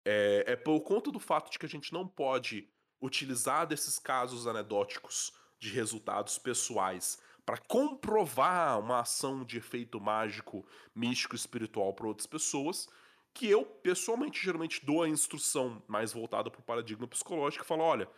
É, 0.03 0.43
é 0.47 0.55
por 0.55 0.80
conta 0.82 1.11
do 1.11 1.19
fato 1.19 1.51
de 1.51 1.59
que 1.59 1.67
a 1.67 1.69
gente 1.69 1.93
não 1.93 2.07
pode 2.07 2.67
utilizar 2.99 3.67
desses 3.67 3.99
casos 3.99 4.47
anedóticos 4.47 5.34
de 5.59 5.69
resultados 5.69 6.39
pessoais 6.39 7.19
para 7.45 7.59
comprovar 7.59 8.80
uma 8.80 9.01
ação 9.01 9.45
de 9.45 9.57
efeito 9.57 10.01
mágico, 10.01 10.65
místico, 10.95 11.36
espiritual 11.36 11.93
para 11.93 12.07
outras 12.07 12.26
pessoas, 12.26 12.89
que 13.36 13.47
eu 13.47 13.65
pessoalmente 13.65 14.43
geralmente 14.43 14.84
dou 14.84 15.03
a 15.03 15.09
instrução 15.09 15.82
mais 15.88 16.11
voltada 16.11 16.49
para 16.49 16.59
o 16.59 16.63
paradigma 16.63 17.07
psicológico 17.07 17.63
e 17.63 17.67
falo, 17.67 17.84
olha, 17.84 18.09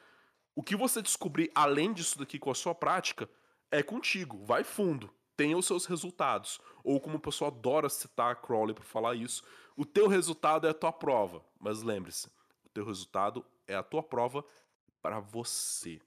o 0.55 0.63
que 0.63 0.77
você 0.77 1.01
descobrir 1.01 1.51
além 1.53 1.91
disso 1.91 2.17
daqui 2.17 2.39
com 2.39 2.51
a 2.51 2.55
sua 2.55 2.73
prática 2.73 3.29
é 3.79 3.83
contigo, 3.83 4.43
vai 4.45 4.63
fundo, 4.63 5.13
tenha 5.35 5.57
os 5.57 5.65
seus 5.65 5.85
resultados. 5.85 6.59
Ou 6.83 6.99
como 6.99 7.17
o 7.17 7.19
pessoal 7.19 7.51
adora 7.51 7.89
citar 7.89 8.41
Crowley 8.41 8.73
para 8.73 8.83
falar 8.83 9.15
isso, 9.15 9.43
o 9.75 9.85
teu 9.85 10.07
resultado 10.07 10.65
é 10.65 10.69
a 10.69 10.73
tua 10.73 10.93
prova. 10.93 11.43
Mas 11.59 11.81
lembre-se, 11.81 12.27
o 12.63 12.69
teu 12.69 12.85
resultado 12.85 13.45
é 13.67 13.75
a 13.75 13.83
tua 13.83 14.01
prova 14.01 14.45
para 15.01 15.19
você. 15.19 16.01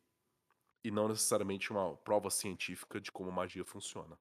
E 0.83 0.91
não 0.91 1.09
necessariamente 1.09 1.71
uma 1.71 1.97
prova 1.97 2.31
científica 2.31 3.01
de 3.01 3.13
como 3.13 3.31
magia 3.31 3.65
funciona. 3.65 4.19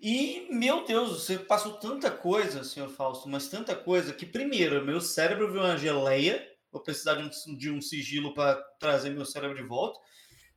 E, 0.00 0.46
meu 0.50 0.84
Deus, 0.84 1.10
você 1.10 1.38
passou 1.38 1.74
tanta 1.74 2.10
coisa, 2.10 2.64
senhor 2.64 2.88
Fausto, 2.88 3.28
mas 3.28 3.48
tanta 3.48 3.74
coisa, 3.74 4.14
que 4.14 4.24
primeiro, 4.24 4.84
meu 4.84 5.00
cérebro 5.00 5.50
viu 5.52 5.60
uma 5.60 5.76
geleia, 5.76 6.48
vou 6.72 6.80
precisar 6.80 7.16
de 7.16 7.24
um, 7.24 7.56
de 7.56 7.70
um 7.70 7.82
sigilo 7.82 8.32
para 8.32 8.54
trazer 8.78 9.10
meu 9.10 9.26
cérebro 9.26 9.56
de 9.56 9.62
volta. 9.62 9.98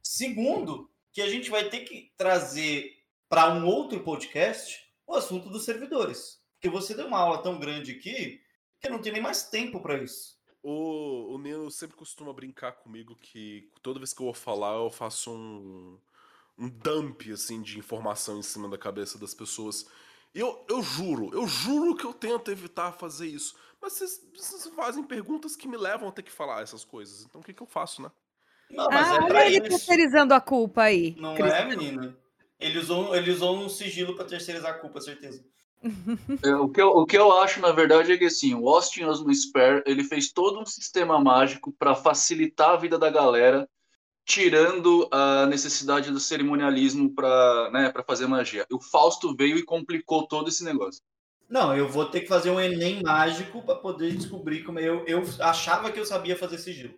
Segundo, 0.01 0.92
que 1.13 1.21
a 1.21 1.29
gente 1.29 1.49
vai 1.49 1.69
ter 1.69 1.81
que 1.81 2.11
trazer 2.17 2.91
para 3.29 3.53
um 3.53 3.67
outro 3.67 3.99
podcast 4.01 4.83
o 5.05 5.13
assunto 5.13 5.47
dos 5.47 5.63
servidores. 5.63 6.41
Porque 6.55 6.69
você 6.69 6.95
deu 6.95 7.05
uma 7.05 7.19
aula 7.19 7.43
tão 7.43 7.59
grande 7.59 7.91
aqui 7.91 8.41
que 8.79 8.87
eu 8.87 8.91
não 8.91 8.99
tenho 8.99 9.13
nem 9.13 9.21
mais 9.21 9.49
tempo 9.49 9.79
para 9.79 10.01
isso. 10.01 10.41
O, 10.63 11.35
o 11.35 11.37
Nino 11.37 11.69
sempre 11.69 11.95
costuma 11.95 12.33
brincar 12.33 12.71
comigo 12.71 13.15
que 13.15 13.69
toda 13.81 13.99
vez 13.99 14.13
que 14.13 14.21
eu 14.21 14.25
vou 14.25 14.33
falar, 14.33 14.75
eu 14.75 14.89
faço 14.89 15.31
um, 15.31 15.99
um 16.57 16.67
dump 16.67 17.31
assim, 17.31 17.61
de 17.61 17.77
informação 17.77 18.39
em 18.39 18.43
cima 18.43 18.67
da 18.67 18.77
cabeça 18.77 19.17
das 19.19 19.35
pessoas. 19.35 19.85
Eu, 20.33 20.65
eu 20.67 20.81
juro, 20.81 21.29
eu 21.33 21.45
juro 21.45 21.95
que 21.95 22.05
eu 22.05 22.13
tento 22.13 22.49
evitar 22.49 22.93
fazer 22.93 23.27
isso. 23.27 23.55
Mas 23.79 23.93
vocês, 23.93 24.25
vocês 24.35 24.67
fazem 24.73 25.03
perguntas 25.03 25.55
que 25.55 25.67
me 25.67 25.77
levam 25.77 26.07
a 26.09 26.11
ter 26.11 26.23
que 26.23 26.31
falar 26.31 26.63
essas 26.63 26.83
coisas. 26.83 27.23
Então 27.23 27.41
o 27.41 27.43
que, 27.43 27.53
que 27.53 27.61
eu 27.61 27.67
faço, 27.67 28.01
né? 28.01 28.11
Não, 28.73 28.89
mas 28.89 29.07
ah, 29.07 29.15
é 29.15 29.23
olha 29.23 29.45
ele 29.47 29.57
isso. 29.57 29.69
terceirizando 29.69 30.33
a 30.33 30.41
culpa 30.41 30.83
aí. 30.83 31.15
Não 31.19 31.35
é, 31.35 31.65
menina? 31.65 32.17
Ele 32.59 32.79
usou, 32.79 33.15
ele 33.15 33.31
usou 33.31 33.57
um 33.57 33.69
sigilo 33.69 34.15
para 34.15 34.25
terceirizar 34.25 34.71
a 34.71 34.77
culpa, 34.77 35.01
certeza. 35.01 35.43
É, 36.45 36.55
o, 36.55 36.69
que 36.69 36.81
eu, 36.81 36.87
o 36.87 37.05
que 37.05 37.17
eu 37.17 37.29
acho, 37.41 37.59
na 37.59 37.73
verdade, 37.73 38.13
é 38.13 38.17
que 38.17 38.23
assim, 38.23 38.55
o 38.55 38.69
Austin 38.69 39.03
Osmo 39.03 39.33
Spare, 39.33 39.83
ele 39.85 40.03
fez 40.03 40.31
todo 40.31 40.61
um 40.61 40.65
sistema 40.65 41.19
mágico 41.19 41.73
para 41.77 41.93
facilitar 41.93 42.69
a 42.69 42.77
vida 42.77 42.97
da 42.97 43.09
galera, 43.09 43.67
tirando 44.25 45.09
a 45.11 45.45
necessidade 45.45 46.09
do 46.09 46.21
cerimonialismo 46.21 47.13
para 47.13 47.69
né, 47.71 47.93
fazer 48.07 48.27
magia. 48.27 48.65
E 48.69 48.73
o 48.73 48.79
Fausto 48.79 49.35
veio 49.35 49.57
e 49.57 49.65
complicou 49.65 50.25
todo 50.25 50.47
esse 50.47 50.63
negócio. 50.63 51.01
Não, 51.49 51.75
eu 51.75 51.89
vou 51.89 52.05
ter 52.05 52.21
que 52.21 52.27
fazer 52.27 52.49
um 52.49 52.59
Enem 52.59 53.03
mágico 53.03 53.61
para 53.61 53.75
poder 53.75 54.15
descobrir 54.15 54.63
como 54.63 54.79
eu, 54.79 55.05
eu 55.05 55.21
achava 55.41 55.91
que 55.91 55.99
eu 55.99 56.05
sabia 56.05 56.37
fazer 56.37 56.57
sigilo. 56.57 56.93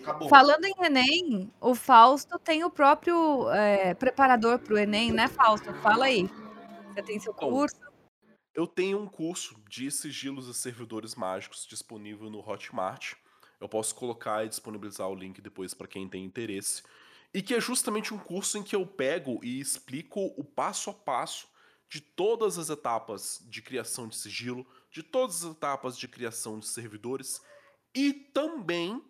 Acabou. 0.00 0.28
Falando 0.28 0.64
em 0.64 0.74
Enem, 0.84 1.52
o 1.60 1.74
Fausto 1.74 2.38
tem 2.38 2.64
o 2.64 2.70
próprio 2.70 3.50
é, 3.50 3.94
preparador 3.94 4.58
para 4.58 4.74
o 4.74 4.78
Enem, 4.78 5.12
né, 5.12 5.28
Fausto? 5.28 5.72
Fala 5.74 6.06
aí. 6.06 6.28
Você 6.92 7.02
tem 7.02 7.20
seu 7.20 7.34
curso? 7.34 7.76
Eu 8.54 8.66
tenho 8.66 8.98
um 8.98 9.06
curso 9.06 9.56
de 9.68 9.90
sigilos 9.90 10.48
e 10.48 10.54
servidores 10.54 11.14
mágicos 11.14 11.66
disponível 11.66 12.28
no 12.28 12.40
Hotmart. 12.40 13.14
Eu 13.60 13.68
posso 13.68 13.94
colocar 13.94 14.44
e 14.44 14.48
disponibilizar 14.48 15.08
o 15.08 15.14
link 15.14 15.40
depois 15.40 15.74
para 15.74 15.86
quem 15.86 16.08
tem 16.08 16.24
interesse. 16.24 16.82
E 17.32 17.42
que 17.42 17.54
é 17.54 17.60
justamente 17.60 18.14
um 18.14 18.18
curso 18.18 18.58
em 18.58 18.62
que 18.62 18.74
eu 18.74 18.86
pego 18.86 19.38
e 19.44 19.60
explico 19.60 20.32
o 20.36 20.42
passo 20.42 20.90
a 20.90 20.94
passo 20.94 21.48
de 21.88 22.00
todas 22.00 22.58
as 22.58 22.68
etapas 22.68 23.44
de 23.48 23.62
criação 23.62 24.08
de 24.08 24.16
sigilo, 24.16 24.66
de 24.90 25.02
todas 25.02 25.44
as 25.44 25.52
etapas 25.52 25.96
de 25.96 26.08
criação 26.08 26.58
de 26.58 26.66
servidores 26.66 27.40
e 27.94 28.12
também 28.12 29.02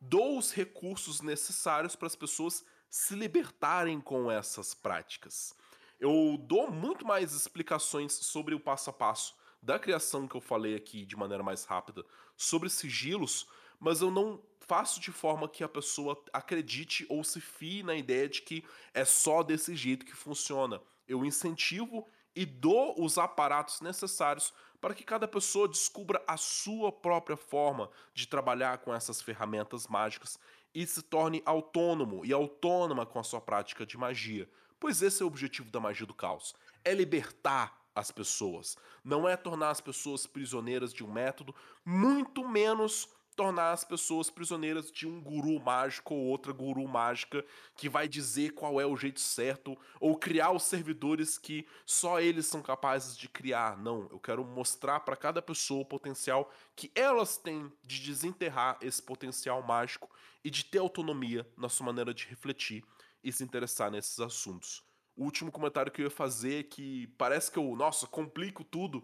dou 0.00 0.38
os 0.38 0.52
recursos 0.52 1.20
necessários 1.20 1.94
para 1.94 2.06
as 2.06 2.16
pessoas 2.16 2.64
se 2.88 3.14
libertarem 3.14 4.00
com 4.00 4.30
essas 4.30 4.74
práticas. 4.74 5.54
Eu 5.98 6.38
dou 6.40 6.70
muito 6.70 7.06
mais 7.06 7.32
explicações 7.32 8.12
sobre 8.12 8.54
o 8.54 8.60
passo 8.60 8.90
a 8.90 8.92
passo 8.92 9.36
da 9.62 9.78
criação 9.78 10.26
que 10.26 10.34
eu 10.34 10.40
falei 10.40 10.74
aqui 10.74 11.04
de 11.04 11.16
maneira 11.16 11.42
mais 11.42 11.64
rápida 11.64 12.04
sobre 12.36 12.70
sigilos, 12.70 13.46
mas 13.78 14.00
eu 14.00 14.10
não 14.10 14.42
faço 14.60 15.00
de 15.00 15.12
forma 15.12 15.48
que 15.48 15.62
a 15.62 15.68
pessoa 15.68 16.22
acredite 16.32 17.04
ou 17.08 17.22
se 17.22 17.40
fie 17.40 17.82
na 17.82 17.94
ideia 17.94 18.28
de 18.28 18.40
que 18.40 18.64
é 18.94 19.04
só 19.04 19.42
desse 19.42 19.76
jeito 19.76 20.06
que 20.06 20.16
funciona. 20.16 20.80
Eu 21.06 21.24
incentivo 21.24 22.08
e 22.34 22.46
dou 22.46 23.02
os 23.02 23.18
aparatos 23.18 23.80
necessários 23.80 24.54
para 24.80 24.94
que 24.94 25.04
cada 25.04 25.28
pessoa 25.28 25.68
descubra 25.68 26.22
a 26.26 26.36
sua 26.36 26.90
própria 26.90 27.36
forma 27.36 27.90
de 28.14 28.26
trabalhar 28.26 28.78
com 28.78 28.94
essas 28.94 29.20
ferramentas 29.20 29.86
mágicas 29.86 30.38
e 30.74 30.86
se 30.86 31.02
torne 31.02 31.42
autônomo 31.44 32.24
e 32.24 32.32
autônoma 32.32 33.04
com 33.04 33.18
a 33.18 33.24
sua 33.24 33.40
prática 33.40 33.84
de 33.84 33.98
magia. 33.98 34.48
Pois 34.78 35.02
esse 35.02 35.22
é 35.22 35.24
o 35.24 35.28
objetivo 35.28 35.70
da 35.70 35.80
magia 35.80 36.06
do 36.06 36.14
caos: 36.14 36.54
é 36.84 36.94
libertar 36.94 37.78
as 37.94 38.10
pessoas. 38.10 38.76
Não 39.04 39.28
é 39.28 39.36
tornar 39.36 39.70
as 39.70 39.80
pessoas 39.80 40.26
prisioneiras 40.26 40.92
de 40.92 41.04
um 41.04 41.12
método, 41.12 41.54
muito 41.84 42.48
menos 42.48 43.08
tornar 43.40 43.72
as 43.72 43.84
pessoas 43.84 44.28
prisioneiras 44.28 44.92
de 44.92 45.08
um 45.08 45.18
guru 45.18 45.58
mágico 45.58 46.14
ou 46.14 46.26
outra 46.26 46.52
guru 46.52 46.86
mágica 46.86 47.42
que 47.74 47.88
vai 47.88 48.06
dizer 48.06 48.50
qual 48.50 48.78
é 48.78 48.84
o 48.84 48.94
jeito 48.94 49.18
certo 49.18 49.78
ou 49.98 50.14
criar 50.18 50.50
os 50.50 50.64
servidores 50.64 51.38
que 51.38 51.66
só 51.86 52.20
eles 52.20 52.44
são 52.44 52.60
capazes 52.60 53.16
de 53.16 53.30
criar. 53.30 53.78
Não, 53.78 54.06
eu 54.10 54.20
quero 54.20 54.44
mostrar 54.44 55.00
para 55.00 55.16
cada 55.16 55.40
pessoa 55.40 55.80
o 55.80 55.86
potencial 55.86 56.52
que 56.76 56.92
elas 56.94 57.38
têm 57.38 57.72
de 57.82 58.00
desenterrar 58.00 58.76
esse 58.82 59.02
potencial 59.02 59.62
mágico 59.62 60.10
e 60.44 60.50
de 60.50 60.62
ter 60.62 60.76
autonomia 60.76 61.50
na 61.56 61.70
sua 61.70 61.86
maneira 61.86 62.12
de 62.12 62.26
refletir 62.26 62.84
e 63.24 63.32
se 63.32 63.42
interessar 63.42 63.90
nesses 63.90 64.20
assuntos. 64.20 64.84
O 65.16 65.24
último 65.24 65.50
comentário 65.50 65.90
que 65.90 66.02
eu 66.02 66.04
ia 66.04 66.10
fazer, 66.10 66.60
é 66.60 66.62
que 66.62 67.06
parece 67.16 67.50
que 67.50 67.58
eu, 67.58 67.74
nossa, 67.74 68.06
complico 68.06 68.62
tudo, 68.62 69.02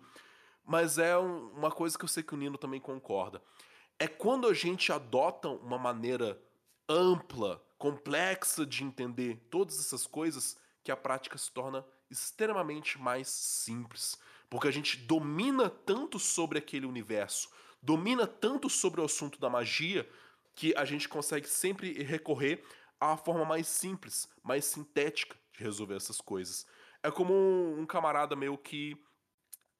mas 0.62 0.98
é 0.98 1.16
um, 1.16 1.52
uma 1.52 1.70
coisa 1.70 1.96
que 1.96 2.04
eu 2.04 2.08
sei 2.08 2.22
que 2.22 2.34
o 2.34 2.36
Nino 2.36 2.58
também 2.58 2.80
concorda. 2.80 3.40
É 3.98 4.06
quando 4.06 4.46
a 4.46 4.54
gente 4.54 4.92
adota 4.92 5.48
uma 5.48 5.78
maneira 5.78 6.40
ampla, 6.88 7.62
complexa 7.78 8.66
de 8.66 8.84
entender 8.84 9.36
todas 9.50 9.78
essas 9.80 10.06
coisas, 10.06 10.56
que 10.84 10.92
a 10.92 10.96
prática 10.96 11.36
se 11.36 11.50
torna 11.50 11.84
extremamente 12.10 12.98
mais 12.98 13.28
simples. 13.28 14.18
Porque 14.48 14.68
a 14.68 14.70
gente 14.70 14.98
domina 14.98 15.68
tanto 15.68 16.18
sobre 16.18 16.58
aquele 16.58 16.86
universo, 16.86 17.50
domina 17.82 18.26
tanto 18.26 18.68
sobre 18.70 19.00
o 19.00 19.04
assunto 19.04 19.40
da 19.40 19.50
magia, 19.50 20.08
que 20.54 20.74
a 20.76 20.84
gente 20.84 21.08
consegue 21.08 21.48
sempre 21.48 22.02
recorrer 22.02 22.64
a 23.00 23.16
forma 23.16 23.44
mais 23.44 23.66
simples, 23.66 24.28
mais 24.42 24.64
sintética 24.64 25.36
de 25.52 25.64
resolver 25.64 25.96
essas 25.96 26.20
coisas. 26.20 26.66
É 27.02 27.10
como 27.10 27.34
um 27.78 27.84
camarada 27.84 28.36
meu 28.36 28.56
que 28.56 28.96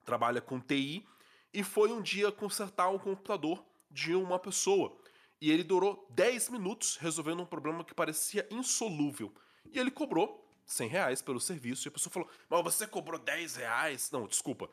trabalha 0.05 0.41
com 0.41 0.59
TI 0.59 1.07
e 1.53 1.63
foi 1.63 1.91
um 1.91 2.01
dia 2.01 2.31
consertar 2.31 2.89
um 2.89 2.99
computador 2.99 3.65
de 3.89 4.15
uma 4.15 4.39
pessoa. 4.39 4.97
E 5.39 5.51
ele 5.51 5.63
durou 5.63 6.07
10 6.11 6.49
minutos 6.49 6.97
resolvendo 6.97 7.41
um 7.41 7.45
problema 7.45 7.83
que 7.83 7.93
parecia 7.93 8.47
insolúvel. 8.49 9.33
E 9.71 9.79
ele 9.79 9.91
cobrou 9.91 10.43
100 10.65 10.89
reais 10.89 11.21
pelo 11.21 11.39
serviço. 11.39 11.87
E 11.87 11.89
a 11.89 11.91
pessoa 11.91 12.11
falou: 12.11 12.29
Mas 12.49 12.63
você 12.63 12.87
cobrou 12.87 13.19
10 13.19 13.55
reais? 13.55 14.11
Não, 14.11 14.27
desculpa. 14.27 14.69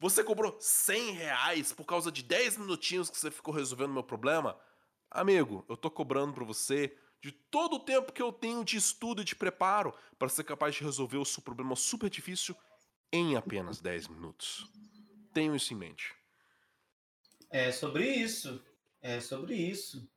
Você 0.00 0.22
cobrou 0.22 0.56
100 0.60 1.12
reais 1.12 1.72
por 1.72 1.84
causa 1.84 2.10
de 2.10 2.22
10 2.22 2.58
minutinhos 2.58 3.10
que 3.10 3.18
você 3.18 3.30
ficou 3.30 3.52
resolvendo 3.52 3.92
meu 3.92 4.04
problema? 4.04 4.58
Amigo, 5.10 5.64
eu 5.68 5.76
tô 5.76 5.90
cobrando 5.90 6.32
pra 6.32 6.44
você 6.44 6.96
de 7.20 7.32
todo 7.32 7.76
o 7.76 7.80
tempo 7.80 8.12
que 8.12 8.22
eu 8.22 8.32
tenho 8.32 8.64
de 8.64 8.76
estudo 8.76 9.22
e 9.22 9.24
de 9.24 9.34
preparo 9.34 9.92
para 10.18 10.28
ser 10.28 10.44
capaz 10.44 10.74
de 10.76 10.84
resolver 10.84 11.16
o 11.16 11.24
seu 11.24 11.42
problema 11.42 11.74
super 11.74 12.08
difícil 12.08 12.54
em 13.12 13.36
apenas 13.36 13.80
10 13.80 14.08
minutos. 14.08 14.70
Tenho 15.32 15.56
isso 15.56 15.72
em 15.72 15.76
mente. 15.76 16.17
É 17.50 17.72
sobre 17.72 18.06
isso. 18.06 18.62
É 19.00 19.20
sobre 19.20 19.54
isso. 19.54 20.08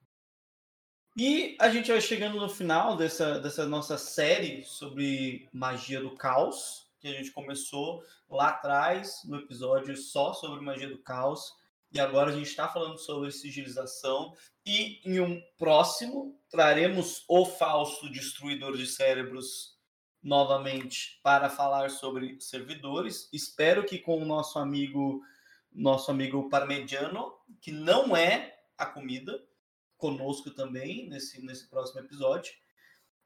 E 1.18 1.58
a 1.60 1.70
gente 1.70 1.92
vai 1.92 2.00
chegando 2.00 2.40
no 2.40 2.50
final 2.50 2.96
dessa, 2.96 3.40
dessa 3.40 3.66
nossa 3.66 3.98
série 3.98 4.64
sobre 4.64 5.50
magia 5.52 6.00
do 6.00 6.16
caos, 6.16 6.88
que 7.00 7.08
a 7.08 7.12
gente 7.12 7.32
começou 7.32 8.04
lá 8.30 8.50
atrás, 8.50 9.22
no 9.26 9.38
episódio 9.38 9.96
só 9.98 10.34
sobre 10.34 10.64
magia 10.64 10.90
do 10.90 10.98
caos. 11.00 11.54
e 11.94 12.00
agora 12.00 12.32
a 12.32 12.34
gente 12.34 12.48
está 12.48 12.70
falando 12.70 12.98
sobre 12.98 13.30
sigilização. 13.32 14.34
E 14.66 15.02
em 15.04 15.20
um 15.20 15.42
próximo, 15.58 16.40
traremos 16.50 17.26
o 17.28 17.46
falso 17.46 18.10
destruidor 18.10 18.78
de 18.78 18.88
cérebros 18.88 19.78
novamente 20.24 21.20
para 21.22 21.50
falar 21.50 21.90
sobre 21.90 22.40
servidores. 22.40 23.28
Espero 23.34 23.84
que 23.84 23.98
com 23.98 24.22
o 24.22 24.26
nosso 24.26 24.60
amigo, 24.60 25.22
nosso 25.72 26.12
amigo 26.12 26.50
parmegiano, 26.50 27.34
que 27.60 27.72
não 27.72 28.16
é 28.16 28.60
a 28.78 28.86
comida, 28.86 29.44
conosco 29.98 30.50
também 30.50 31.08
nesse, 31.08 31.46
nesse 31.46 31.70
próximo 31.70 32.00
episódio. 32.00 32.54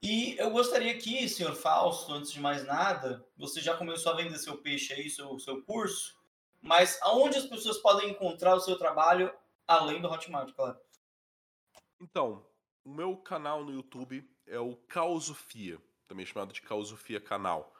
E 0.01 0.37
eu 0.37 0.51
gostaria 0.51 0.91
aqui, 0.91 1.27
senhor 1.27 1.55
Fausto, 1.55 2.13
antes 2.13 2.31
de 2.31 2.39
mais 2.39 2.65
nada, 2.65 3.25
você 3.37 3.61
já 3.61 3.75
começou 3.75 4.11
a 4.11 4.15
vender 4.15 4.37
seu 4.37 4.57
peixe 4.57 4.93
aí, 4.93 5.09
seu, 5.09 5.39
seu 5.39 5.63
curso, 5.63 6.19
mas 6.61 6.99
aonde 7.01 7.37
as 7.37 7.45
pessoas 7.45 7.77
podem 7.77 8.11
encontrar 8.11 8.55
o 8.55 8.59
seu 8.59 8.77
trabalho 8.77 9.33
além 9.65 10.01
do 10.01 10.07
Hotmart, 10.07 10.53
claro? 10.53 10.77
Então, 11.99 12.45
o 12.83 12.89
meu 12.89 13.15
canal 13.17 13.63
no 13.63 13.71
YouTube 13.71 14.29
é 14.45 14.59
o 14.59 14.75
Causofia, 14.75 15.81
também 16.07 16.25
chamado 16.25 16.53
de 16.53 16.61
Causofia 16.61 17.19
Canal. 17.19 17.73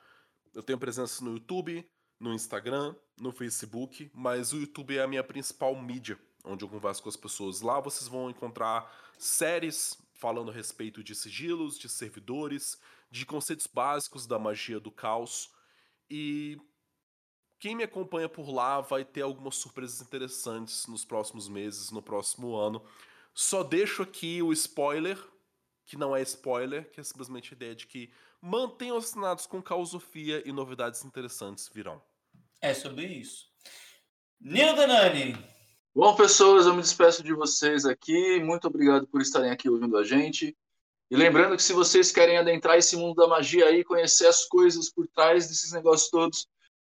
Eu 0.54 0.64
tenho 0.64 0.80
presença 0.80 1.24
no 1.24 1.34
YouTube, 1.34 1.88
no 2.20 2.34
Instagram, 2.34 2.96
no 3.20 3.32
Facebook, 3.32 4.10
mas 4.14 4.54
o 4.54 4.60
YouTube 4.60 4.98
é 4.98 5.04
a 5.04 5.08
minha 5.08 5.24
principal 5.24 5.76
mídia, 5.76 6.20
onde 6.44 6.64
eu 6.64 6.70
converso 6.70 7.04
com 7.04 7.10
as 7.10 7.16
pessoas. 7.16 7.62
Lá 7.62 7.80
vocês 7.80 8.08
vão 8.08 8.30
encontrar 8.30 8.92
séries 9.18 9.98
falando 10.14 10.52
a 10.52 10.54
respeito 10.54 11.04
de 11.04 11.14
sigilos, 11.14 11.78
de 11.78 11.90
servidores, 11.90 12.80
de 13.12 13.26
conceitos 13.26 13.68
básicos 13.68 14.26
da 14.26 14.40
magia 14.40 14.80
do 14.80 14.92
caos. 14.92 15.52
E 16.10 16.58
quem 17.60 17.76
me 17.76 17.84
acompanha 17.84 18.30
por 18.30 18.50
lá 18.50 18.82
vai 18.82 19.04
ter 19.04 19.22
algumas 19.22 19.56
surpresas 19.56 20.02
interessantes 20.02 20.88
nos 20.88 21.06
próximos 21.06 21.48
meses, 21.48 21.92
no 21.92 22.02
próximo 22.02 22.56
ano. 22.56 22.84
Só 23.34 23.64
deixo 23.64 24.04
aqui 24.04 24.42
o 24.42 24.54
spoiler, 24.54 25.18
que 25.86 25.98
não 25.98 26.16
é 26.16 26.22
spoiler, 26.22 26.90
que 26.92 27.00
é 27.00 27.04
simplesmente 27.04 27.54
a 27.54 27.56
ideia 27.56 27.76
de 27.76 27.88
que 27.88 28.12
mantenham 28.42 28.98
assinados 28.98 29.46
com 29.46 29.62
Causofia 29.62 30.42
e 30.46 30.52
novidades 30.52 31.06
interessantes 31.06 31.70
virão. 31.74 32.02
É 32.62 32.74
sobre 32.74 33.06
isso. 33.06 33.46
Nil 34.40 34.76
Danani, 34.76 35.38
Bom, 35.98 36.14
pessoas, 36.14 36.66
eu 36.66 36.74
me 36.74 36.82
despeço 36.82 37.24
de 37.24 37.34
vocês 37.34 37.86
aqui. 37.86 38.44
Muito 38.44 38.68
obrigado 38.68 39.08
por 39.08 39.22
estarem 39.22 39.50
aqui 39.50 39.70
ouvindo 39.70 39.98
a 39.98 40.04
gente. 40.04 40.54
E 41.10 41.16
lembrando 41.16 41.56
que 41.56 41.64
se 41.64 41.72
vocês 41.72 42.12
querem 42.12 42.38
adentrar 42.38 42.78
esse 42.78 42.98
mundo 42.98 43.16
da 43.16 43.30
magia 43.30 43.68
aí, 43.68 43.82
conhecer 43.82 44.28
as 44.28 44.44
coisas 44.44 44.92
por 44.92 45.08
trás 45.08 45.48
desses 45.48 45.72
negócios 45.72 46.10
todos, 46.10 46.48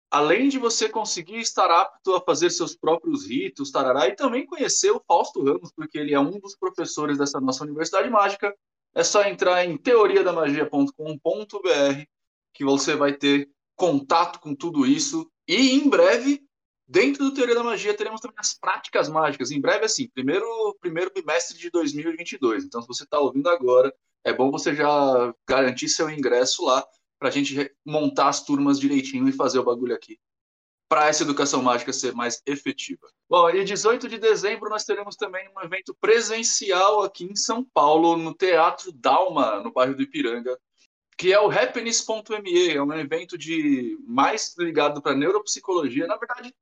além 0.10 0.50
de 0.50 0.58
você 0.58 0.90
conseguir 0.90 1.38
estar 1.38 1.70
apto 1.70 2.16
a 2.16 2.22
fazer 2.22 2.50
seus 2.50 2.76
próprios 2.76 3.28
ritos, 3.28 3.70
tarará, 3.70 4.08
e 4.08 4.16
também 4.16 4.48
conhecer 4.48 4.90
o 4.90 5.04
Fausto 5.08 5.44
Ramos, 5.44 5.72
porque 5.76 6.00
ele 6.00 6.16
é 6.16 6.20
um 6.20 6.40
dos 6.40 6.56
professores 6.56 7.20
dessa 7.20 7.40
nossa 7.40 7.66
Universidade 7.66 8.10
Mágica, 8.10 8.52
é 8.98 9.04
só 9.04 9.24
entrar 9.24 9.64
em 9.64 9.78
teoriadamagia.com.br 9.78 12.04
que 12.54 12.66
você 12.66 12.96
vai 12.96 13.14
ter 13.14 13.50
contato 13.76 14.40
com 14.40 14.56
tudo 14.56 14.86
isso. 14.86 15.30
E 15.48 15.72
em 15.72 15.88
breve 15.88 16.46
Dentro 16.90 17.26
do 17.26 17.34
Teoria 17.34 17.54
da 17.54 17.64
Magia, 17.64 17.94
teremos 17.94 18.22
também 18.22 18.38
as 18.40 18.54
práticas 18.54 19.10
mágicas. 19.10 19.52
Em 19.52 19.60
breve, 19.60 19.84
assim, 19.84 20.08
primeiro, 20.08 20.46
primeiro 20.80 21.12
bimestre 21.14 21.58
de 21.58 21.70
2022. 21.70 22.64
Então, 22.64 22.82
se 22.82 22.88
você 22.88 23.04
está 23.04 23.20
ouvindo 23.20 23.50
agora, 23.50 23.94
é 24.24 24.32
bom 24.32 24.50
você 24.50 24.74
já 24.74 25.34
garantir 25.46 25.90
seu 25.90 26.10
ingresso 26.10 26.64
lá 26.64 26.88
para 27.20 27.28
a 27.28 27.32
gente 27.32 27.76
montar 27.86 28.30
as 28.30 28.46
turmas 28.46 28.80
direitinho 28.80 29.28
e 29.28 29.34
fazer 29.34 29.60
o 29.60 29.66
bagulho 29.66 29.94
aqui. 29.94 30.18
Para 30.90 31.08
essa 31.08 31.24
educação 31.24 31.62
mágica 31.62 31.92
ser 31.92 32.14
mais 32.14 32.42
efetiva. 32.46 33.08
Bom, 33.30 33.50
e 33.50 33.64
18 33.64 34.08
de 34.08 34.18
dezembro 34.18 34.70
nós 34.70 34.86
teremos 34.86 35.16
também 35.16 35.50
um 35.56 35.62
evento 35.62 35.94
presencial 36.00 37.04
aqui 37.04 37.26
em 37.26 37.36
São 37.36 37.64
Paulo, 37.64 38.16
no 38.16 38.34
Teatro 38.34 38.92
Dalma, 38.94 39.60
no 39.60 39.72
bairro 39.72 39.96
do 39.96 40.02
Ipiranga, 40.02 40.58
que 41.18 41.34
é 41.34 41.40
o 41.40 41.52
happiness.me, 41.52 42.72
é 42.72 42.82
um 42.82 42.94
evento 42.94 43.38
de 43.38 43.98
mais 44.08 44.56
ligado 44.58 45.02
para 45.02 45.16
neuropsicologia. 45.16 46.08
Na 46.08 46.16
verdade, 46.16 46.56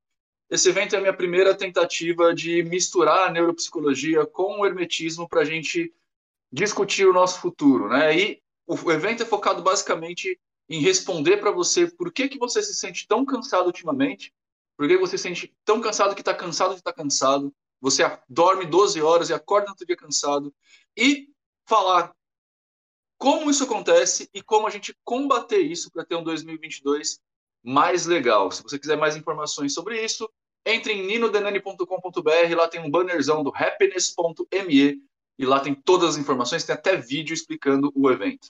esse 0.48 0.68
evento 0.68 0.94
é 0.94 0.98
a 0.98 1.00
minha 1.00 1.12
primeira 1.12 1.54
tentativa 1.54 2.34
de 2.34 2.62
misturar 2.62 3.28
a 3.28 3.30
neuropsicologia 3.30 4.24
com 4.24 4.60
o 4.60 4.66
hermetismo 4.66 5.28
para 5.28 5.42
a 5.42 5.44
gente 5.44 5.92
discutir 6.50 7.06
o 7.06 7.12
nosso 7.12 7.40
futuro, 7.40 7.88
né? 7.88 8.16
E 8.16 8.42
o 8.66 8.90
evento 8.90 9.22
é 9.22 9.26
focado 9.26 9.62
basicamente 9.62 10.40
em 10.68 10.80
responder 10.80 11.38
para 11.38 11.50
você 11.50 11.86
por 11.86 12.12
que, 12.12 12.28
que 12.28 12.38
você 12.38 12.62
se 12.62 12.74
sente 12.74 13.06
tão 13.06 13.24
cansado 13.24 13.66
ultimamente, 13.66 14.32
por 14.76 14.88
que 14.88 14.96
você 14.96 15.16
se 15.16 15.22
sente 15.22 15.54
tão 15.64 15.80
cansado 15.80 16.14
que 16.14 16.20
está 16.20 16.34
cansado 16.34 16.72
de 16.72 16.80
estar 16.80 16.92
tá 16.92 17.02
cansado, 17.02 17.54
você 17.80 18.02
dorme 18.28 18.66
12 18.66 19.00
horas 19.00 19.30
e 19.30 19.34
acorda 19.34 19.66
no 19.66 19.72
outro 19.72 19.86
dia 19.86 19.96
cansado, 19.96 20.52
e 20.96 21.28
falar 21.66 22.14
como 23.18 23.50
isso 23.50 23.64
acontece 23.64 24.28
e 24.34 24.42
como 24.42 24.66
a 24.66 24.70
gente 24.70 24.96
combater 25.04 25.60
isso 25.60 25.90
para 25.90 26.04
ter 26.04 26.16
um 26.16 26.24
2022 26.24 27.18
mais 27.62 28.06
legal. 28.06 28.50
Se 28.50 28.62
você 28.62 28.78
quiser 28.78 28.96
mais 28.96 29.16
informações 29.16 29.72
sobre 29.72 30.02
isso, 30.04 30.28
entre 30.64 30.92
em 30.92 31.06
ninodenani.com.br, 31.06 32.56
lá 32.56 32.68
tem 32.68 32.80
um 32.80 32.90
bannerzão 32.90 33.42
do 33.42 33.52
happiness.me 33.54 35.02
e 35.38 35.46
lá 35.46 35.60
tem 35.60 35.74
todas 35.74 36.10
as 36.10 36.16
informações, 36.16 36.64
tem 36.64 36.74
até 36.74 36.96
vídeo 36.96 37.34
explicando 37.34 37.92
o 37.94 38.10
evento. 38.10 38.48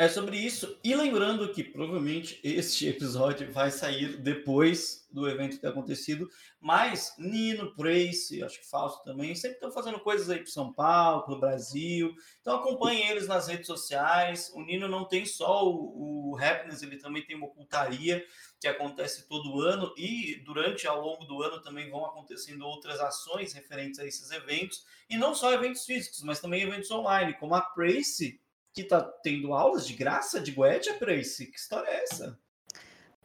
É 0.00 0.08
sobre 0.08 0.38
isso. 0.38 0.80
E 0.82 0.94
lembrando 0.94 1.52
que 1.52 1.62
provavelmente 1.62 2.40
este 2.42 2.88
episódio 2.88 3.52
vai 3.52 3.70
sair 3.70 4.16
depois 4.16 5.06
do 5.12 5.28
evento 5.28 5.60
ter 5.60 5.66
acontecido. 5.66 6.26
Mas 6.58 7.14
Nino, 7.18 7.74
Prace, 7.76 8.42
acho 8.42 8.60
que 8.60 8.66
Fausto 8.66 9.04
também, 9.04 9.34
sempre 9.34 9.56
estão 9.56 9.70
fazendo 9.70 10.00
coisas 10.00 10.30
aí 10.30 10.38
para 10.38 10.46
São 10.46 10.72
Paulo, 10.72 11.24
para 11.24 11.34
o 11.34 11.38
Brasil. 11.38 12.14
Então 12.40 12.56
acompanhem 12.56 13.08
eles 13.08 13.28
nas 13.28 13.46
redes 13.46 13.66
sociais. 13.66 14.50
O 14.54 14.62
Nino 14.62 14.88
não 14.88 15.04
tem 15.04 15.26
só 15.26 15.68
o, 15.68 16.30
o 16.32 16.38
Happiness, 16.38 16.82
ele 16.82 16.96
também 16.96 17.22
tem 17.26 17.36
uma 17.36 17.48
ocultaria 17.48 18.24
que 18.58 18.68
acontece 18.68 19.28
todo 19.28 19.60
ano. 19.60 19.92
E 19.98 20.42
durante, 20.46 20.86
ao 20.86 20.98
longo 20.98 21.26
do 21.26 21.42
ano, 21.42 21.60
também 21.60 21.90
vão 21.90 22.06
acontecendo 22.06 22.64
outras 22.64 23.00
ações 23.00 23.52
referentes 23.52 24.00
a 24.00 24.06
esses 24.06 24.30
eventos. 24.30 24.82
E 25.10 25.18
não 25.18 25.34
só 25.34 25.52
eventos 25.52 25.84
físicos, 25.84 26.22
mas 26.22 26.40
também 26.40 26.62
eventos 26.62 26.90
online, 26.90 27.34
como 27.34 27.54
a 27.54 27.60
Prace 27.60 28.39
que 28.72 28.84
tá 28.84 29.02
tendo 29.22 29.52
aulas 29.52 29.86
de 29.86 29.94
graça 29.94 30.40
de 30.40 30.52
Goethe, 30.52 30.92
Prace? 30.94 31.46
Que 31.46 31.56
história 31.56 31.88
é 31.88 32.02
essa? 32.02 32.38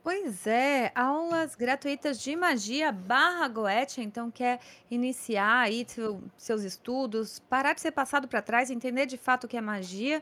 Pois 0.06 0.46
é, 0.46 0.92
aulas 0.94 1.56
gratuitas 1.56 2.20
de 2.20 2.36
magia 2.36 2.92
barra 2.92 3.48
Goethe, 3.48 4.02
então 4.02 4.30
quer 4.30 4.60
iniciar 4.90 5.62
aí 5.62 5.84
seu, 5.88 6.22
seus 6.38 6.62
estudos, 6.62 7.40
parar 7.40 7.74
de 7.74 7.82
ser 7.82 7.90
passado 7.90 8.28
para 8.28 8.40
trás, 8.40 8.70
entender 8.70 9.08
de 9.08 9.18
fato 9.18 9.46
o 9.46 9.48
que 9.48 9.58
é 9.58 9.62
magia. 9.62 10.22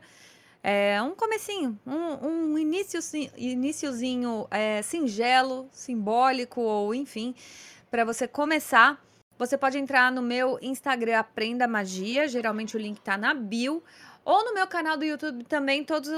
É 0.64 1.02
um 1.02 1.14
comecinho, 1.14 1.78
um, 1.86 2.28
um 2.54 2.58
início, 2.58 3.02
iniciozinho 3.36 4.48
é, 4.50 4.82
singelo, 4.82 5.68
simbólico 5.70 6.62
ou 6.62 6.96
enfim, 6.96 7.36
para 7.92 8.06
você 8.06 8.26
começar. 8.26 9.04
Você 9.38 9.58
pode 9.58 9.78
entrar 9.78 10.10
no 10.14 10.22
meu 10.22 10.58
Instagram 10.62 11.20
Aprenda 11.20 11.68
Magia, 11.68 12.30
geralmente 12.30 12.78
o 12.78 12.80
link 12.80 13.00
está 13.00 13.18
na 13.18 13.34
bio, 13.34 13.84
ou 14.26 14.46
no 14.46 14.54
meu 14.54 14.66
canal 14.66 14.96
do 14.96 15.04
YouTube 15.04 15.44
também, 15.44 15.84
todos, 15.84 16.10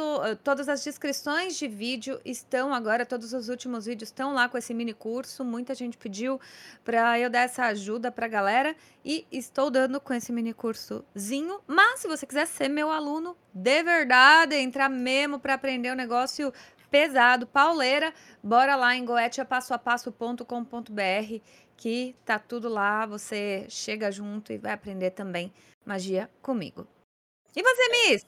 todas 0.43 0.69
as 0.69 0.83
descrições 0.83 1.57
de 1.57 1.67
vídeo 1.67 2.21
estão 2.23 2.71
agora, 2.73 3.05
todos 3.05 3.33
os 3.33 3.49
últimos 3.49 3.85
vídeos 3.85 4.09
estão 4.09 4.33
lá 4.33 4.47
com 4.47 4.57
esse 4.57 4.73
mini 4.73 4.93
curso. 4.93 5.43
Muita 5.43 5.73
gente 5.73 5.97
pediu 5.97 6.39
para 6.83 7.19
eu 7.19 7.29
dar 7.29 7.41
essa 7.41 7.65
ajuda 7.65 8.11
para 8.11 8.27
a 8.27 8.29
galera 8.29 8.75
e 9.03 9.25
estou 9.31 9.71
dando 9.71 9.99
com 9.99 10.13
esse 10.13 10.31
mini 10.31 10.53
cursozinho. 10.53 11.59
Mas 11.65 12.01
se 12.01 12.07
você 12.07 12.27
quiser 12.27 12.45
ser 12.45 12.69
meu 12.69 12.91
aluno 12.91 13.35
de 13.51 13.81
verdade, 13.81 14.55
entrar 14.55 14.89
mesmo 14.89 15.39
para 15.39 15.55
aprender 15.55 15.89
o 15.89 15.93
um 15.93 15.97
negócio 15.97 16.53
pesado, 16.91 17.47
pauleira, 17.47 18.13
bora 18.43 18.75
lá 18.75 18.95
em 18.95 19.03
goetiapassoapasso.com.br 19.03 21.41
que 21.77 22.15
tá 22.23 22.39
tudo 22.39 22.69
lá, 22.69 23.05
você 23.05 23.65
chega 23.67 24.09
junto 24.11 24.53
e 24.53 24.57
vai 24.57 24.71
aprender 24.71 25.11
também 25.11 25.51
magia 25.85 26.29
comigo. 26.41 26.87
E 27.55 27.63
você, 27.63 27.89
Miss? 27.89 28.27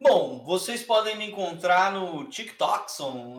Bom, 0.00 0.44
vocês 0.44 0.84
podem 0.84 1.16
me 1.16 1.26
encontrar 1.26 1.92
no 1.92 2.28
TikTok. 2.28 2.92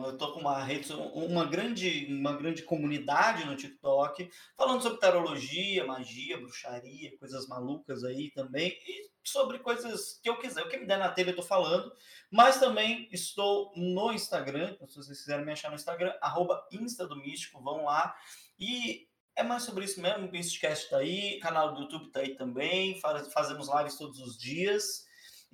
Eu 0.04 0.18
tô 0.18 0.32
com 0.32 0.40
uma 0.40 0.62
rede, 0.62 0.92
uma 0.92 1.46
grande, 1.46 2.06
uma 2.10 2.36
grande 2.36 2.62
comunidade 2.62 3.46
no 3.46 3.56
TikTok, 3.56 4.30
falando 4.54 4.82
sobre 4.82 5.00
tarologia, 5.00 5.86
magia, 5.86 6.36
bruxaria, 6.36 7.16
coisas 7.18 7.46
malucas 7.46 8.04
aí 8.04 8.30
também, 8.32 8.68
e 8.86 9.10
sobre 9.22 9.60
coisas 9.60 10.20
que 10.22 10.28
eu 10.28 10.38
quiser, 10.38 10.62
o 10.62 10.68
que 10.68 10.76
me 10.76 10.86
der 10.86 10.98
na 10.98 11.08
telha 11.08 11.30
eu 11.30 11.36
tô 11.36 11.42
falando. 11.42 11.90
Mas 12.30 12.60
também 12.60 13.08
estou 13.10 13.72
no 13.74 14.12
Instagram, 14.12 14.72
então 14.72 14.86
se 14.86 14.96
vocês 14.96 15.20
quiserem 15.20 15.46
me 15.46 15.52
achar 15.52 15.70
no 15.70 15.76
Instagram, 15.76 16.12
arroba 16.20 16.66
Insta 16.70 17.06
do 17.06 17.16
Místico, 17.16 17.62
vão 17.62 17.86
lá. 17.86 18.14
E 18.58 19.08
é 19.36 19.42
mais 19.42 19.62
sobre 19.62 19.86
isso 19.86 20.00
mesmo, 20.00 20.28
o 20.28 20.30
Mistcast 20.30 20.90
tá 20.90 20.98
aí, 20.98 21.38
canal 21.40 21.74
do 21.74 21.82
YouTube 21.82 22.10
tá 22.10 22.20
aí 22.20 22.36
também, 22.36 23.00
fazemos 23.32 23.68
lives 23.74 23.96
todos 23.96 24.20
os 24.20 24.38
dias. 24.38 25.04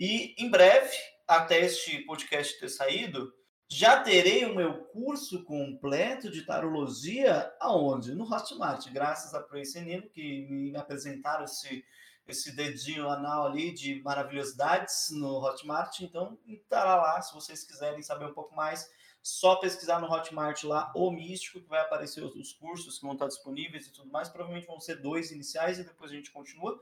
E 0.00 0.34
em 0.38 0.50
breve, 0.50 0.96
até 1.28 1.60
este 1.60 1.98
podcast 2.06 2.58
ter 2.58 2.70
saído, 2.70 3.34
Já 3.70 4.02
terei 4.02 4.46
o 4.46 4.54
meu 4.54 4.86
curso 4.86 5.44
completo 5.44 6.30
de 6.30 6.42
tarologia 6.46 7.54
aonde? 7.60 8.14
No 8.14 8.24
Hotmart, 8.24 8.90
graças 8.90 9.34
a 9.34 9.42
Praise 9.42 9.78
Nino, 9.78 10.08
que 10.08 10.46
me 10.50 10.74
apresentaram 10.74 11.44
esse, 11.44 11.84
esse 12.26 12.56
dedinho 12.56 13.10
anal 13.10 13.46
ali 13.46 13.72
de 13.72 14.02
maravilhosidades 14.02 15.10
no 15.10 15.38
Hotmart. 15.38 16.00
Então, 16.00 16.38
estará 16.46 16.96
lá, 16.96 17.20
se 17.20 17.34
vocês 17.34 17.62
quiserem 17.62 18.02
saber 18.02 18.24
um 18.24 18.34
pouco 18.34 18.56
mais, 18.56 18.90
só 19.22 19.56
pesquisar 19.56 20.00
no 20.00 20.10
Hotmart 20.10 20.64
lá 20.64 20.90
o 20.96 21.10
Místico, 21.10 21.60
que 21.60 21.68
vai 21.68 21.82
aparecer 21.82 22.24
os, 22.24 22.34
os 22.34 22.52
cursos 22.54 22.98
que 22.98 23.04
vão 23.04 23.12
estar 23.12 23.28
disponíveis 23.28 23.86
e 23.86 23.92
tudo 23.92 24.10
mais. 24.10 24.30
Provavelmente 24.30 24.66
vão 24.66 24.80
ser 24.80 24.96
dois 24.96 25.30
iniciais 25.30 25.78
e 25.78 25.84
depois 25.84 26.10
a 26.10 26.14
gente 26.14 26.30
continua. 26.30 26.80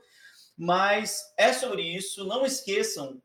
Mas 0.61 1.33
é 1.37 1.53
sobre 1.53 1.81
isso. 1.81 2.25
Não 2.25 2.45
esqueçam, 2.45 3.23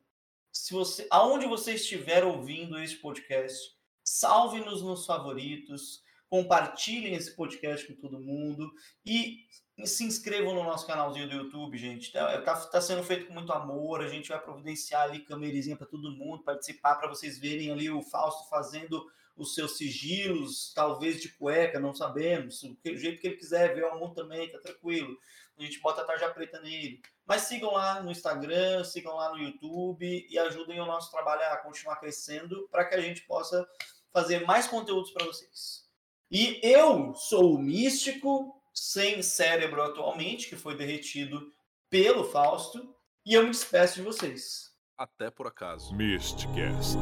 se 0.52 0.72
você, 0.72 1.04
aonde 1.10 1.48
você 1.48 1.74
estiver 1.74 2.22
ouvindo 2.22 2.78
este 2.78 2.98
podcast, 2.98 3.74
salve-nos 4.04 4.82
nos 4.82 5.04
favoritos, 5.04 6.00
compartilhem 6.30 7.16
esse 7.16 7.34
podcast 7.34 7.88
com 7.88 8.00
todo 8.00 8.20
mundo 8.20 8.70
e 9.04 9.48
se 9.84 10.04
inscrevam 10.04 10.54
no 10.54 10.62
nosso 10.62 10.86
canalzinho 10.86 11.28
do 11.28 11.34
YouTube, 11.34 11.76
gente. 11.76 12.12
Tá, 12.12 12.40
tá, 12.42 12.54
tá 12.54 12.80
sendo 12.80 13.02
feito 13.02 13.26
com 13.26 13.34
muito 13.34 13.52
amor. 13.52 14.00
A 14.00 14.08
gente 14.08 14.28
vai 14.28 14.40
providenciar 14.40 15.02
ali 15.02 15.24
camerizinha 15.24 15.76
para 15.76 15.88
todo 15.88 16.12
mundo 16.12 16.44
participar, 16.44 16.94
para 16.94 17.08
vocês 17.08 17.36
verem 17.36 17.72
ali 17.72 17.90
o 17.90 18.00
Fausto 18.00 18.48
fazendo 18.48 19.04
os 19.36 19.54
seus 19.54 19.76
sigilos, 19.76 20.72
talvez 20.72 21.20
de 21.20 21.30
cueca, 21.30 21.80
não 21.80 21.92
sabemos. 21.92 22.62
O 22.62 22.96
jeito 22.96 23.20
que 23.20 23.26
ele 23.26 23.36
quiser 23.36 23.74
ver 23.74 23.82
o 23.82 23.90
amor 23.90 24.14
também, 24.14 24.48
tá 24.48 24.60
tranquilo. 24.60 25.18
A 25.58 25.62
gente 25.62 25.80
bota 25.80 26.02
a 26.02 26.04
tarja 26.04 26.30
preta 26.30 26.60
nele. 26.60 27.00
Mas 27.26 27.42
sigam 27.42 27.72
lá 27.72 28.02
no 28.02 28.10
Instagram, 28.10 28.84
sigam 28.84 29.14
lá 29.14 29.30
no 29.30 29.38
YouTube 29.38 30.26
e 30.28 30.38
ajudem 30.38 30.80
o 30.80 30.86
nosso 30.86 31.10
trabalho 31.10 31.42
a 31.42 31.56
continuar 31.58 31.96
crescendo 31.96 32.68
para 32.70 32.84
que 32.84 32.94
a 32.94 33.00
gente 33.00 33.22
possa 33.22 33.66
fazer 34.12 34.44
mais 34.46 34.66
conteúdos 34.66 35.10
para 35.10 35.26
vocês. 35.26 35.84
E 36.30 36.60
eu 36.62 37.14
sou 37.14 37.54
o 37.54 37.58
místico, 37.58 38.60
sem 38.72 39.22
cérebro 39.22 39.82
atualmente, 39.82 40.48
que 40.48 40.56
foi 40.56 40.76
derretido 40.76 41.52
pelo 41.88 42.24
Fausto, 42.24 42.94
e 43.24 43.34
eu 43.34 43.44
me 43.44 43.50
despeço 43.50 43.96
de 43.96 44.02
vocês. 44.02 44.72
Até 44.98 45.30
por 45.30 45.46
acaso. 45.46 45.94
Mistcast, 45.94 46.98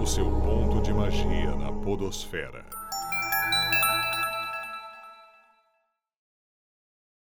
o 0.00 0.06
seu 0.06 0.24
ponto 0.24 0.80
de 0.82 0.92
magia 0.92 1.54
na 1.56 1.72
podosfera. 1.82 2.81